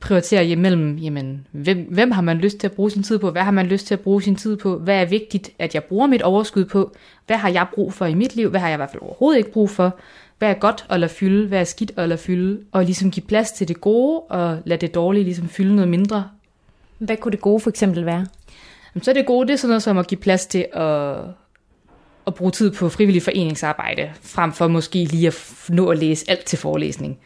prioritere 0.00 0.46
imellem, 0.46 0.96
jamen, 0.96 1.46
hvem, 1.50 1.78
hvem 1.90 2.10
har 2.10 2.22
man 2.22 2.38
lyst 2.38 2.58
til 2.58 2.66
at 2.66 2.72
bruge 2.72 2.90
sin 2.90 3.02
tid 3.02 3.18
på, 3.18 3.30
hvad 3.30 3.42
har 3.42 3.50
man 3.50 3.66
lyst 3.66 3.86
til 3.86 3.94
at 3.94 4.00
bruge 4.00 4.22
sin 4.22 4.36
tid 4.36 4.56
på, 4.56 4.78
hvad 4.78 5.00
er 5.00 5.04
vigtigt, 5.04 5.50
at 5.58 5.74
jeg 5.74 5.84
bruger 5.84 6.06
mit 6.06 6.22
overskud 6.22 6.64
på, 6.64 6.92
hvad 7.26 7.36
har 7.36 7.48
jeg 7.48 7.66
brug 7.74 7.92
for 7.92 8.06
i 8.06 8.14
mit 8.14 8.36
liv, 8.36 8.50
hvad 8.50 8.60
har 8.60 8.68
jeg 8.68 8.76
i 8.76 8.76
hvert 8.76 8.90
fald 8.90 9.02
overhovedet 9.02 9.38
ikke 9.38 9.52
brug 9.52 9.70
for, 9.70 9.98
hvad 10.42 10.50
er 10.50 10.54
godt 10.54 10.86
at 10.88 11.00
lade 11.00 11.12
fylde, 11.12 11.48
hvad 11.48 11.60
er 11.60 11.64
skidt 11.64 11.92
at 11.96 12.08
lade 12.08 12.18
fylde, 12.18 12.60
og 12.72 12.84
ligesom 12.84 13.10
give 13.10 13.26
plads 13.26 13.52
til 13.52 13.68
det 13.68 13.80
gode, 13.80 14.20
og 14.20 14.58
lade 14.64 14.80
det 14.80 14.94
dårlige 14.94 15.24
ligesom 15.24 15.48
fylde 15.48 15.74
noget 15.74 15.88
mindre. 15.88 16.28
Hvad 16.98 17.16
kunne 17.16 17.32
det 17.32 17.40
gode 17.40 17.60
for 17.60 17.70
eksempel 17.70 18.06
være? 18.06 18.26
Jamen, 18.94 19.02
så 19.02 19.10
er 19.10 19.14
det 19.14 19.26
gode, 19.26 19.46
det 19.46 19.52
er 19.52 19.56
sådan 19.56 19.68
noget 19.68 19.82
som 19.82 19.98
at 19.98 20.06
give 20.06 20.20
plads 20.20 20.46
til 20.46 20.66
at, 20.72 21.16
at 22.26 22.34
bruge 22.34 22.50
tid 22.50 22.70
på 22.70 22.88
frivillig 22.88 23.22
foreningsarbejde, 23.22 24.10
frem 24.22 24.52
for 24.52 24.68
måske 24.68 25.04
lige 25.04 25.26
at 25.26 25.64
nå 25.68 25.88
at 25.88 25.98
læse 25.98 26.30
alt 26.30 26.44
til 26.44 26.58
forelæsning. 26.58 27.18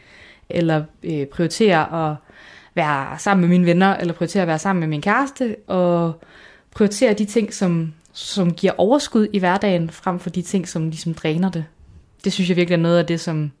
Eller 0.49 0.83
øh, 1.03 1.25
prioritere 1.25 2.09
at 2.09 2.15
være 2.75 3.19
sammen 3.19 3.41
med 3.41 3.49
mine 3.49 3.65
venner, 3.65 3.95
eller 3.95 4.13
prioritere 4.13 4.41
at 4.41 4.47
være 4.47 4.59
sammen 4.59 4.79
med 4.79 4.87
min 4.87 5.01
kæreste, 5.01 5.55
og 5.67 6.21
prioritere 6.71 7.13
de 7.13 7.25
ting, 7.25 7.53
som, 7.53 7.93
som 8.13 8.53
giver 8.53 8.73
overskud 8.77 9.27
i 9.33 9.39
hverdagen, 9.39 9.89
frem 9.89 10.19
for 10.19 10.29
de 10.29 10.41
ting, 10.41 10.67
som 10.67 10.89
ligesom 10.89 11.13
dræner 11.13 11.51
det. 11.51 11.65
Det 12.23 12.33
synes 12.33 12.49
jeg 12.49 12.57
virkelig 12.57 12.75
er 12.77 12.81
noget 12.81 12.97
af 12.97 13.05
det, 13.05 13.19
som, 13.19 13.51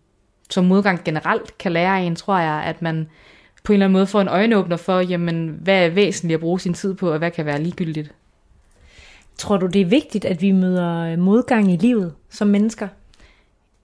som 0.49 0.65
modgang 0.65 1.03
generelt 1.03 1.57
kan 1.57 1.71
lære 1.71 2.05
en, 2.05 2.15
tror 2.15 2.39
jeg, 2.39 2.63
at 2.63 2.81
man 2.81 3.07
på 3.63 3.73
en 3.73 3.75
eller 3.75 3.85
anden 3.85 3.93
måde 3.93 4.07
får 4.07 4.21
en 4.21 4.27
øjenåbner 4.27 4.77
for, 4.77 4.99
jamen, 4.99 5.59
hvad 5.61 5.85
er 5.85 5.89
væsentligt 5.89 6.35
at 6.35 6.41
bruge 6.41 6.59
sin 6.59 6.73
tid 6.73 6.93
på, 6.93 7.11
og 7.11 7.17
hvad 7.17 7.31
kan 7.31 7.45
være 7.45 7.61
ligegyldigt. 7.61 8.11
Tror 9.37 9.57
du, 9.57 9.65
det 9.65 9.81
er 9.81 9.85
vigtigt, 9.85 10.25
at 10.25 10.41
vi 10.41 10.51
møder 10.51 11.15
modgang 11.15 11.71
i 11.71 11.75
livet 11.75 12.13
som 12.29 12.47
mennesker? 12.47 12.87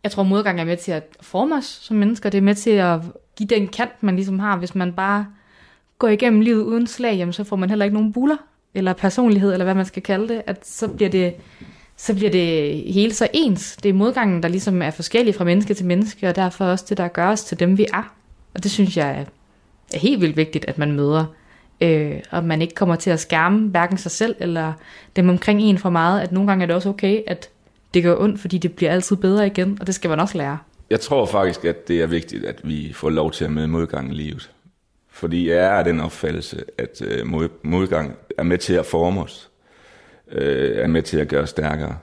Jeg 0.03 0.11
tror, 0.11 0.23
modgang 0.23 0.59
er 0.59 0.65
med 0.65 0.77
til 0.77 0.91
at 0.91 1.03
forme 1.21 1.55
os 1.55 1.65
som 1.65 1.97
mennesker. 1.97 2.29
Det 2.29 2.37
er 2.37 2.41
med 2.41 2.55
til 2.55 2.69
at 2.69 2.99
give 3.37 3.47
den 3.47 3.67
kant, 3.67 4.03
man 4.03 4.15
ligesom 4.15 4.39
har. 4.39 4.57
Hvis 4.57 4.75
man 4.75 4.93
bare 4.93 5.25
går 5.99 6.07
igennem 6.07 6.41
livet 6.41 6.63
uden 6.63 6.87
slag, 6.87 7.17
jamen, 7.17 7.33
så 7.33 7.43
får 7.43 7.55
man 7.55 7.69
heller 7.69 7.85
ikke 7.85 7.95
nogen 7.95 8.13
buller, 8.13 8.37
eller 8.73 8.93
personlighed, 8.93 9.53
eller 9.53 9.63
hvad 9.63 9.75
man 9.75 9.85
skal 9.85 10.03
kalde 10.03 10.27
det. 10.27 10.41
At 10.47 10.67
så 10.67 10.87
bliver 10.87 11.09
det, 11.09 11.33
så 11.97 12.15
bliver 12.15 12.31
det 12.31 12.77
hele 12.93 13.13
så 13.13 13.27
ens. 13.33 13.77
Det 13.83 13.89
er 13.89 13.93
modgangen, 13.93 14.43
der 14.43 14.49
ligesom 14.49 14.81
er 14.81 14.91
forskellig 14.91 15.35
fra 15.35 15.43
menneske 15.43 15.73
til 15.73 15.85
menneske, 15.85 16.29
og 16.29 16.35
derfor 16.35 16.65
også 16.65 16.85
det, 16.89 16.97
der 16.97 17.07
gør 17.07 17.27
os 17.27 17.43
til 17.43 17.59
dem, 17.59 17.77
vi 17.77 17.85
er. 17.93 18.13
Og 18.53 18.63
det 18.63 18.71
synes 18.71 18.97
jeg 18.97 19.19
er, 19.19 19.25
helt 19.97 20.21
vildt 20.21 20.37
vigtigt, 20.37 20.65
at 20.67 20.77
man 20.77 20.91
møder 20.91 21.25
øh, 21.81 22.19
og 22.31 22.43
man 22.43 22.61
ikke 22.61 22.75
kommer 22.75 22.95
til 22.95 23.09
at 23.09 23.19
skærme 23.19 23.69
hverken 23.69 23.97
sig 23.97 24.11
selv 24.11 24.35
eller 24.39 24.73
dem 25.15 25.29
omkring 25.29 25.61
en 25.61 25.77
for 25.77 25.89
meget, 25.89 26.21
at 26.21 26.31
nogle 26.31 26.47
gange 26.47 26.63
er 26.63 26.67
det 26.67 26.75
også 26.75 26.89
okay, 26.89 27.21
at 27.27 27.49
det 27.93 28.03
gør 28.03 28.15
ondt, 28.19 28.39
fordi 28.39 28.57
det 28.57 28.73
bliver 28.73 28.91
altid 28.91 29.15
bedre 29.15 29.47
igen, 29.47 29.77
og 29.81 29.87
det 29.87 29.95
skal 29.95 30.09
man 30.09 30.19
også 30.19 30.37
lære. 30.37 30.57
Jeg 30.89 30.99
tror 30.99 31.25
faktisk, 31.25 31.65
at 31.65 31.87
det 31.87 32.01
er 32.01 32.07
vigtigt, 32.07 32.45
at 32.45 32.61
vi 32.63 32.91
får 32.95 33.09
lov 33.09 33.31
til 33.31 33.45
at 33.45 33.51
møde 33.51 33.67
modgang 33.67 34.11
i 34.11 34.15
livet. 34.15 34.51
Fordi 35.09 35.49
jeg 35.49 35.57
er 35.57 35.69
af 35.69 35.83
den 35.83 35.99
opfattelse, 35.99 36.63
at 36.77 37.01
øh, 37.01 37.25
modgang 37.63 38.15
er 38.37 38.43
med 38.43 38.57
til 38.57 38.73
at 38.73 38.85
forme 38.85 39.21
os, 39.21 39.49
øh, 40.33 40.77
er 40.77 40.87
med 40.87 41.01
til 41.01 41.17
at 41.17 41.27
gøre 41.27 41.41
os 41.41 41.49
stærkere. 41.49 41.97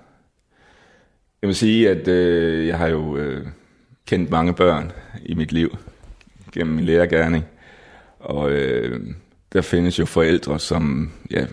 Jeg 1.42 1.48
vil 1.48 1.56
sige, 1.56 1.90
at 1.90 2.08
øh, 2.08 2.66
jeg 2.66 2.78
har 2.78 2.88
jo 2.88 3.16
øh, 3.16 3.46
kendt 4.06 4.30
mange 4.30 4.54
børn 4.54 4.92
i 5.22 5.34
mit 5.34 5.52
liv 5.52 5.76
gennem 6.52 6.74
min 6.74 6.84
lærergærning, 6.84 7.44
og 8.18 8.50
øh, 8.50 9.00
der 9.52 9.60
findes 9.60 9.98
jo 9.98 10.04
forældre, 10.04 10.58
som, 10.58 11.12
ja, 11.30 11.46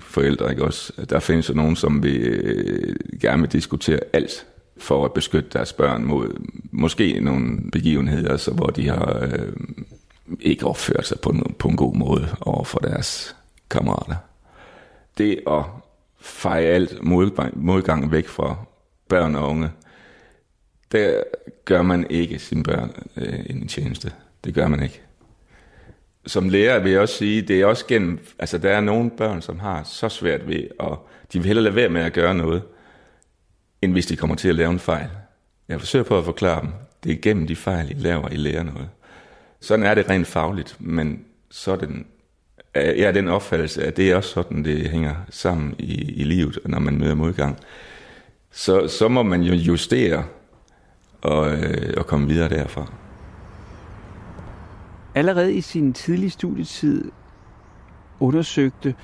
forældre, 0.00 0.50
ikke 0.50 0.64
også? 0.64 0.92
Der 1.10 1.20
findes 1.20 1.48
jo 1.48 1.54
nogen, 1.54 1.76
som 1.76 2.02
vil 2.02 2.20
øh, 2.20 2.96
gerne 3.20 3.42
vil 3.42 3.52
diskutere 3.52 4.00
alt 4.12 4.46
for 4.76 5.04
at 5.04 5.12
beskytte 5.12 5.50
deres 5.52 5.72
børn 5.72 6.04
mod 6.04 6.28
måske 6.70 7.20
nogle 7.20 7.70
begivenheder, 7.72 8.36
så 8.36 8.50
hvor 8.50 8.66
de 8.66 8.88
har 8.88 9.28
øh, 9.32 9.52
ikke 10.40 10.66
opført 10.66 11.06
sig 11.06 11.20
på 11.20 11.30
en, 11.30 11.54
på 11.58 11.68
en 11.68 11.76
god 11.76 11.94
måde 11.94 12.28
over 12.40 12.64
for 12.64 12.78
deres 12.78 13.36
kammerater. 13.70 14.16
Det 15.18 15.40
at 15.46 15.64
feje 16.24 16.66
alt 16.66 17.02
modgang, 17.02 17.64
modgang 17.64 18.12
væk 18.12 18.28
fra 18.28 18.56
børn 19.08 19.34
og 19.34 19.48
unge. 19.48 19.70
Der 20.92 21.22
gør 21.64 21.82
man 21.82 22.06
ikke 22.10 22.38
sine 22.38 22.62
børn 22.62 22.92
øh, 23.16 23.38
en 23.46 23.68
tjeneste. 23.68 24.12
Det 24.44 24.54
gør 24.54 24.68
man 24.68 24.82
ikke. 24.82 25.00
Som 26.26 26.48
lærer 26.48 26.78
vil 26.78 26.92
jeg 26.92 27.00
også 27.00 27.14
sige, 27.14 27.42
det 27.42 27.60
er 27.60 27.66
også 27.66 27.86
gennem, 27.86 28.26
altså 28.38 28.58
der 28.58 28.70
er 28.70 28.80
nogle 28.80 29.10
børn, 29.10 29.42
som 29.42 29.58
har 29.58 29.82
så 29.82 30.08
svært 30.08 30.48
ved, 30.48 30.68
og 30.78 31.08
de 31.32 31.38
vil 31.38 31.46
hellere 31.46 31.64
lade 31.64 31.76
være 31.76 31.88
med 31.88 32.00
at 32.00 32.12
gøre 32.12 32.34
noget, 32.34 32.62
end 33.82 33.92
hvis 33.92 34.06
de 34.06 34.16
kommer 34.16 34.36
til 34.36 34.48
at 34.48 34.54
lave 34.54 34.70
en 34.70 34.78
fejl. 34.78 35.08
Jeg 35.68 35.80
forsøger 35.80 36.04
på 36.04 36.18
at 36.18 36.24
forklare 36.24 36.60
dem, 36.60 36.70
det 37.04 37.12
er 37.12 37.16
gennem 37.22 37.46
de 37.46 37.56
fejl, 37.56 37.90
I 37.90 37.94
laver, 37.94 38.28
I 38.28 38.36
lærer 38.36 38.62
noget. 38.62 38.88
Sådan 39.60 39.86
er 39.86 39.94
det 39.94 40.10
rent 40.10 40.26
fagligt, 40.26 40.76
men 40.80 41.24
sådan 41.50 42.06
Øh, 42.76 42.98
jeg 42.98 43.08
er 43.08 43.12
den 43.12 43.28
opfattelse, 43.28 43.84
at 43.84 43.96
det 43.96 44.10
er 44.10 44.16
også 44.16 44.30
sådan, 44.30 44.64
det 44.64 44.88
hænger 44.90 45.14
sammen 45.30 45.74
i, 45.78 46.12
i 46.12 46.24
livet, 46.24 46.58
når 46.64 46.78
man 46.78 46.98
møder 46.98 47.14
modgang. 47.14 47.58
Så, 48.50 48.88
så 48.88 49.08
må 49.08 49.22
man 49.22 49.42
jo 49.42 49.54
justere 49.54 50.24
og, 51.22 51.52
øh, 51.52 51.94
og 51.96 52.06
komme 52.06 52.28
videre 52.28 52.48
derfra. 52.48 52.92
Allerede 55.14 55.54
i 55.54 55.60
sin 55.60 55.92
tidlige 55.92 56.30
studietid 56.30 57.10
undersøgte 58.20 58.94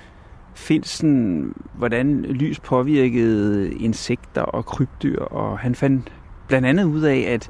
Finsen, 0.54 1.52
hvordan 1.74 2.22
lys 2.22 2.60
påvirkede 2.60 3.74
insekter 3.74 4.42
og 4.42 4.66
krybdyr, 4.66 5.20
og 5.20 5.58
han 5.58 5.74
fandt 5.74 6.12
blandt 6.48 6.66
andet 6.66 6.84
ud 6.84 7.02
af, 7.02 7.18
at 7.18 7.48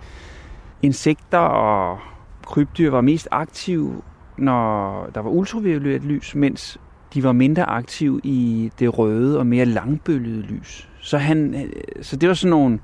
insekter 0.82 1.38
og 1.38 1.98
krybdyr 2.46 2.90
var 2.90 3.00
mest 3.00 3.28
aktive, 3.30 4.02
når 4.40 5.06
der 5.14 5.20
var 5.20 5.30
ultraviolet 5.30 6.04
lys, 6.04 6.34
mens 6.34 6.78
de 7.14 7.24
var 7.24 7.32
mindre 7.32 7.62
aktive 7.62 8.20
i 8.24 8.70
det 8.78 8.98
røde 8.98 9.38
og 9.38 9.46
mere 9.46 9.64
langbølgede 9.64 10.42
lys. 10.42 10.88
Så, 11.00 11.18
han, 11.18 11.54
øh, 11.54 12.02
så 12.02 12.16
det 12.16 12.28
var 12.28 12.34
sådan 12.34 12.50
nogle 12.50 12.78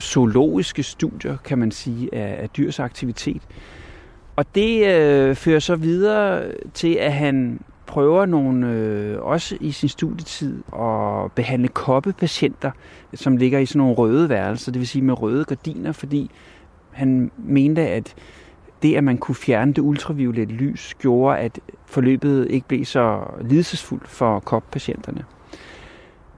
zoologiske 0.00 0.82
studier, 0.82 1.36
kan 1.36 1.58
man 1.58 1.70
sige, 1.70 2.14
af, 2.14 2.42
af 2.42 2.48
dyrs 2.48 2.80
aktivitet. 2.80 3.42
Og 4.36 4.54
det 4.54 4.86
øh, 4.86 5.34
fører 5.34 5.58
så 5.58 5.76
videre 5.76 6.52
til, 6.74 6.94
at 6.94 7.12
han 7.12 7.60
prøver 7.86 8.26
nogle, 8.26 8.72
øh, 8.72 9.22
også 9.22 9.56
i 9.60 9.70
sin 9.70 9.88
studietid 9.88 10.62
at 10.78 11.32
behandle 11.32 11.68
koppepatienter, 11.68 12.70
som 13.14 13.36
ligger 13.36 13.58
i 13.58 13.66
sådan 13.66 13.78
nogle 13.78 13.94
røde 13.94 14.28
værelser, 14.28 14.72
det 14.72 14.78
vil 14.78 14.88
sige 14.88 15.02
med 15.02 15.22
røde 15.22 15.44
gardiner, 15.44 15.92
fordi 15.92 16.30
han 16.90 17.30
mente, 17.38 17.82
at 17.82 18.14
det, 18.82 18.94
at 18.94 19.04
man 19.04 19.18
kunne 19.18 19.34
fjerne 19.34 19.72
det 19.72 19.82
ultraviolette 19.82 20.54
lys, 20.54 20.94
gjorde, 21.00 21.38
at 21.38 21.60
forløbet 21.86 22.50
ikke 22.50 22.68
blev 22.68 22.84
så 22.84 23.20
lidelsesfuldt 23.40 24.08
for 24.08 24.40
koppatienterne. 24.40 25.24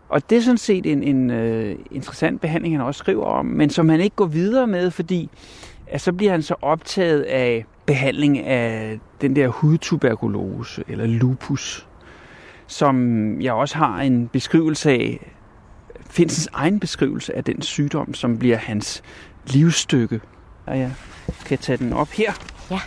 Og 0.08 0.30
det 0.30 0.38
er 0.38 0.42
sådan 0.42 0.58
set 0.58 0.86
en, 0.86 1.02
en 1.02 1.30
uh, 1.30 1.78
interessant 1.90 2.40
behandling, 2.40 2.74
han 2.74 2.86
også 2.86 2.98
skriver 2.98 3.24
om, 3.24 3.46
men 3.46 3.70
som 3.70 3.88
han 3.88 4.00
ikke 4.00 4.16
går 4.16 4.26
videre 4.26 4.66
med, 4.66 4.90
fordi 4.90 5.30
at 5.86 6.00
så 6.00 6.12
bliver 6.12 6.32
han 6.32 6.42
så 6.42 6.54
optaget 6.62 7.22
af 7.22 7.64
behandling 7.86 8.38
af 8.38 8.98
den 9.20 9.36
der 9.36 9.48
hudtuberkulose 9.48 10.84
eller 10.88 11.06
lupus, 11.06 11.86
som 12.66 13.40
jeg 13.40 13.52
også 13.52 13.78
har 13.78 14.00
en 14.00 14.28
beskrivelse 14.28 14.90
af, 14.90 15.32
Finsens 16.10 16.48
egen 16.52 16.80
beskrivelse 16.80 17.36
af 17.36 17.44
den 17.44 17.62
sygdom, 17.62 18.14
som 18.14 18.38
bliver 18.38 18.56
hans 18.56 19.02
livsstykke. 19.46 20.20
Og 20.66 20.78
jeg 20.78 20.92
kan 21.46 21.58
tage 21.58 21.76
den 21.76 21.92
op 21.92 22.08
her. 22.08 22.32
Ja. 22.70 22.78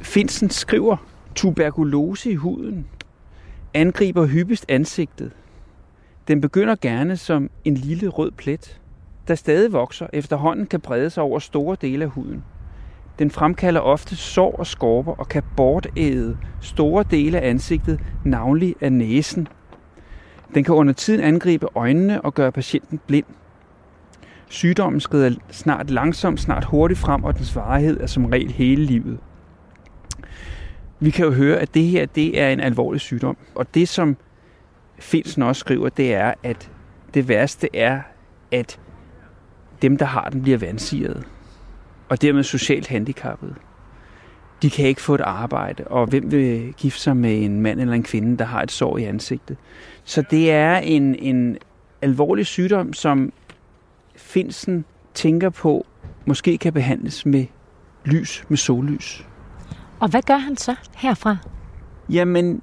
Finsen 0.00 0.50
skriver, 0.50 0.96
tuberkulose 1.34 2.30
i 2.30 2.34
huden 2.34 2.86
angriber 3.74 4.26
hyppigst 4.26 4.64
ansigtet. 4.68 5.32
Den 6.28 6.40
begynder 6.40 6.76
gerne 6.80 7.16
som 7.16 7.50
en 7.64 7.74
lille 7.74 8.08
rød 8.08 8.30
plet, 8.30 8.80
der 9.28 9.34
stadig 9.34 9.72
vokser 9.72 10.06
efterhånden 10.12 10.66
kan 10.66 10.80
brede 10.80 11.10
sig 11.10 11.22
over 11.22 11.38
store 11.38 11.76
dele 11.80 12.04
af 12.04 12.10
huden. 12.10 12.44
Den 13.18 13.30
fremkalder 13.30 13.80
ofte 13.80 14.16
sår 14.16 14.56
og 14.56 14.66
skorper 14.66 15.12
og 15.12 15.28
kan 15.28 15.42
bortæde 15.56 16.38
store 16.60 17.04
dele 17.10 17.40
af 17.40 17.48
ansigtet, 17.48 18.00
navnlig 18.24 18.74
af 18.80 18.92
næsen. 18.92 19.48
Den 20.54 20.64
kan 20.64 20.74
under 20.74 20.92
tiden 20.92 21.20
angribe 21.20 21.66
øjnene 21.74 22.22
og 22.22 22.34
gøre 22.34 22.52
patienten 22.52 23.00
blind. 23.06 23.26
Sygdommen 24.48 25.00
skrider 25.00 25.34
snart 25.50 25.90
langsomt, 25.90 26.40
snart 26.40 26.64
hurtigt 26.64 27.00
frem, 27.00 27.24
og 27.24 27.38
dens 27.38 27.56
varighed 27.56 28.00
er 28.00 28.06
som 28.06 28.24
regel 28.24 28.52
hele 28.52 28.84
livet. 28.84 29.18
Vi 31.00 31.10
kan 31.10 31.24
jo 31.24 31.32
høre, 31.32 31.58
at 31.58 31.74
det 31.74 31.84
her 31.84 32.06
det 32.06 32.40
er 32.40 32.48
en 32.48 32.60
alvorlig 32.60 33.00
sygdom. 33.00 33.36
Og 33.54 33.74
det, 33.74 33.88
som 33.88 34.16
Finsen 34.98 35.42
også 35.42 35.60
skriver, 35.60 35.88
det 35.88 36.14
er, 36.14 36.34
at 36.42 36.70
det 37.14 37.28
værste 37.28 37.76
er, 37.76 38.00
at 38.52 38.80
dem, 39.82 39.96
der 39.96 40.06
har 40.06 40.28
den, 40.30 40.42
bliver 40.42 40.58
vansirede. 40.58 41.22
Og 42.08 42.22
dermed 42.22 42.42
socialt 42.42 42.86
handicappede. 42.86 43.54
De 44.62 44.70
kan 44.70 44.86
ikke 44.86 45.02
få 45.02 45.14
et 45.14 45.20
arbejde, 45.20 45.84
og 45.84 46.06
hvem 46.06 46.30
vil 46.30 46.74
gifte 46.76 47.00
sig 47.00 47.16
med 47.16 47.44
en 47.44 47.60
mand 47.60 47.80
eller 47.80 47.94
en 47.94 48.02
kvinde, 48.02 48.38
der 48.38 48.44
har 48.44 48.62
et 48.62 48.70
sår 48.70 48.98
i 48.98 49.04
ansigtet? 49.04 49.56
Så 50.04 50.22
det 50.30 50.52
er 50.52 50.76
en, 50.76 51.14
en 51.14 51.58
alvorlig 52.02 52.46
sygdom, 52.46 52.92
som 52.92 53.32
Finsen 54.18 54.84
tænker 55.14 55.50
på, 55.50 55.86
måske 56.26 56.58
kan 56.58 56.72
behandles 56.72 57.26
med 57.26 57.46
lys, 58.04 58.44
med 58.48 58.56
sollys. 58.56 59.26
Og 60.00 60.08
hvad 60.08 60.22
gør 60.22 60.36
han 60.36 60.56
så 60.56 60.74
herfra? 60.96 61.36
Jamen, 62.10 62.62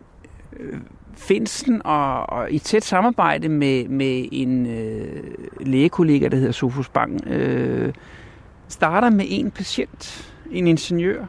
øh, 0.60 0.80
Finsen 1.18 1.82
og, 1.86 2.30
og 2.30 2.52
i 2.52 2.60
tæt 2.60 2.84
samarbejde 2.84 3.50
med, 3.50 3.88
med 3.88 4.26
en 4.32 4.66
øh, 4.66 5.24
lægekollega, 5.60 6.28
der 6.28 6.38
hedder 6.38 6.52
Sofus 6.52 6.90
Bang, 6.90 7.28
øh, 7.28 7.94
starter 8.68 9.10
med 9.10 9.26
en 9.30 9.52
patient, 9.52 10.34
en 10.52 10.68
ingeniør, 10.68 11.26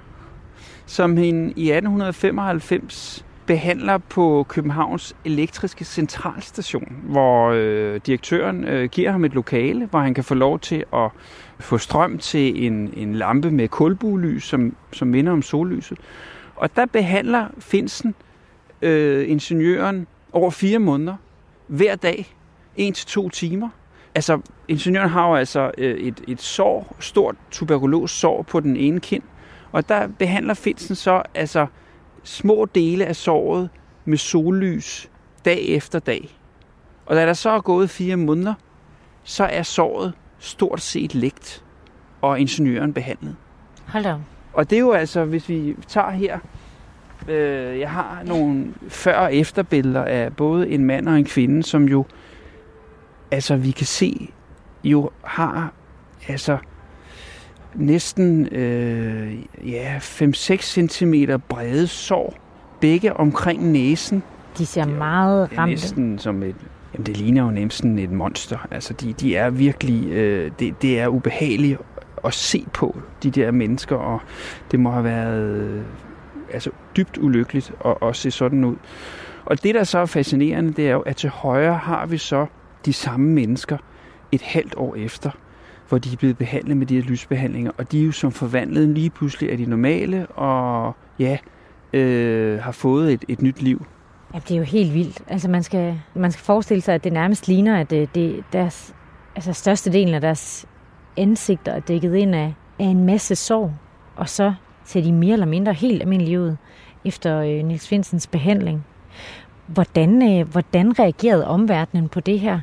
som 0.86 1.16
hende 1.16 1.52
i 1.56 1.70
1895 1.70 3.25
behandler 3.46 3.98
på 3.98 4.46
Københavns 4.48 5.16
elektriske 5.24 5.84
centralstation, 5.84 6.96
hvor 7.02 7.50
øh, 7.50 8.00
direktøren 8.06 8.64
øh, 8.64 8.88
giver 8.88 9.10
ham 9.10 9.24
et 9.24 9.34
lokale, 9.34 9.86
hvor 9.86 9.98
han 9.98 10.14
kan 10.14 10.24
få 10.24 10.34
lov 10.34 10.58
til 10.58 10.84
at 10.94 11.10
få 11.60 11.78
strøm 11.78 12.18
til 12.18 12.66
en, 12.66 12.92
en 12.96 13.14
lampe 13.14 13.50
med 13.50 13.68
kulbuelys, 13.68 14.44
som, 14.44 14.76
som 14.92 15.08
minder 15.08 15.32
om 15.32 15.42
sollyset. 15.42 15.98
Og 16.56 16.76
der 16.76 16.86
behandler 16.86 17.46
Finsen 17.58 18.14
øh, 18.82 19.30
ingeniøren 19.30 20.06
over 20.32 20.50
fire 20.50 20.78
måneder, 20.78 21.16
hver 21.66 21.94
dag, 21.94 22.34
en 22.76 22.92
til 22.92 23.06
to 23.06 23.28
timer. 23.28 23.68
Altså, 24.14 24.40
ingeniøren 24.68 25.08
har 25.08 25.28
jo 25.28 25.34
altså 25.34 25.70
øh, 25.78 25.98
et, 25.98 26.20
et 26.28 26.42
sår, 26.42 26.96
stort 27.00 27.34
tuberkulos 27.50 28.10
sår 28.10 28.42
på 28.42 28.60
den 28.60 28.76
ene 28.76 29.00
kind, 29.00 29.22
og 29.72 29.88
der 29.88 30.08
behandler 30.18 30.54
Finsen 30.54 30.94
så 30.94 31.22
altså 31.34 31.66
små 32.26 32.64
dele 32.74 33.06
af 33.06 33.16
såret 33.16 33.68
med 34.04 34.18
sollys 34.18 35.10
dag 35.44 35.68
efter 35.68 35.98
dag. 35.98 36.38
Og 37.06 37.16
da 37.16 37.26
der 37.26 37.32
så 37.32 37.50
er 37.50 37.60
gået 37.60 37.90
fire 37.90 38.16
måneder, 38.16 38.54
så 39.24 39.44
er 39.44 39.62
såret 39.62 40.12
stort 40.38 40.80
set 40.80 41.14
lægt, 41.14 41.64
og 42.20 42.40
ingeniøren 42.40 42.92
behandlet. 42.92 43.36
Hold 43.86 44.04
da. 44.04 44.16
Og 44.52 44.70
det 44.70 44.76
er 44.76 44.80
jo 44.80 44.92
altså, 44.92 45.24
hvis 45.24 45.48
vi 45.48 45.76
tager 45.88 46.10
her, 46.10 46.38
øh, 47.28 47.78
jeg 47.78 47.90
har 47.90 48.22
nogle 48.24 48.74
før- 48.88 49.18
og 49.18 49.34
efterbilleder 49.34 50.04
af 50.04 50.36
både 50.36 50.68
en 50.68 50.84
mand 50.84 51.08
og 51.08 51.18
en 51.18 51.24
kvinde, 51.24 51.62
som 51.62 51.84
jo, 51.84 52.04
altså 53.30 53.56
vi 53.56 53.70
kan 53.70 53.86
se, 53.86 54.30
jo 54.84 55.10
har, 55.24 55.72
altså 56.28 56.58
næsten 57.76 58.46
øh, 58.46 59.34
ja, 59.64 59.98
5-6 59.98 60.56
cm 60.56 61.14
brede 61.48 61.86
sår, 61.86 62.34
begge 62.80 63.16
omkring 63.16 63.72
næsen. 63.72 64.22
De 64.58 64.66
ser 64.66 64.84
meget 64.84 65.58
ramte. 65.58 65.70
næsten 65.70 66.18
som 66.18 66.42
et, 66.42 66.56
jamen 66.94 67.06
det 67.06 67.16
ligner 67.16 67.42
jo 67.42 67.50
næsten 67.50 67.98
et 67.98 68.10
monster. 68.10 68.66
Altså 68.70 68.92
de, 68.92 69.12
de 69.12 69.36
er 69.36 69.50
virkelig, 69.50 70.10
øh, 70.10 70.50
det, 70.58 70.82
det 70.82 71.00
er 71.00 71.08
ubehageligt 71.08 71.78
at 72.24 72.34
se 72.34 72.66
på, 72.72 72.96
de 73.22 73.30
der 73.30 73.50
mennesker, 73.50 73.96
og 73.96 74.20
det 74.70 74.80
må 74.80 74.90
have 74.90 75.04
været 75.04 75.56
øh, 75.56 75.82
altså 76.52 76.70
dybt 76.96 77.18
ulykkeligt 77.18 77.72
at, 77.84 77.96
at 78.02 78.16
se 78.16 78.30
sådan 78.30 78.64
ud. 78.64 78.76
Og 79.44 79.62
det, 79.62 79.74
der 79.74 79.84
så 79.84 79.98
er 79.98 80.06
fascinerende, 80.06 80.72
det 80.72 80.88
er 80.88 80.92
jo, 80.92 81.00
at 81.00 81.16
til 81.16 81.30
højre 81.30 81.74
har 81.74 82.06
vi 82.06 82.18
så 82.18 82.46
de 82.84 82.92
samme 82.92 83.30
mennesker 83.30 83.76
et 84.32 84.42
halvt 84.42 84.74
år 84.76 84.94
efter, 84.96 85.30
hvor 85.88 85.98
de 85.98 86.12
er 86.12 86.16
blevet 86.16 86.38
behandlet 86.38 86.76
med 86.76 86.86
de 86.86 86.94
her 86.94 87.02
lysbehandlinger, 87.02 87.70
og 87.78 87.92
de 87.92 88.00
er 88.00 88.04
jo 88.04 88.12
som 88.12 88.32
forvandlet 88.32 88.88
lige 88.88 89.10
pludselig 89.10 89.50
af 89.50 89.58
de 89.58 89.66
normale, 89.66 90.26
og 90.26 90.96
ja, 91.18 91.38
øh, 91.92 92.62
har 92.62 92.72
fået 92.72 93.12
et, 93.12 93.24
et 93.28 93.42
nyt 93.42 93.62
liv. 93.62 93.86
Ja, 94.34 94.38
det 94.38 94.50
er 94.50 94.58
jo 94.58 94.64
helt 94.64 94.94
vildt. 94.94 95.22
Altså, 95.28 95.50
man 95.50 95.62
skal, 95.62 96.00
man 96.14 96.32
skal 96.32 96.44
forestille 96.44 96.80
sig, 96.80 96.94
at 96.94 97.04
det 97.04 97.12
nærmest 97.12 97.48
ligner, 97.48 97.80
at 97.80 97.90
det, 97.90 98.14
det 98.14 98.44
deres, 98.52 98.94
altså 99.36 99.52
størstedelen 99.52 100.14
af 100.14 100.20
deres 100.20 100.66
ansigter 101.16 101.72
er 101.72 101.80
dækket 101.80 102.14
ind 102.14 102.34
af, 102.34 102.54
af 102.78 102.84
en 102.84 103.06
masse 103.06 103.34
sorg, 103.34 103.72
og 104.16 104.28
så 104.28 104.54
ser 104.84 105.02
de 105.02 105.12
mere 105.12 105.32
eller 105.32 105.46
mindre 105.46 105.72
helt 105.72 106.02
almindelige 106.02 106.40
ud 106.40 106.56
efter 107.04 107.40
øh, 107.40 107.64
Niels 107.64 107.88
Finsens 107.88 108.26
behandling. 108.26 108.84
Hvordan, 109.66 110.40
øh, 110.40 110.48
hvordan 110.48 110.98
reagerede 110.98 111.46
omverdenen 111.46 112.08
på 112.08 112.20
det 112.20 112.40
her? 112.40 112.60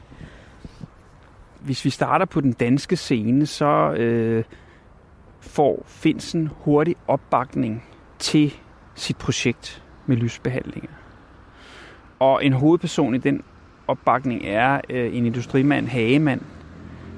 Hvis 1.64 1.86
vi 1.86 1.90
starter 1.90 2.26
på 2.26 2.42
den 2.42 2.54
danske 2.54 2.96
scene, 2.96 3.46
så 3.46 3.94
øh, 3.94 4.44
får 5.42 5.84
Finsen 5.88 6.50
hurtig 6.56 6.96
opbakning 7.08 7.84
til 8.20 8.54
sit 8.96 9.18
projekt 9.18 9.84
med 10.06 10.18
lysbehandlinger. 10.18 10.90
Og 12.20 12.46
en 12.46 12.54
hovedperson 12.54 13.16
i 13.16 13.18
den 13.18 13.44
opbakning 13.88 14.46
er 14.46 14.82
øh, 14.90 15.18
en 15.18 15.26
industrimand, 15.26 15.88
Hagemand, 15.88 16.42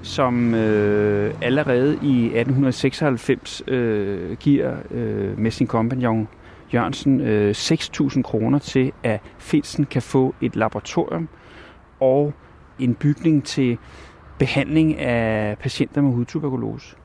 som 0.01 0.53
øh, 0.53 1.33
allerede 1.41 1.93
i 1.93 2.25
1896 2.25 3.63
øh, 3.67 4.37
giver 4.37 4.75
øh, 4.91 5.39
med 5.39 5.51
sin 5.51 5.67
kompagnon 5.67 6.27
Jørgensen 6.73 7.21
øh, 7.21 7.51
6.000 7.57 8.21
kroner 8.21 8.59
til, 8.59 8.91
at 9.03 9.21
Finsen 9.37 9.85
kan 9.85 10.01
få 10.01 10.35
et 10.41 10.55
laboratorium 10.55 11.29
og 11.99 12.33
en 12.79 12.95
bygning 12.95 13.43
til 13.43 13.77
behandling 14.39 14.99
af 14.99 15.57
patienter 15.57 16.01
med 16.01 16.11
hudtuberkulose. 16.11 16.95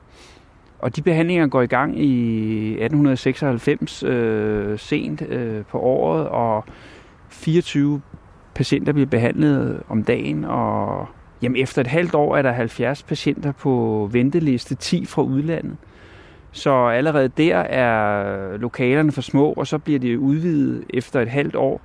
Og 0.79 0.95
de 0.95 1.01
behandlinger 1.01 1.47
går 1.47 1.61
i 1.61 1.67
gang 1.67 1.99
i 1.99 2.67
1896 2.71 4.03
øh, 4.03 4.79
sent 4.79 5.21
øh, 5.21 5.65
på 5.65 5.79
året, 5.79 6.27
og 6.27 6.65
24 7.29 8.01
patienter 8.55 8.93
bliver 8.93 9.07
behandlet 9.07 9.83
om 9.89 10.03
dagen, 10.03 10.45
og 10.45 11.07
jamen, 11.41 11.61
efter 11.61 11.81
et 11.81 11.87
halvt 11.87 12.15
år 12.15 12.37
er 12.37 12.41
der 12.41 12.51
70 12.51 13.03
patienter 13.03 13.51
på 13.51 14.09
venteliste, 14.11 14.75
10 14.75 15.05
fra 15.05 15.21
udlandet. 15.21 15.77
Så 16.51 16.87
allerede 16.87 17.27
der 17.27 17.57
er 17.57 18.57
lokalerne 18.57 19.11
for 19.11 19.21
små, 19.21 19.53
og 19.53 19.67
så 19.67 19.77
bliver 19.77 19.99
det 19.99 20.17
udvidet 20.17 20.83
efter 20.89 21.21
et 21.21 21.27
halvt 21.27 21.55
år. 21.55 21.81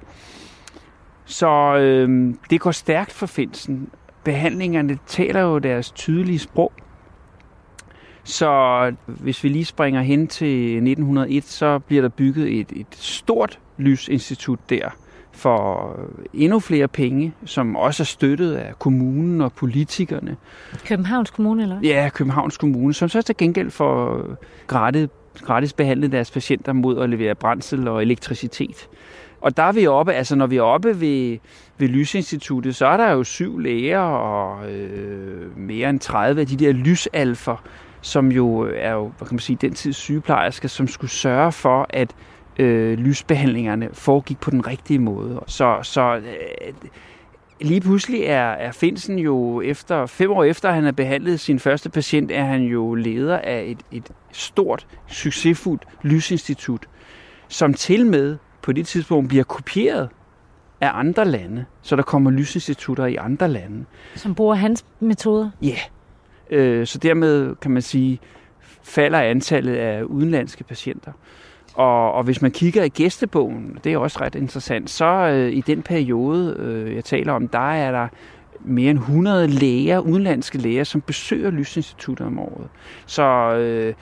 Så 1.25 1.77
øh, 1.77 2.35
det 2.51 2.61
går 2.61 2.71
stærkt 2.71 3.13
for 3.13 3.27
Finsen. 3.27 3.89
Behandlingerne 4.27 4.99
taler 5.07 5.41
jo 5.41 5.59
deres 5.59 5.91
tydelige 5.91 6.39
sprog. 6.39 6.73
Så 8.25 8.93
hvis 9.07 9.45
vi 9.45 9.49
lige 9.49 9.65
springer 9.65 10.03
hen 10.03 10.29
til 10.29 10.75
1901, 10.75 11.45
så 11.45 11.79
bliver 11.79 12.03
der 12.03 12.09
bygget 12.09 12.61
et, 12.61 12.73
et 12.73 12.87
stort 12.93 13.59
lysinstitut 13.77 14.59
der 14.71 14.89
for 15.33 15.97
endnu 16.35 16.61
flere 16.61 16.89
penge, 16.89 17.33
som 17.45 17.77
også 17.77 18.03
er 18.03 18.05
støttet 18.05 18.55
af 18.55 18.79
kommunen 18.79 19.41
og 19.41 19.53
politikerne. 19.53 20.37
Københavns 20.87 21.31
Kommune, 21.31 21.63
eller 21.63 21.81
Ja, 21.83 22.09
Københavns 22.15 22.57
Kommune, 22.57 22.95
som 22.95 23.09
så 23.09 23.23
til 23.23 23.37
gengæld 23.37 23.71
for 23.71 24.25
gratis, 24.67 25.09
gratis 25.43 25.73
behandle 25.73 26.09
deres 26.09 26.31
patienter 26.31 26.73
mod 26.73 27.03
at 27.03 27.11
levere 27.11 27.35
brændsel 27.35 27.89
og 27.89 28.03
elektricitet. 28.03 28.89
Og 29.47 29.57
der 29.57 29.63
er 29.63 29.73
vi 29.73 29.87
oppe, 29.87 30.13
altså 30.13 30.37
når 30.37 30.47
vi 30.47 30.57
er 30.57 30.63
oppe 30.63 31.01
ved, 31.01 31.39
ved 31.79 31.89
Lysinstituttet, 31.89 32.77
så 32.77 32.87
er 32.87 32.97
der 32.97 33.11
jo 33.11 33.25
syv 33.25 33.59
læger 33.59 33.99
og 33.99 34.73
øh, 34.73 35.59
mere 35.59 35.91
end 35.91 36.01
30 36.01 36.41
af 36.41 36.47
de 36.47 36.57
der 36.57 36.73
lysalfer, 36.73 37.57
som 38.01 38.33
jo 38.33 38.67
øh, 38.67 38.79
er 38.79 38.93
jo, 38.93 39.13
hvad 39.19 39.29
kan 39.29 39.35
man 39.35 39.39
sige, 39.39 39.59
den 39.61 39.75
tids 39.75 39.97
sygeplejersker, 39.97 40.69
som 40.69 40.89
skulle 40.89 41.11
sørge 41.11 41.53
for, 41.53 41.87
at 41.91 42.15
øh, 42.59 42.99
lysbehandlingerne 42.99 43.89
foregik 43.93 44.41
på 44.41 44.51
den 44.51 44.67
rigtige 44.67 44.99
måde. 44.99 45.45
Så, 45.47 45.79
så 45.83 46.15
øh, 46.17 46.73
lige 47.61 47.81
pludselig 47.81 48.23
er, 48.23 48.51
er 48.51 48.73
Finsen 48.73 49.19
jo 49.19 49.61
efter 49.61 50.07
fem 50.07 50.31
år 50.31 50.45
efter, 50.45 50.71
han 50.71 50.85
har 50.85 50.93
behandlet 50.93 51.41
sin 51.41 51.59
første 51.59 51.91
patient, 51.91 52.31
er 52.31 52.45
han 52.45 52.63
jo 52.63 52.95
leder 52.95 53.39
af 53.39 53.65
et, 53.67 53.79
et 53.93 54.13
stort, 54.33 54.87
succesfuldt 55.09 55.85
lysinstitut, 56.03 56.87
som 57.49 57.75
til 57.75 58.07
med 58.07 58.37
på 58.67 58.73
det 58.73 58.87
tidspunkt 58.87 59.29
bliver 59.29 59.45
kopieret 59.45 60.09
af 60.81 60.91
andre 60.95 61.25
lande, 61.25 61.65
så 61.83 61.97
der 61.97 62.03
kommer 62.03 62.31
lysinstitutter 62.31 63.07
i 63.07 63.17
andre 63.17 63.49
lande. 63.49 63.85
Som 64.15 64.35
bruger 64.35 64.55
hans 64.55 64.85
metoder? 65.01 65.51
Ja. 65.63 65.77
Yeah. 66.53 66.81
Øh, 66.81 66.87
så 66.87 66.99
dermed 66.99 67.55
kan 67.57 67.71
man 67.71 67.83
sige, 67.83 68.19
falder 68.83 69.21
antallet 69.21 69.77
af 69.77 70.03
udenlandske 70.03 70.65
patienter. 70.65 71.13
Og, 71.75 72.13
og 72.13 72.25
hvis 72.25 72.43
man 72.43 72.51
kigger 72.51 72.85
i 72.85 72.89
gæstebogen, 72.89 73.79
det 73.85 73.93
er 73.93 73.99
også 73.99 74.21
ret 74.21 74.35
interessant, 74.35 74.91
så 74.91 75.05
øh, 75.07 75.53
i 75.53 75.61
den 75.61 75.83
periode, 75.83 76.57
øh, 76.59 76.95
jeg 76.95 77.05
taler 77.05 77.33
om, 77.33 77.49
der 77.49 77.73
er 77.73 77.91
der 77.91 78.09
mere 78.61 78.91
end 78.91 78.99
100 78.99 79.47
læger, 79.47 79.99
udenlandske 79.99 80.59
læger, 80.59 80.85
som 80.85 81.01
besøger 81.01 81.51
Lysinstituttet 81.51 82.27
om 82.27 82.39
året. 82.39 82.69
Så 83.07 83.23
øh, 83.57 83.95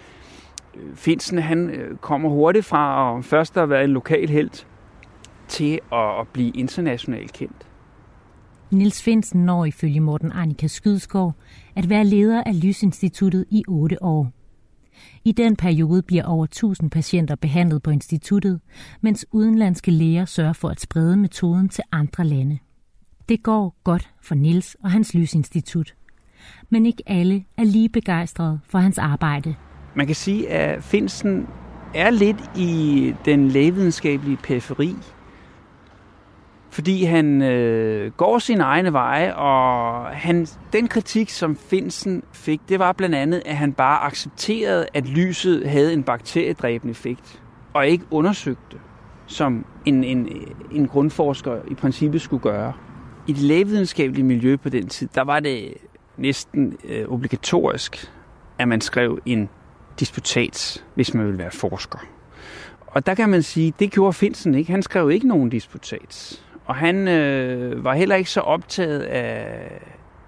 Øh, 0.77 0.97
Finsen, 0.97 1.39
han 1.39 1.71
øh, 1.71 1.97
kommer 1.97 2.29
hurtigt 2.29 2.65
fra 2.65 3.19
at 3.19 3.25
først 3.25 3.57
at 3.57 3.71
være 3.71 3.85
en 3.85 3.91
lokal 3.91 4.29
held 4.29 4.65
til 5.49 5.81
at, 5.93 6.29
blive 6.33 6.51
internationalt 6.51 7.33
kendt. 7.33 7.67
Nils 8.71 9.03
Finsen 9.03 9.45
når 9.45 9.65
ifølge 9.65 10.01
Morten 10.01 10.33
Annika 10.33 10.67
Skydskov 10.67 11.33
at 11.77 11.89
være 11.89 12.05
leder 12.05 12.43
af 12.47 12.63
Lysinstituttet 12.65 13.45
i 13.51 13.65
otte 13.69 14.03
år. 14.03 14.33
I 15.25 15.33
den 15.33 15.57
periode 15.57 16.03
bliver 16.03 16.25
over 16.25 16.45
1000 16.45 16.91
patienter 16.91 17.35
behandlet 17.35 17.83
på 17.83 17.91
instituttet, 17.91 18.61
mens 19.01 19.27
udenlandske 19.33 19.91
læger 19.91 20.25
sørger 20.25 20.53
for 20.53 20.69
at 20.69 20.81
sprede 20.81 21.17
metoden 21.17 21.69
til 21.69 21.85
andre 21.93 22.25
lande. 22.25 22.59
Det 23.29 23.43
går 23.43 23.77
godt 23.85 24.11
for 24.23 24.35
Nils 24.35 24.77
og 24.83 24.91
hans 24.91 25.15
lysinstitut. 25.15 25.95
Men 26.71 26.87
ikke 26.87 27.03
alle 27.07 27.45
er 27.57 27.65
lige 27.65 27.89
begejstrede 27.89 28.61
for 28.69 28.79
hans 28.79 28.99
arbejde. 28.99 29.55
Man 29.95 30.07
kan 30.07 30.15
sige, 30.15 30.49
at 30.51 30.83
Finsen 30.83 31.49
er 31.95 32.11
lidt 32.11 32.51
i 32.57 33.15
den 33.25 33.49
lægevidenskabelige 33.49 34.37
periferi 34.37 34.97
fordi 36.75 37.05
han 37.05 37.43
øh, 37.43 38.13
går 38.13 38.39
sin 38.39 38.61
egne 38.61 38.93
veje, 38.93 39.35
og 39.35 40.07
han, 40.07 40.47
den 40.73 40.89
kritik, 40.89 41.31
som 41.31 41.57
Finsen 41.57 42.23
fik, 42.33 42.61
det 42.69 42.79
var 42.79 42.93
blandt 42.93 43.15
andet, 43.15 43.43
at 43.47 43.57
han 43.57 43.73
bare 43.73 44.03
accepterede, 44.03 44.87
at 44.95 45.09
lyset 45.09 45.69
havde 45.69 45.93
en 45.93 46.03
bakteriedræbende 46.03 46.91
effekt, 46.91 47.43
og 47.75 47.87
ikke 47.87 48.05
undersøgte, 48.11 48.77
som 49.27 49.65
en, 49.85 50.05
en, 50.05 50.29
en 50.73 50.89
grundforsker 50.89 51.57
i 51.71 51.75
princippet 51.75 52.21
skulle 52.21 52.43
gøre. 52.43 52.73
I 53.27 53.33
det 53.33 53.43
lægevidenskabelige 53.43 54.25
miljø 54.25 54.57
på 54.57 54.69
den 54.69 54.89
tid, 54.89 55.09
der 55.15 55.23
var 55.23 55.41
det 55.41 55.75
næsten 56.17 56.77
øh, 56.85 57.09
obligatorisk, 57.09 58.13
at 58.59 58.69
man 58.69 58.81
skrev 58.81 59.19
en 59.27 59.49
disputat, 60.01 60.85
hvis 60.95 61.15
man 61.15 61.27
vil 61.27 61.39
være 61.39 61.51
forsker. 61.51 61.99
Og 62.87 63.07
der 63.07 63.15
kan 63.15 63.29
man 63.29 63.43
sige, 63.43 63.75
det 63.79 63.91
gjorde 63.91 64.13
Finsen 64.13 64.55
ikke. 64.55 64.71
Han 64.71 64.83
skrev 64.83 65.11
ikke 65.11 65.29
nogen 65.29 65.51
disputats. 65.51 66.45
Og 66.67 66.75
han 66.75 67.09
øh, 67.09 67.85
var 67.85 67.95
heller 67.95 68.17
ikke 68.17 68.31
så 68.31 68.41
optaget 68.41 69.01
af, 69.01 69.47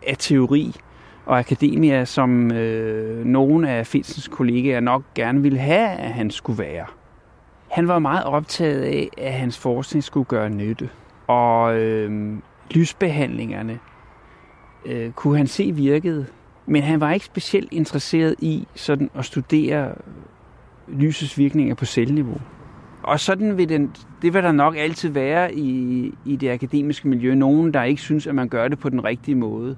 af 0.06 0.16
teori 0.18 0.74
og 1.26 1.38
akademia, 1.38 2.04
som 2.04 2.52
øh, 2.52 3.24
nogle 3.24 3.70
af 3.70 3.86
Finsens 3.86 4.28
kollegaer 4.28 4.80
nok 4.80 5.02
gerne 5.14 5.42
ville 5.42 5.58
have, 5.58 5.88
at 5.88 6.10
han 6.10 6.30
skulle 6.30 6.58
være. 6.58 6.86
Han 7.70 7.88
var 7.88 7.98
meget 7.98 8.24
optaget 8.24 8.82
af, 8.82 9.08
at 9.18 9.32
hans 9.32 9.58
forskning 9.58 10.04
skulle 10.04 10.24
gøre 10.24 10.50
nytte. 10.50 10.90
Og 11.26 11.78
øh, 11.78 12.32
lysbehandlingerne 12.70 13.78
øh, 14.86 15.10
kunne 15.10 15.36
han 15.36 15.46
se 15.46 15.72
virkede, 15.72 16.26
men 16.66 16.82
han 16.82 17.00
var 17.00 17.12
ikke 17.12 17.26
specielt 17.26 17.72
interesseret 17.72 18.34
i 18.38 18.66
sådan 18.74 19.10
at 19.14 19.24
studere 19.24 19.94
lysets 20.88 21.38
virkninger 21.38 21.74
på 21.74 21.84
celleniveau. 21.84 22.40
Og 23.02 23.20
sådan 23.20 23.56
vil 23.56 23.68
den, 23.68 23.90
det 24.22 24.34
vil 24.34 24.42
der 24.42 24.52
nok 24.52 24.76
altid 24.76 25.08
være 25.08 25.54
i, 25.54 26.12
i 26.24 26.36
det 26.36 26.50
akademiske 26.50 27.08
miljø. 27.08 27.34
Nogen, 27.34 27.74
der 27.74 27.82
ikke 27.82 28.02
synes, 28.02 28.26
at 28.26 28.34
man 28.34 28.48
gør 28.48 28.68
det 28.68 28.78
på 28.78 28.88
den 28.88 29.04
rigtige 29.04 29.34
måde. 29.34 29.76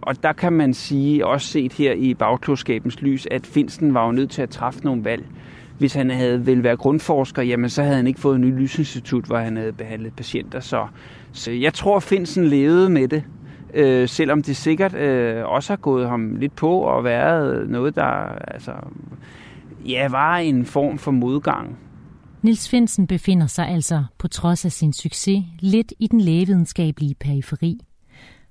Og 0.00 0.22
der 0.22 0.32
kan 0.32 0.52
man 0.52 0.74
sige, 0.74 1.26
også 1.26 1.46
set 1.46 1.72
her 1.72 1.92
i 1.92 2.14
bagklodskabens 2.14 3.00
lys, 3.02 3.26
at 3.30 3.46
Finsten 3.46 3.94
var 3.94 4.06
jo 4.06 4.12
nødt 4.12 4.30
til 4.30 4.42
at 4.42 4.50
træffe 4.50 4.84
nogle 4.84 5.04
valg. 5.04 5.24
Hvis 5.78 5.94
han 5.94 6.10
havde 6.10 6.46
vel 6.46 6.62
være 6.62 6.76
grundforsker, 6.76 7.42
jamen 7.42 7.70
så 7.70 7.82
havde 7.82 7.96
han 7.96 8.06
ikke 8.06 8.20
fået 8.20 8.36
en 8.36 8.40
ny 8.40 8.58
lysinstitut, 8.58 9.24
hvor 9.24 9.38
han 9.38 9.56
havde 9.56 9.72
behandlet 9.72 10.12
patienter. 10.16 10.60
Så, 10.60 10.86
så 11.32 11.52
jeg 11.52 11.74
tror, 11.74 12.00
Finsen 12.00 12.44
levede 12.44 12.90
med 12.90 13.08
det. 13.08 13.24
Øh, 13.74 14.08
selvom 14.08 14.42
det 14.42 14.56
sikkert 14.56 14.94
øh, 14.94 15.44
også 15.44 15.72
har 15.72 15.76
gået 15.76 16.08
ham 16.08 16.36
lidt 16.36 16.56
på 16.56 16.78
og 16.78 17.04
været 17.04 17.70
noget, 17.70 17.96
der 17.96 18.04
altså, 18.54 18.72
ja, 19.86 20.08
var 20.08 20.36
en 20.36 20.64
form 20.64 20.98
for 20.98 21.10
modgang. 21.10 21.78
Nils 22.42 22.68
Finsen 22.68 23.06
befinder 23.06 23.46
sig 23.46 23.68
altså, 23.68 24.04
på 24.18 24.28
trods 24.28 24.64
af 24.64 24.72
sin 24.72 24.92
succes, 24.92 25.44
lidt 25.60 25.92
i 25.98 26.06
den 26.06 26.20
lægevidenskabelige 26.20 27.14
periferi. 27.14 27.80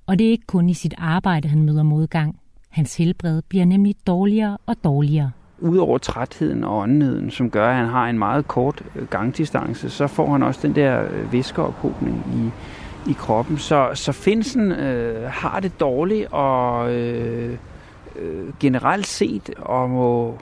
Og 0.08 0.20
det 0.20 0.28
er 0.28 0.32
ikke 0.32 0.48
kun 0.48 0.70
i 0.70 0.74
sit 0.74 0.94
arbejde, 0.98 1.48
han 1.48 1.62
møder 1.62 1.84
modgang. 1.84 2.40
Hans 2.70 2.98
helbred 2.98 3.42
bliver 3.50 3.66
nemlig 3.66 3.96
dårligere 4.08 4.58
og 4.66 4.76
dårligere. 4.84 5.32
Udover 5.60 5.98
trætheden 5.98 6.64
og 6.64 6.78
åndenheden, 6.78 7.32
som 7.32 7.50
gør, 7.50 7.70
at 7.70 7.76
han 7.76 7.88
har 7.88 8.10
en 8.10 8.20
meget 8.20 8.48
kort 8.48 8.84
øh, 8.96 9.08
gangdistance, 9.08 9.90
så 9.90 10.08
får 10.08 10.32
han 10.32 10.44
også 10.44 10.60
den 10.68 10.76
der 10.76 11.04
øh, 11.04 11.34
væskeophobning 11.34 12.24
i, 12.36 12.50
i 13.08 13.14
kroppen. 13.14 13.58
Så, 13.58 13.90
så 13.94 14.12
Finsen 14.12 14.72
øh, 14.72 15.30
har 15.32 15.60
det 15.60 15.80
dårligt 15.80 16.28
og 16.32 16.94
øh, 16.94 17.58
øh, 18.16 18.54
generelt 18.60 19.08
set 19.08 19.50
og 19.58 19.90
må 19.90 20.38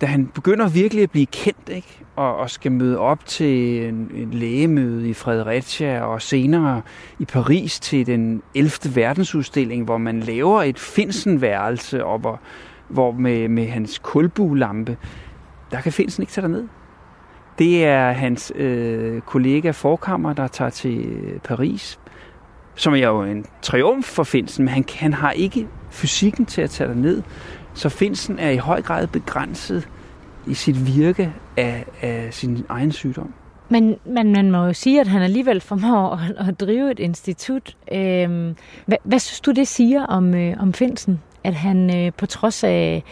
da 0.00 0.06
han 0.06 0.26
begynder 0.26 0.68
virkelig 0.68 1.02
at 1.02 1.10
blive 1.10 1.26
kendt, 1.26 1.68
ikke? 1.68 1.98
Og, 2.16 2.36
og 2.36 2.50
skal 2.50 2.72
møde 2.72 2.98
op 2.98 3.26
til 3.26 3.84
en, 3.88 4.10
en 4.14 4.30
lægemøde 4.30 5.08
i 5.08 5.14
Fredericia, 5.14 6.00
og 6.00 6.22
senere 6.22 6.82
i 7.18 7.24
Paris 7.24 7.80
til 7.80 8.06
den 8.06 8.42
11. 8.54 8.94
verdensudstilling, 8.94 9.84
hvor 9.84 9.98
man 9.98 10.20
laver 10.20 10.62
et 10.62 10.78
Finsen-værelse 10.78 12.04
op, 12.04 12.26
og 12.26 12.30
hvor, 12.30 12.40
hvor 12.88 13.12
med, 13.12 13.48
med 13.48 13.68
hans 13.68 13.98
kulbulampe, 13.98 14.96
der 15.70 15.80
kan 15.80 15.92
Finsen 15.92 16.22
ikke 16.22 16.32
tage 16.32 16.48
ned. 16.48 16.64
Det 17.58 17.84
er 17.84 18.12
hans 18.12 18.52
øh, 18.54 19.20
kollega 19.20 19.70
Forkammer, 19.70 20.32
der 20.32 20.48
tager 20.48 20.70
til 20.70 21.06
Paris, 21.44 21.98
som 22.74 22.94
er 22.94 23.06
jo 23.06 23.22
en 23.22 23.46
triumf 23.62 24.06
for 24.06 24.22
Finsen, 24.22 24.64
men 24.64 24.74
han, 24.74 24.84
han 24.94 25.12
har 25.12 25.30
ikke 25.30 25.66
fysikken 25.90 26.46
til 26.46 26.62
at 26.62 26.70
tage 26.70 26.94
ned. 26.94 27.22
Så 27.74 27.88
Finsen 27.88 28.38
er 28.38 28.50
i 28.50 28.56
høj 28.56 28.82
grad 28.82 29.06
begrænset 29.06 29.88
i 30.46 30.54
sit 30.54 30.96
virke 30.96 31.32
af, 31.56 31.84
af 32.02 32.34
sin 32.34 32.64
egen 32.68 32.92
sygdom. 32.92 33.32
Men, 33.68 33.96
men 34.04 34.32
man 34.32 34.50
må 34.50 34.64
jo 34.64 34.72
sige, 34.72 35.00
at 35.00 35.06
han 35.06 35.22
alligevel 35.22 35.60
formår 35.60 36.10
at, 36.10 36.48
at 36.48 36.60
drive 36.60 36.90
et 36.90 36.98
institut. 36.98 37.76
Øhm, 37.92 38.56
hvad, 38.86 38.98
hvad 39.04 39.18
synes 39.18 39.40
du, 39.40 39.52
det 39.52 39.68
siger 39.68 40.06
om, 40.06 40.34
øh, 40.34 40.56
om 40.60 40.72
Finsen? 40.72 41.20
At 41.44 41.54
han 41.54 41.96
øh, 41.96 42.12
på 42.12 42.26
trods 42.26 42.64
af 42.64 43.02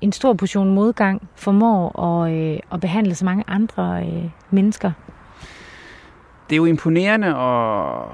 en 0.00 0.12
stor 0.12 0.32
portion 0.32 0.74
modgang 0.74 1.28
formår 1.34 2.00
at, 2.00 2.32
øh, 2.32 2.58
at 2.72 2.80
behandle 2.80 3.14
så 3.14 3.24
mange 3.24 3.44
andre 3.46 4.06
øh, 4.06 4.30
mennesker? 4.50 4.92
Det 6.50 6.54
er 6.54 6.56
jo 6.56 6.64
imponerende, 6.64 7.36
og 7.36 8.10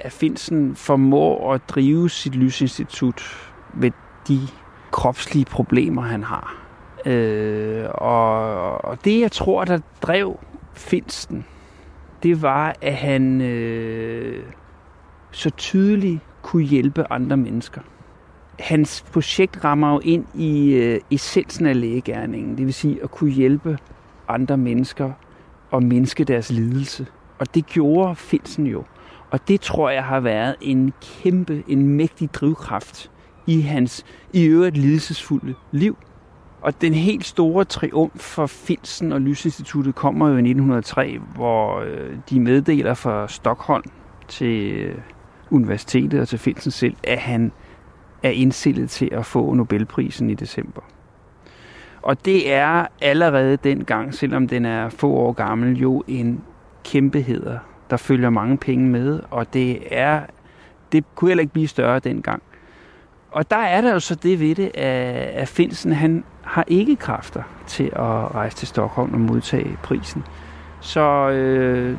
at 0.00 0.12
Finsen 0.12 0.76
formår 0.76 1.54
at 1.54 1.60
drive 1.68 2.10
sit 2.10 2.34
lysinstitut 2.34 3.50
ved 3.74 3.90
de 4.28 4.40
kropslige 4.90 5.44
problemer, 5.44 6.02
han 6.02 6.24
har. 6.24 6.56
Øh, 7.06 7.84
og, 7.94 8.84
og 8.84 9.04
det, 9.04 9.20
jeg 9.20 9.32
tror, 9.32 9.64
der 9.64 9.78
drev 10.02 10.38
Finsten, 10.72 11.46
det 12.22 12.42
var, 12.42 12.76
at 12.82 12.94
han 12.94 13.40
øh, 13.40 14.44
så 15.30 15.50
tydeligt 15.50 16.20
kunne 16.42 16.64
hjælpe 16.64 17.12
andre 17.12 17.36
mennesker. 17.36 17.80
Hans 18.58 19.04
projekt 19.12 19.64
rammer 19.64 19.92
jo 19.92 20.00
ind 20.04 20.24
i 20.34 20.72
øh, 20.72 21.00
essensen 21.10 21.66
af 21.66 21.80
lægegærningen, 21.80 22.58
det 22.58 22.66
vil 22.66 22.74
sige 22.74 23.02
at 23.02 23.10
kunne 23.10 23.30
hjælpe 23.30 23.78
andre 24.28 24.56
mennesker 24.56 25.12
og 25.70 25.82
mindske 25.82 26.24
deres 26.24 26.50
lidelse. 26.50 27.06
Og 27.38 27.54
det 27.54 27.66
gjorde 27.66 28.16
Finsen 28.16 28.66
jo. 28.66 28.84
Og 29.30 29.48
det 29.48 29.60
tror 29.60 29.90
jeg 29.90 30.04
har 30.04 30.20
været 30.20 30.56
en 30.60 30.92
kæmpe, 31.02 31.64
en 31.68 31.88
mægtig 31.88 32.34
drivkraft 32.34 33.10
i 33.46 33.60
hans 33.60 34.04
i 34.32 34.44
øvrigt 34.44 34.76
lidelsesfulde 34.76 35.54
liv. 35.72 35.96
Og 36.60 36.80
den 36.80 36.94
helt 36.94 37.24
store 37.24 37.64
triumf 37.64 38.20
for 38.20 38.46
Finsen 38.46 39.12
og 39.12 39.20
Lysinstituttet 39.20 39.94
kommer 39.94 40.28
jo 40.28 40.34
i 40.34 40.38
1903, 40.38 41.18
hvor 41.34 41.80
øh, 41.80 42.16
de 42.30 42.40
meddeler 42.40 42.94
fra 42.94 43.28
Stockholm 43.28 43.84
til 44.28 44.72
øh, 44.72 44.94
universitetet 45.50 46.20
og 46.20 46.28
til 46.28 46.38
Finsen 46.38 46.70
selv, 46.70 46.96
at 47.04 47.18
han 47.18 47.52
er 48.26 48.30
indstillet 48.30 48.90
til 48.90 49.08
at 49.12 49.26
få 49.26 49.54
Nobelprisen 49.54 50.30
i 50.30 50.34
december. 50.34 50.80
Og 52.02 52.24
det 52.24 52.52
er 52.52 52.86
allerede 53.00 53.56
dengang, 53.56 54.14
selvom 54.14 54.48
den 54.48 54.64
er 54.64 54.88
få 54.88 55.10
år 55.10 55.32
gammel, 55.32 55.78
jo 55.78 56.04
en 56.08 56.42
kæmpeheder. 56.84 57.58
Der 57.90 57.96
følger 57.96 58.30
mange 58.30 58.56
penge 58.56 58.88
med, 58.88 59.20
og 59.30 59.54
det 59.54 59.78
er 59.90 60.20
det 60.92 61.04
kunne 61.14 61.30
heller 61.30 61.42
ikke 61.42 61.52
blive 61.52 61.68
større 61.68 61.98
dengang. 61.98 62.42
Og 63.30 63.50
der 63.50 63.56
er 63.56 63.80
der 63.80 63.92
jo 63.92 64.00
så 64.00 64.14
det 64.14 64.40
ved 64.40 64.54
det, 64.54 64.76
at 64.76 65.48
Finsen 65.48 65.92
han 65.92 66.24
har 66.42 66.64
ikke 66.66 66.96
kræfter 66.96 67.42
til 67.66 67.84
at 67.84 68.34
rejse 68.34 68.56
til 68.56 68.68
Stockholm 68.68 69.14
og 69.14 69.20
modtage 69.20 69.76
prisen. 69.82 70.24
Så 70.80 71.30
øh, 71.30 71.98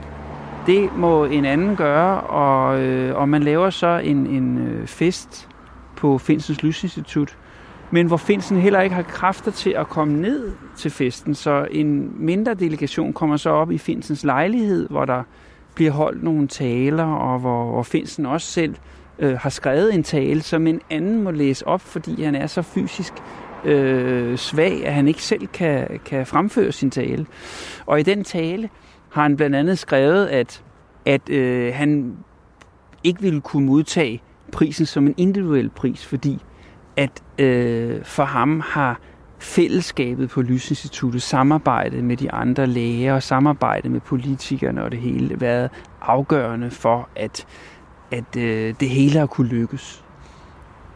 det 0.66 0.98
må 0.98 1.26
en 1.26 1.46
anden 1.46 1.76
gøre, 1.76 2.22
og, 2.22 2.82
øh, 2.82 3.16
og 3.16 3.30
man 3.30 3.44
laver 3.44 3.70
så 3.70 4.02
en, 4.04 4.28
en 4.28 4.58
øh, 4.58 4.88
fest 4.88 5.50
på 5.98 6.18
Finsens 6.18 6.64
Lysinstitut, 6.64 7.38
men 7.92 8.08
hvor 8.08 8.18
Finsen 8.18 8.58
heller 8.58 8.82
ikke 8.82 8.96
har 8.96 9.04
kræfter 9.04 9.52
til 9.52 9.70
at 9.70 9.90
komme 9.90 10.22
ned 10.22 10.52
til 10.78 10.92
festen, 10.92 11.36
så 11.36 11.68
en 11.72 12.12
mindre 12.26 12.54
delegation 12.54 13.14
kommer 13.14 13.38
så 13.38 13.50
op 13.50 13.72
i 13.72 13.78
Finsens 13.78 14.24
lejlighed, 14.24 14.90
hvor 14.90 15.06
der 15.06 15.24
bliver 15.76 15.92
holdt 15.92 16.24
nogle 16.24 16.48
taler, 16.48 17.06
og 17.06 17.40
hvor, 17.40 17.72
hvor 17.72 17.84
Finsen 17.84 18.26
også 18.26 18.48
selv 18.48 18.76
øh, 19.20 19.38
har 19.38 19.50
skrevet 19.50 19.94
en 19.94 20.04
tale, 20.04 20.42
som 20.42 20.68
en 20.68 20.82
anden 20.90 21.24
må 21.24 21.32
læse 21.32 21.68
op, 21.68 21.82
fordi 21.82 22.24
han 22.24 22.36
er 22.36 22.48
så 22.48 22.62
fysisk 22.62 23.14
øh, 23.66 24.38
svag, 24.38 24.86
at 24.86 24.94
han 24.94 25.08
ikke 25.08 25.24
selv 25.24 25.48
kan, 25.48 26.00
kan 26.06 26.26
fremføre 26.26 26.72
sin 26.72 26.92
tale. 26.92 27.26
Og 27.86 28.00
i 28.00 28.04
den 28.04 28.24
tale 28.24 28.70
har 29.10 29.22
han 29.22 29.38
blandt 29.38 29.56
andet 29.56 29.80
skrevet, 29.80 30.28
at, 30.28 30.64
at 31.06 31.30
øh, 31.30 31.74
han 31.74 32.18
ikke 33.04 33.22
ville 33.22 33.42
kunne 33.42 33.66
modtage 33.66 34.22
prisen 34.52 34.86
som 34.86 35.08
en 35.08 35.14
individuel 35.18 35.70
pris, 35.70 36.06
fordi 36.06 36.42
at 36.96 37.24
øh, 37.40 38.04
for 38.04 38.24
ham 38.24 38.60
har 38.66 39.00
fællesskabet 39.40 40.30
på 40.30 40.42
Lysinstituttet, 40.42 41.22
samarbejdet 41.22 42.04
med 42.04 42.18
de 42.18 42.32
andre 42.32 42.68
læger 42.68 43.14
og 43.14 43.24
samarbejdet 43.24 43.92
med 43.92 44.00
politikerne 44.00 44.84
og 44.84 44.92
det 44.92 45.00
hele 45.00 45.42
været 45.42 45.70
afgørende 46.02 46.72
for, 46.72 47.10
at, 47.16 47.46
at 48.12 48.38
øh, 48.38 48.76
det 48.80 48.90
hele 48.90 49.20
har 49.20 49.26
kunne 49.26 49.48
lykkes. 49.48 50.04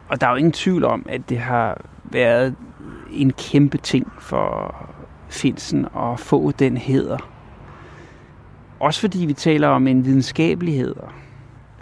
Og 0.09 0.21
der 0.21 0.27
er 0.27 0.31
jo 0.31 0.37
ingen 0.37 0.51
tvivl 0.51 0.83
om, 0.83 1.05
at 1.09 1.29
det 1.29 1.39
har 1.39 1.81
været 2.03 2.55
en 3.11 3.33
kæmpe 3.33 3.77
ting 3.77 4.11
for 4.19 4.75
Finsen 5.29 5.87
at 5.97 6.19
få 6.19 6.51
den 6.51 6.77
heder. 6.77 7.17
Også 8.79 8.99
fordi 8.99 9.25
vi 9.25 9.33
taler 9.33 9.67
om 9.67 9.87
en 9.87 10.05
videnskabelighed. 10.05 10.95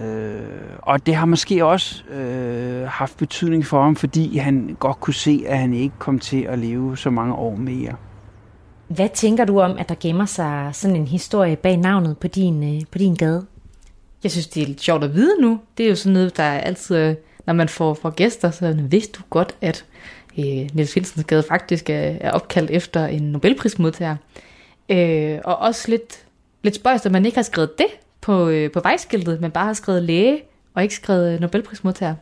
Øh, 0.02 0.42
og 0.80 1.06
det 1.06 1.16
har 1.16 1.26
måske 1.26 1.66
også 1.66 2.04
øh, 2.04 2.88
haft 2.88 3.18
betydning 3.18 3.66
for 3.66 3.84
ham, 3.84 3.96
fordi 3.96 4.38
han 4.38 4.78
godt 4.80 5.00
kunne 5.00 5.14
se, 5.14 5.44
at 5.48 5.58
han 5.58 5.74
ikke 5.74 5.96
kom 6.00 6.20
til 6.20 6.42
at 6.42 6.60
leve 6.60 6.98
så 6.98 7.10
mange 7.10 7.34
år 7.34 7.56
mere. 7.56 7.96
Hvad 8.88 9.10
tænker 9.14 9.46
du 9.46 9.60
om, 9.60 9.78
at 9.78 9.90
der 9.90 9.96
gemmer 10.00 10.26
sig 10.26 10.70
sådan 10.74 10.96
en 10.96 11.08
historie 11.08 11.56
bag 11.56 11.78
navnet 11.78 12.18
på 12.18 12.28
din, 12.28 12.76
øh, 12.76 12.82
på 12.92 12.98
din 12.98 13.16
gade? 13.16 13.46
Jeg 14.24 14.32
synes, 14.32 14.48
det 14.48 14.64
er 14.64 14.68
lidt 14.68 14.82
sjovt 14.82 15.04
at 15.04 15.14
vide 15.14 15.42
nu. 15.42 15.60
Det 15.78 15.86
er 15.86 15.90
jo 15.90 15.96
sådan 15.96 16.14
noget, 16.14 16.38
der 16.38 16.44
er 16.44 16.60
altid, 16.60 17.16
når 17.46 17.54
man 17.54 17.70
får, 17.70 17.94
får 17.94 18.10
gæster, 18.10 18.52
så 18.52 18.74
vidste 18.90 19.20
du 19.20 19.24
godt, 19.30 19.56
at 19.62 19.86
øh, 20.38 20.46
Niels 20.46 20.94
Finsens 20.94 21.26
gade 21.26 21.44
faktisk 21.48 21.90
er, 21.90 22.16
er 22.22 22.32
opkaldt 22.32 22.72
efter 22.72 23.06
en 23.06 23.24
Nobelprismodtager. 23.24 24.16
Øh, 24.90 25.40
og 25.46 25.58
også 25.58 25.90
lidt, 25.90 26.26
lidt 26.64 26.76
spøjst, 26.76 27.06
at 27.06 27.12
man 27.12 27.26
ikke 27.26 27.38
har 27.38 27.44
skrevet 27.44 27.78
det 27.78 27.88
på, 28.22 28.50
øh, 28.50 28.72
på 28.72 28.80
vejskiltet, 28.80 29.42
men 29.42 29.52
bare 29.52 29.66
har 29.66 29.74
skrevet 29.74 30.04
læge 30.04 30.42
og 30.74 30.84
ikke 30.84 30.96
skrevet 30.96 31.40
Nobelprismodtager. 31.40 32.16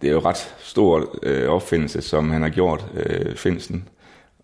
Det 0.00 0.08
er 0.08 0.12
jo 0.12 0.20
ret 0.20 0.54
stor 0.58 1.18
øh, 1.22 1.48
opfindelse, 1.48 2.02
som 2.02 2.30
han 2.30 2.42
har 2.42 2.48
gjort, 2.48 2.86
øh, 2.94 3.36
Finsen. 3.36 3.88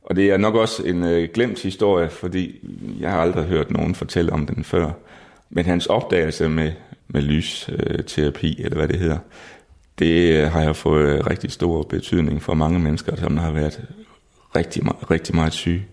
Og 0.02 0.16
det 0.16 0.30
er 0.30 0.36
nok 0.36 0.54
også 0.54 0.82
en 0.82 1.04
øh, 1.04 1.28
glemt 1.34 1.62
historie, 1.62 2.10
fordi 2.10 2.60
jeg 3.00 3.10
har 3.10 3.20
aldrig 3.20 3.44
hørt 3.44 3.70
nogen 3.70 3.94
fortælle 3.94 4.32
om 4.32 4.46
den 4.46 4.64
før. 4.64 4.90
Men 5.50 5.64
hans 5.64 5.86
opdagelse 5.86 6.48
med, 6.48 6.72
med 7.08 7.22
lysterapi, 7.22 8.58
øh, 8.58 8.64
eller 8.64 8.76
hvad 8.76 8.88
det 8.88 8.98
hedder, 8.98 9.18
det 9.98 10.32
øh, 10.32 10.52
har 10.52 10.62
jeg 10.62 10.76
fået 10.76 11.08
øh, 11.08 11.26
rigtig 11.26 11.52
stor 11.52 11.82
betydning 11.82 12.42
for 12.42 12.54
mange 12.54 12.78
mennesker, 12.78 13.16
som 13.16 13.36
har 13.36 13.50
været 13.50 13.80
rigtig, 14.56 14.82
rigtig 15.10 15.34
meget 15.34 15.52
syge. 15.52 15.86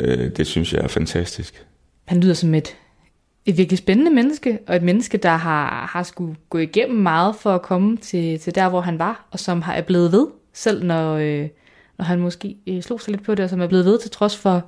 Øh, 0.00 0.30
det 0.36 0.46
synes 0.46 0.72
jeg 0.72 0.80
er 0.80 0.88
fantastisk. 0.88 1.66
Han 2.04 2.20
lyder 2.20 2.34
som 2.34 2.54
et 2.54 2.76
et 3.46 3.58
virkelig 3.58 3.78
spændende 3.78 4.10
menneske, 4.10 4.58
og 4.66 4.76
et 4.76 4.82
menneske, 4.82 5.18
der 5.18 5.36
har, 5.36 5.88
har 5.92 6.02
skulle 6.02 6.36
gå 6.50 6.58
igennem 6.58 6.98
meget 6.98 7.36
for 7.36 7.54
at 7.54 7.62
komme 7.62 7.96
til, 7.96 8.38
til 8.38 8.54
der, 8.54 8.68
hvor 8.68 8.80
han 8.80 8.98
var, 8.98 9.26
og 9.30 9.38
som 9.38 9.62
har 9.62 9.74
er 9.74 9.82
blevet 9.82 10.12
ved, 10.12 10.26
selv 10.52 10.84
når, 10.84 11.14
øh, 11.14 11.48
når 11.98 12.04
han 12.04 12.20
måske 12.20 12.56
øh, 12.66 12.82
slog 12.82 13.00
sig 13.00 13.10
lidt 13.10 13.24
på 13.24 13.34
det, 13.34 13.44
og 13.44 13.50
som 13.50 13.60
er 13.60 13.66
blevet 13.66 13.84
ved 13.84 13.98
til 13.98 14.10
trods 14.10 14.36
for, 14.36 14.64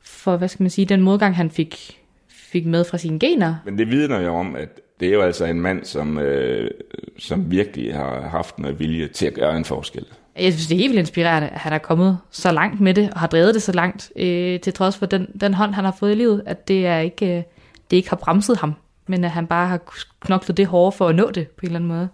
for 0.00 0.36
hvad 0.36 0.48
skal 0.48 0.62
man 0.64 0.70
sige, 0.70 0.84
den 0.84 1.00
modgang, 1.00 1.36
han 1.36 1.50
fik, 1.50 2.00
fik 2.28 2.66
med 2.66 2.84
fra 2.84 2.98
sine 2.98 3.18
gener. 3.18 3.54
Men 3.64 3.78
det 3.78 3.90
vidner 3.90 4.20
jo 4.20 4.34
om, 4.34 4.56
at 4.56 4.68
det 5.00 5.08
er 5.08 5.12
jo 5.12 5.20
altså 5.20 5.44
en 5.44 5.60
mand, 5.60 5.84
som, 5.84 6.18
øh, 6.18 6.70
som 7.18 7.50
virkelig 7.50 7.94
har 7.94 8.28
haft 8.28 8.58
noget 8.58 8.80
vilje 8.80 9.08
til 9.08 9.26
at 9.26 9.34
gøre 9.34 9.56
en 9.56 9.64
forskel. 9.64 10.04
Jeg 10.38 10.52
synes, 10.52 10.66
det 10.66 10.74
er 10.74 10.78
helt 10.78 10.90
vildt 10.90 11.00
inspirerende, 11.00 11.48
at 11.48 11.58
han 11.58 11.72
er 11.72 11.78
kommet 11.78 12.18
så 12.30 12.52
langt 12.52 12.80
med 12.80 12.94
det, 12.94 13.10
og 13.10 13.20
har 13.20 13.26
drevet 13.26 13.54
det 13.54 13.62
så 13.62 13.72
langt, 13.72 14.12
øh, 14.16 14.60
til 14.60 14.72
trods 14.72 14.96
for 14.96 15.06
den, 15.06 15.26
den 15.40 15.54
hånd, 15.54 15.74
han 15.74 15.84
har 15.84 15.96
fået 15.98 16.12
i 16.12 16.14
livet, 16.14 16.42
at 16.46 16.68
det 16.68 16.86
er 16.86 16.98
ikke... 16.98 17.36
Øh, 17.36 17.42
det 17.90 17.96
ikke 17.96 18.08
har 18.08 18.16
bremset 18.16 18.56
ham, 18.56 18.74
men 19.06 19.24
at 19.24 19.30
han 19.30 19.46
bare 19.46 19.68
har 19.68 19.80
knoklet 20.20 20.56
det 20.56 20.66
hårde 20.66 20.96
for 20.96 21.08
at 21.08 21.14
nå 21.14 21.30
det 21.30 21.48
på 21.48 21.60
en 21.62 21.66
eller 21.66 21.78
anden 21.78 21.88
måde. 21.88 22.08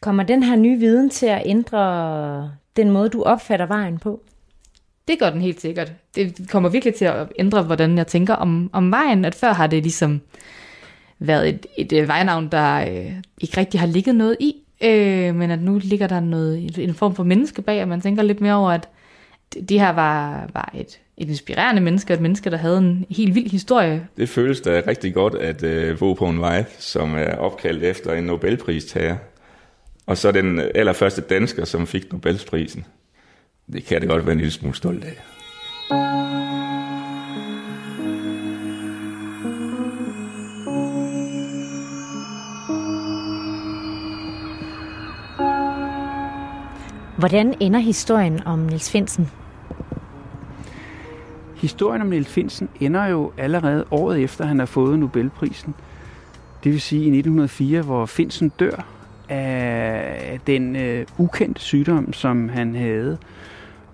Kommer 0.00 0.22
den 0.22 0.42
her 0.42 0.56
nye 0.56 0.78
viden 0.78 1.10
til 1.10 1.26
at 1.26 1.42
ændre 1.44 2.50
den 2.76 2.90
måde, 2.90 3.08
du 3.08 3.22
opfatter 3.22 3.66
vejen 3.66 3.98
på? 3.98 4.22
Det 5.08 5.18
gør 5.18 5.30
den 5.30 5.40
helt 5.40 5.60
sikkert. 5.60 5.92
Det 6.14 6.48
kommer 6.50 6.68
virkelig 6.68 6.94
til 6.94 7.04
at 7.04 7.32
ændre, 7.38 7.62
hvordan 7.62 7.98
jeg 7.98 8.06
tænker 8.06 8.34
om, 8.34 8.70
om 8.72 8.90
vejen. 8.90 9.24
At 9.24 9.34
før 9.34 9.52
har 9.52 9.66
det 9.66 9.82
ligesom 9.82 10.20
været 11.18 11.48
et, 11.48 11.66
et, 11.78 11.92
et 11.92 12.08
vejnavn, 12.08 12.48
der 12.48 12.76
øh, 12.76 13.12
ikke 13.40 13.56
rigtig 13.56 13.80
har 13.80 13.86
ligget 13.86 14.14
noget 14.14 14.36
i. 14.40 14.54
Øh, 14.84 15.34
men 15.34 15.50
at 15.50 15.62
nu 15.62 15.80
ligger 15.82 16.06
der 16.06 16.20
noget, 16.20 16.78
en 16.78 16.94
form 16.94 17.14
for 17.14 17.24
menneske 17.24 17.62
bag, 17.62 17.82
og 17.82 17.88
man 17.88 18.00
tænker 18.00 18.22
lidt 18.22 18.40
mere 18.40 18.54
over, 18.54 18.70
at, 18.70 18.88
det, 19.54 19.68
det 19.68 19.80
her 19.80 19.90
var, 19.90 20.48
var 20.54 20.70
et, 20.74 21.00
et 21.18 21.28
inspirerende 21.28 21.82
menneske, 21.82 22.14
et 22.14 22.20
menneske, 22.20 22.50
der 22.50 22.56
havde 22.56 22.78
en 22.78 23.06
helt 23.10 23.34
vild 23.34 23.50
historie. 23.50 24.08
Det 24.16 24.28
føles 24.28 24.60
da 24.60 24.82
rigtig 24.86 25.14
godt 25.14 25.34
at 25.34 25.62
øh, 25.62 25.98
bo 25.98 26.12
på 26.12 26.26
en 26.28 26.40
vej, 26.40 26.64
som 26.78 27.14
er 27.14 27.36
opkaldt 27.36 27.82
efter 27.82 28.12
en 28.12 28.24
Nobelpristager. 28.24 29.16
Og 30.06 30.16
så 30.16 30.32
den 30.32 30.60
allerførste 30.74 31.20
dansker, 31.20 31.64
som 31.64 31.86
fik 31.86 32.12
Nobelsprisen. 32.12 32.84
Det 33.72 33.84
kan 33.84 34.00
det 34.00 34.08
godt 34.08 34.26
være 34.26 34.32
en 34.32 34.38
lille 34.38 34.52
smule 34.52 34.74
stolt 34.74 35.04
af. 35.04 35.22
Hvordan 47.18 47.54
ender 47.60 47.80
historien 47.80 48.42
om 48.46 48.58
Niels 48.58 48.90
Finsen? 48.90 49.30
Historien 51.56 52.02
om 52.02 52.08
Niels 52.08 52.28
Finsen 52.28 52.68
ender 52.80 53.06
jo 53.06 53.32
allerede 53.38 53.84
året 53.90 54.22
efter, 54.22 54.44
han 54.44 54.58
har 54.58 54.66
fået 54.66 54.98
Nobelprisen. 54.98 55.74
Det 56.64 56.72
vil 56.72 56.80
sige 56.80 57.02
i 57.02 57.18
1904, 57.18 57.82
hvor 57.82 58.06
Finsen 58.06 58.48
dør 58.48 58.86
af 59.28 60.40
den 60.46 60.76
øh, 60.76 61.06
ukendte 61.18 61.60
sygdom, 61.60 62.12
som 62.12 62.48
han 62.48 62.74
havde. 62.74 63.18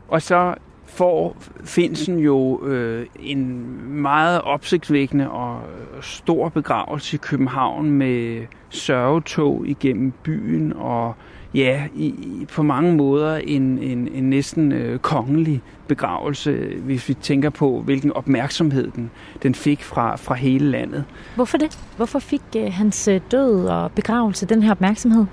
Og 0.09 0.23
så 0.23 0.55
får 0.87 1.37
Finsen 1.65 2.19
jo 2.19 2.67
øh, 2.67 3.07
en 3.21 3.67
meget 4.03 4.43
opsigtsvækkende 4.43 5.31
og 5.31 5.61
øh, 5.97 6.03
stor 6.03 6.49
begravelse 6.49 7.15
i 7.15 7.19
København 7.19 7.91
med 7.91 8.47
sørgetog 8.69 9.67
igennem 9.67 10.13
byen 10.23 10.73
og 10.73 11.15
ja, 11.55 11.87
i, 11.95 12.15
på 12.53 12.63
mange 12.63 12.97
måder 12.97 13.37
en, 13.37 13.79
en, 13.79 14.09
en 14.09 14.31
næsten 14.31 14.73
øh, 14.73 14.99
kongelig 14.99 15.63
begravelse, 15.89 16.75
hvis 16.85 17.09
vi 17.09 17.15
tænker 17.15 17.51
på, 17.51 17.81
hvilken 17.85 18.13
opmærksomhed 18.13 18.91
den, 18.91 19.11
den 19.43 19.55
fik 19.55 19.83
fra, 19.83 20.17
fra 20.17 20.35
hele 20.35 20.71
landet. 20.71 21.05
Hvorfor 21.35 21.59
det? 21.59 21.79
Hvorfor 21.97 22.19
fik 22.19 22.43
øh, 22.57 22.73
hans 22.73 23.09
øh, 23.09 23.21
død 23.31 23.67
og 23.67 23.93
begravelse 23.93 24.47
den 24.47 24.63
her 24.63 24.71
opmærksomhed? 24.71 25.27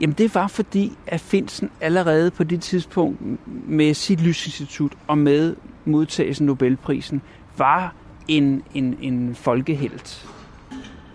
Jamen 0.00 0.14
det 0.18 0.34
var 0.34 0.46
fordi, 0.46 0.92
at 1.06 1.20
Finsen 1.20 1.70
allerede 1.80 2.30
på 2.30 2.44
det 2.44 2.60
tidspunkt 2.60 3.20
med 3.68 3.94
sit 3.94 4.20
lysinstitut 4.20 4.92
og 5.06 5.18
med 5.18 5.56
modtagelsen 5.84 6.46
Nobelprisen 6.46 7.22
var 7.58 7.94
en, 8.28 8.62
en, 8.74 8.96
en 9.00 9.34
folkehelt. 9.34 10.26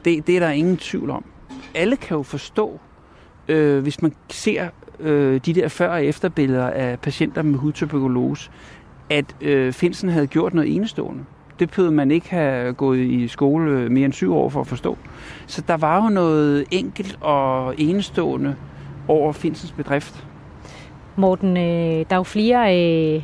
Det, 0.05 0.27
det 0.27 0.35
er 0.35 0.39
der 0.39 0.49
ingen 0.49 0.77
tvivl 0.77 1.09
om. 1.09 1.25
Alle 1.75 1.95
kan 1.95 2.17
jo 2.17 2.23
forstå, 2.23 2.79
øh, 3.47 3.81
hvis 3.81 4.01
man 4.01 4.13
ser 4.29 4.67
øh, 4.99 5.41
de 5.45 5.53
der 5.53 5.67
før- 5.67 5.89
og 5.89 6.05
efterbilleder 6.05 6.69
af 6.69 6.99
patienter 6.99 7.41
med 7.41 7.59
hudtuberkulose, 7.59 8.51
at 9.09 9.35
øh, 9.41 9.73
Finsen 9.73 10.09
havde 10.09 10.27
gjort 10.27 10.53
noget 10.53 10.75
enestående. 10.75 11.23
Det 11.59 11.69
behøvede 11.69 11.95
man 11.95 12.11
ikke 12.11 12.29
have 12.29 12.73
gået 12.73 12.99
i 12.99 13.27
skole 13.27 13.71
øh, 13.71 13.91
mere 13.91 14.05
end 14.05 14.13
syv 14.13 14.35
år 14.35 14.49
for 14.49 14.61
at 14.61 14.67
forstå. 14.67 14.97
Så 15.47 15.63
der 15.67 15.77
var 15.77 16.03
jo 16.03 16.09
noget 16.09 16.65
enkelt 16.71 17.17
og 17.21 17.75
enestående 17.77 18.55
over 19.07 19.31
Finsens 19.31 19.71
bedrift. 19.71 20.25
Morten, 21.15 21.57
øh, 21.57 21.63
der 21.63 22.05
er 22.09 22.15
jo 22.15 22.23
flere 22.23 22.77
øh, 22.77 23.21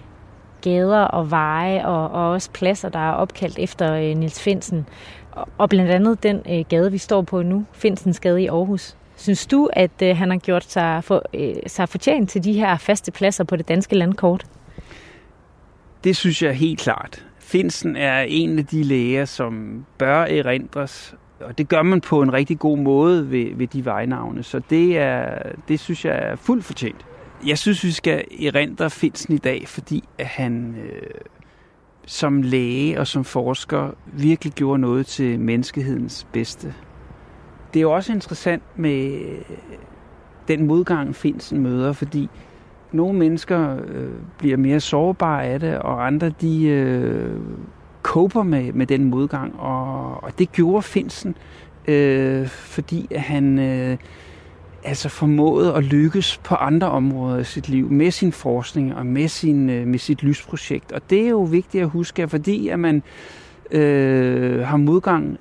gader 0.62 1.00
og 1.00 1.32
veje 1.32 1.86
og, 1.86 2.12
og 2.12 2.32
også 2.32 2.52
pladser, 2.52 2.90
der 2.90 3.00
er 3.00 3.12
opkaldt 3.12 3.60
efter 3.60 3.94
øh, 3.94 4.18
Nils 4.18 4.42
Finsen. 4.44 4.86
Og, 5.32 5.48
og 5.58 5.70
blandt 5.70 5.92
andet 5.92 6.24
den 6.24 6.42
øh, 6.50 6.66
gade, 6.70 6.92
vi 6.92 6.98
står 6.98 7.22
på 7.22 7.42
nu, 7.42 7.66
Finsens 7.72 8.20
Gade 8.20 8.42
i 8.42 8.48
Aarhus. 8.48 8.96
Synes 9.18 9.48
du, 9.48 9.70
at 9.74 10.02
øh, 10.04 10.18
han 10.18 10.30
har 10.30 10.38
gjort 10.38 10.72
sig, 10.72 11.04
for, 11.04 11.24
øh, 11.34 11.56
sig 11.68 11.90
fortjent 11.90 12.30
til 12.30 12.44
de 12.44 12.54
her 12.54 12.78
faste 12.78 13.12
pladser 13.12 13.44
på 13.44 13.56
det 13.56 13.68
danske 13.68 13.96
landkort? 13.96 14.46
Det 16.04 16.16
synes 16.16 16.42
jeg 16.42 16.54
helt 16.54 16.80
klart. 16.80 17.26
Finsen 17.40 17.96
er 17.96 18.22
en 18.22 18.60
af 18.60 18.66
de 18.66 18.84
læger, 18.84 19.26
som 19.26 19.86
bør 19.98 20.22
erindres, 20.22 21.16
og 21.40 21.58
det 21.58 21.70
gør 21.70 21.82
man 21.82 22.02
på 22.02 22.22
en 22.22 22.34
rigtig 22.34 22.60
god 22.60 22.78
måde 22.78 23.32
ved, 23.32 23.56
ved 23.56 23.68
de 23.68 23.86
vejnavne. 23.86 24.44
Så 24.44 24.62
det, 24.70 24.98
er, 24.98 25.40
det 25.68 25.80
synes 25.80 26.06
jeg 26.06 26.18
er 26.18 26.36
fuldt 26.36 26.66
fortjent. 26.66 27.06
Jeg 27.48 27.58
synes, 27.58 27.84
vi 27.84 27.92
skal 27.92 28.24
erindre 28.46 28.90
Finsen 28.90 29.34
i 29.34 29.38
dag, 29.38 29.68
fordi 29.68 30.04
at 30.18 30.26
han 30.26 30.76
øh, 30.76 31.02
som 32.06 32.42
læge 32.42 33.00
og 33.00 33.08
som 33.08 33.24
forsker 33.24 33.90
virkelig 34.06 34.54
gjorde 34.54 34.82
noget 34.82 35.06
til 35.06 35.40
menneskehedens 35.40 36.28
bedste. 36.34 36.74
Det 37.74 37.80
er 37.80 37.82
jo 37.82 37.92
også 37.92 38.14
interessant 38.14 38.64
med 38.76 39.12
øh, 39.12 39.42
den 40.48 40.68
modgang, 40.68 41.16
Finsen 41.16 41.60
møder, 41.60 41.94
fordi 41.94 42.30
nogle 42.92 43.20
mennesker 43.20 43.78
øh, 43.88 44.10
bliver 44.38 44.58
mere 44.58 44.80
sårbare 44.80 45.46
af 45.46 45.60
det, 45.60 45.78
og 45.78 46.08
andre 46.08 46.30
de 46.42 46.68
øh, 46.68 47.40
koper 48.02 48.44
med, 48.44 48.74
med 48.74 48.86
den 48.86 49.04
modgang, 49.04 49.60
og, 49.60 50.24
og 50.24 50.40
det 50.40 50.52
gjorde 50.52 50.82
Finsen, 50.82 51.36
øh, 51.88 52.48
fordi 52.48 53.08
han 53.16 53.60
øh, 53.60 53.98
altså 54.84 55.10
formåede 55.10 55.74
at 55.74 55.84
lykkes 55.84 56.38
på 56.38 56.56
andre 56.56 56.88
områder 56.88 57.40
i 57.40 57.44
sit 57.44 57.70
liv, 57.70 57.92
med 57.92 58.12
sin 58.12 58.32
forskning 58.32 58.96
og 58.96 59.06
med, 59.06 59.28
sin, 59.28 59.70
øh, 59.70 59.88
med 59.88 60.00
sit 60.00 60.24
lysprojekt. 60.24 60.92
Og 60.92 61.02
det 61.10 61.22
er 61.22 61.30
jo 61.30 61.42
vigtigt 61.42 61.84
at 61.84 61.90
huske, 61.90 62.28
fordi 62.28 62.68
at 62.68 62.80
man 62.80 63.04
øh, 63.72 64.60
har 64.60 64.78
modgang 64.78 65.40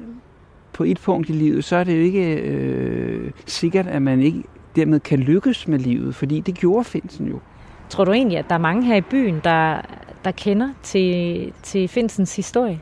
på 0.76 0.84
et 0.84 1.00
punkt 1.00 1.28
i 1.28 1.32
livet, 1.32 1.64
så 1.64 1.76
er 1.76 1.84
det 1.84 1.96
jo 1.96 2.02
ikke 2.02 2.34
øh, 2.34 3.30
sikkert, 3.46 3.86
at 3.86 4.02
man 4.02 4.20
ikke 4.20 4.42
dermed 4.76 5.00
kan 5.00 5.18
lykkes 5.18 5.68
med 5.68 5.78
livet, 5.78 6.14
fordi 6.14 6.40
det 6.40 6.54
gjorde 6.54 6.84
Finsen 6.84 7.28
jo. 7.28 7.40
Tror 7.88 8.04
du 8.04 8.12
egentlig, 8.12 8.38
at 8.38 8.44
der 8.48 8.54
er 8.54 8.58
mange 8.58 8.84
her 8.84 8.96
i 8.96 9.00
byen, 9.00 9.40
der, 9.44 9.80
der 10.24 10.30
kender 10.30 10.68
til, 10.82 11.52
til 11.62 11.88
Finsens 11.88 12.36
historie? 12.36 12.80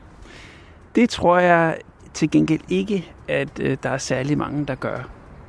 Det 0.95 1.11
tror 1.11 1.39
jeg 1.39 1.77
til 2.15 2.31
gengæld 2.31 2.61
ikke, 2.69 3.13
at 3.29 3.61
øh, 3.61 3.77
der 3.83 3.91
er 3.91 3.99
særlig 3.99 4.39
mange, 4.39 4.67
der 4.67 4.75
gør. 4.75 5.09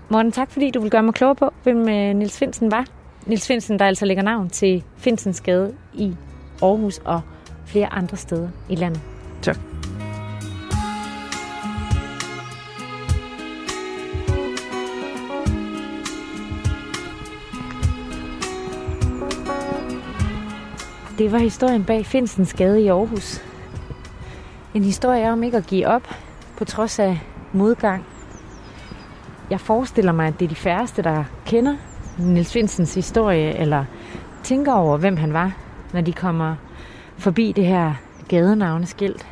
Morten, 0.10 0.32
tak 0.32 0.52
fordi 0.52 0.72
du 0.72 0.82
vil 0.82 0.92
gøre 0.92 1.04
mig 1.04 1.14
klogere 1.14 1.36
på, 1.36 1.54
hvem 1.64 1.90
øh, 1.90 2.16
Nils 2.16 2.40
Finsen 2.40 2.72
var. 2.72 2.86
Nils 3.26 3.48
Finsen, 3.48 3.80
der 3.80 3.86
altså 3.86 4.06
lægger 4.06 4.24
navn 4.24 4.50
til 4.50 4.84
Finsens 4.98 5.42
Gade 5.42 5.74
i 5.94 6.16
Aarhus 6.62 6.98
og 6.98 7.22
flere 7.66 7.94
andre 7.94 8.18
steder 8.18 8.50
i 8.70 8.76
landet. 8.76 9.02
Tak. 9.42 9.58
Det 21.18 21.32
var 21.32 21.38
historien 21.38 21.84
bag 21.84 22.06
Finsens 22.06 22.54
Gade 22.54 22.82
i 22.82 22.88
Aarhus. 22.88 23.42
En 24.74 24.84
historie 24.84 25.32
om 25.32 25.44
ikke 25.44 25.58
at 25.58 25.68
give 25.68 25.88
op, 25.88 26.16
på 26.58 26.66
trods 26.66 27.00
af 27.00 27.20
modgang. 27.54 28.06
Jeg 29.50 29.60
forestiller 29.60 30.12
mig, 30.12 30.28
at 30.28 30.40
det 30.40 30.46
er 30.46 30.50
de 30.50 30.56
færreste, 30.56 31.02
der 31.02 31.24
kender 31.46 31.76
Nils 32.20 32.54
Finsens 32.54 32.96
historie, 32.96 33.58
eller 33.58 33.86
tænker 34.44 34.74
over, 34.74 34.98
hvem 34.98 35.18
han 35.18 35.34
var, 35.34 35.58
når 35.94 36.02
de 36.02 36.14
kommer 36.14 36.56
forbi 37.18 37.52
det 37.52 37.66
her 37.66 37.94
gadenavneskilt. 38.28 39.28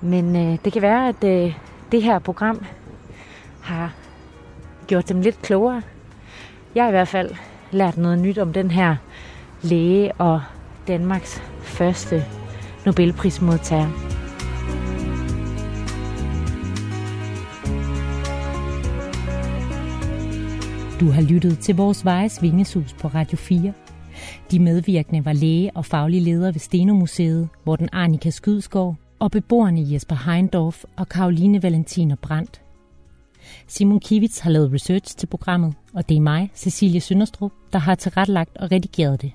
Men 0.00 0.36
øh, 0.36 0.58
det 0.64 0.72
kan 0.72 0.82
være, 0.82 1.08
at 1.08 1.24
øh, 1.24 1.54
det 1.92 2.02
her 2.02 2.18
program 2.18 2.64
har 3.62 3.92
gjort 4.86 5.08
dem 5.08 5.20
lidt 5.20 5.42
klogere. 5.42 5.82
Jeg 6.74 6.84
har 6.84 6.88
i 6.88 6.92
hvert 6.92 7.08
fald 7.08 7.30
lært 7.70 7.96
noget 7.96 8.18
nyt 8.18 8.38
om 8.38 8.52
den 8.52 8.70
her 8.70 8.96
læge 9.62 10.12
og 10.12 10.42
Danmarks 10.90 11.42
første 11.62 12.24
Nobelprismodtager. 12.86 13.90
Du 21.00 21.10
har 21.10 21.22
lyttet 21.22 21.58
til 21.58 21.76
vores 21.76 22.04
Vejes 22.04 22.42
Vingesus 22.42 22.92
på 22.92 23.08
Radio 23.08 23.36
4. 23.36 23.72
De 24.50 24.58
medvirkende 24.58 25.24
var 25.24 25.32
læge 25.32 25.70
og 25.74 25.84
faglig 25.84 26.22
leder 26.22 26.52
ved 26.52 26.60
Stenomuseet, 26.60 27.48
hvor 27.64 27.76
den 27.76 27.88
Arnika 27.92 28.30
Skydskov, 28.30 28.96
og 29.18 29.30
beboerne 29.30 29.92
Jesper 29.92 30.30
Heindorf 30.30 30.84
og 30.96 31.08
Karoline 31.08 31.62
Valentiner 31.62 32.16
Brandt. 32.16 32.62
Simon 33.66 34.00
Kivitz 34.00 34.38
har 34.38 34.50
lavet 34.50 34.72
research 34.72 35.16
til 35.16 35.26
programmet, 35.26 35.74
og 35.94 36.08
det 36.08 36.16
er 36.16 36.20
mig, 36.20 36.50
Cecilie 36.54 37.00
Sønderstrup, 37.00 37.52
der 37.72 37.78
har 37.78 37.94
tilrettelagt 37.94 38.56
og 38.56 38.72
redigeret 38.72 39.22
det. 39.22 39.32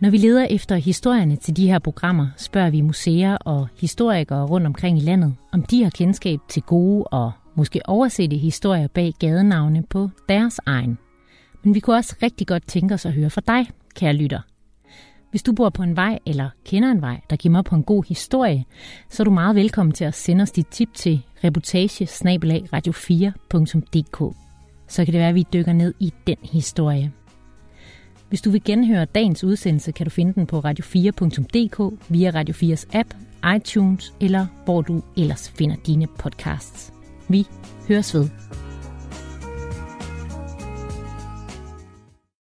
Når 0.00 0.10
vi 0.10 0.16
leder 0.16 0.44
efter 0.44 0.76
historierne 0.76 1.36
til 1.36 1.56
de 1.56 1.66
her 1.66 1.78
programmer, 1.78 2.26
spørger 2.36 2.70
vi 2.70 2.80
museer 2.80 3.36
og 3.36 3.68
historikere 3.80 4.46
rundt 4.46 4.66
omkring 4.66 4.98
i 4.98 5.00
landet, 5.00 5.34
om 5.52 5.62
de 5.62 5.82
har 5.82 5.90
kendskab 5.90 6.38
til 6.48 6.62
gode 6.62 7.04
og 7.04 7.32
måske 7.54 7.88
oversette 7.88 8.36
historier 8.36 8.88
bag 8.88 9.12
gadenavne 9.18 9.84
på 9.90 10.08
deres 10.28 10.60
egen. 10.66 10.98
Men 11.62 11.74
vi 11.74 11.80
kunne 11.80 11.96
også 11.96 12.16
rigtig 12.22 12.46
godt 12.46 12.66
tænke 12.66 12.94
os 12.94 13.06
at 13.06 13.12
høre 13.12 13.30
fra 13.30 13.42
dig, 13.46 13.70
kære 13.94 14.12
lytter. 14.12 14.40
Hvis 15.30 15.42
du 15.42 15.52
bor 15.52 15.70
på 15.70 15.82
en 15.82 15.96
vej 15.96 16.18
eller 16.26 16.50
kender 16.64 16.90
en 16.90 17.02
vej, 17.02 17.20
der 17.30 17.36
giver 17.36 17.52
mig 17.52 17.64
på 17.64 17.74
en 17.74 17.84
god 17.84 18.04
historie, 18.08 18.64
så 19.10 19.22
er 19.22 19.24
du 19.24 19.30
meget 19.30 19.56
velkommen 19.56 19.92
til 19.92 20.04
at 20.04 20.14
sende 20.14 20.42
os 20.42 20.50
dit 20.50 20.66
tip 20.66 20.94
til 20.94 21.22
reportage 21.44 22.04
radio4.dk. 22.04 24.36
Så 24.88 25.04
kan 25.04 25.12
det 25.12 25.20
være, 25.20 25.28
at 25.28 25.34
vi 25.34 25.46
dykker 25.52 25.72
ned 25.72 25.94
i 26.00 26.12
den 26.26 26.36
historie. 26.42 27.12
Hvis 28.28 28.40
du 28.40 28.50
vil 28.50 28.64
genhøre 28.64 29.04
dagens 29.04 29.44
udsendelse, 29.44 29.92
kan 29.92 30.06
du 30.06 30.10
finde 30.10 30.32
den 30.34 30.46
på 30.46 30.58
radio4.dk 30.60 31.98
via 32.08 32.30
Radio 32.30 32.54
4's 32.54 32.86
app, 32.92 33.14
iTunes 33.56 34.14
eller 34.20 34.46
hvor 34.64 34.82
du 34.82 35.02
ellers 35.16 35.50
finder 35.50 35.76
dine 35.86 36.06
podcasts. 36.18 36.92
Vi 37.28 37.46
høres 37.88 38.14
ved. 38.14 38.28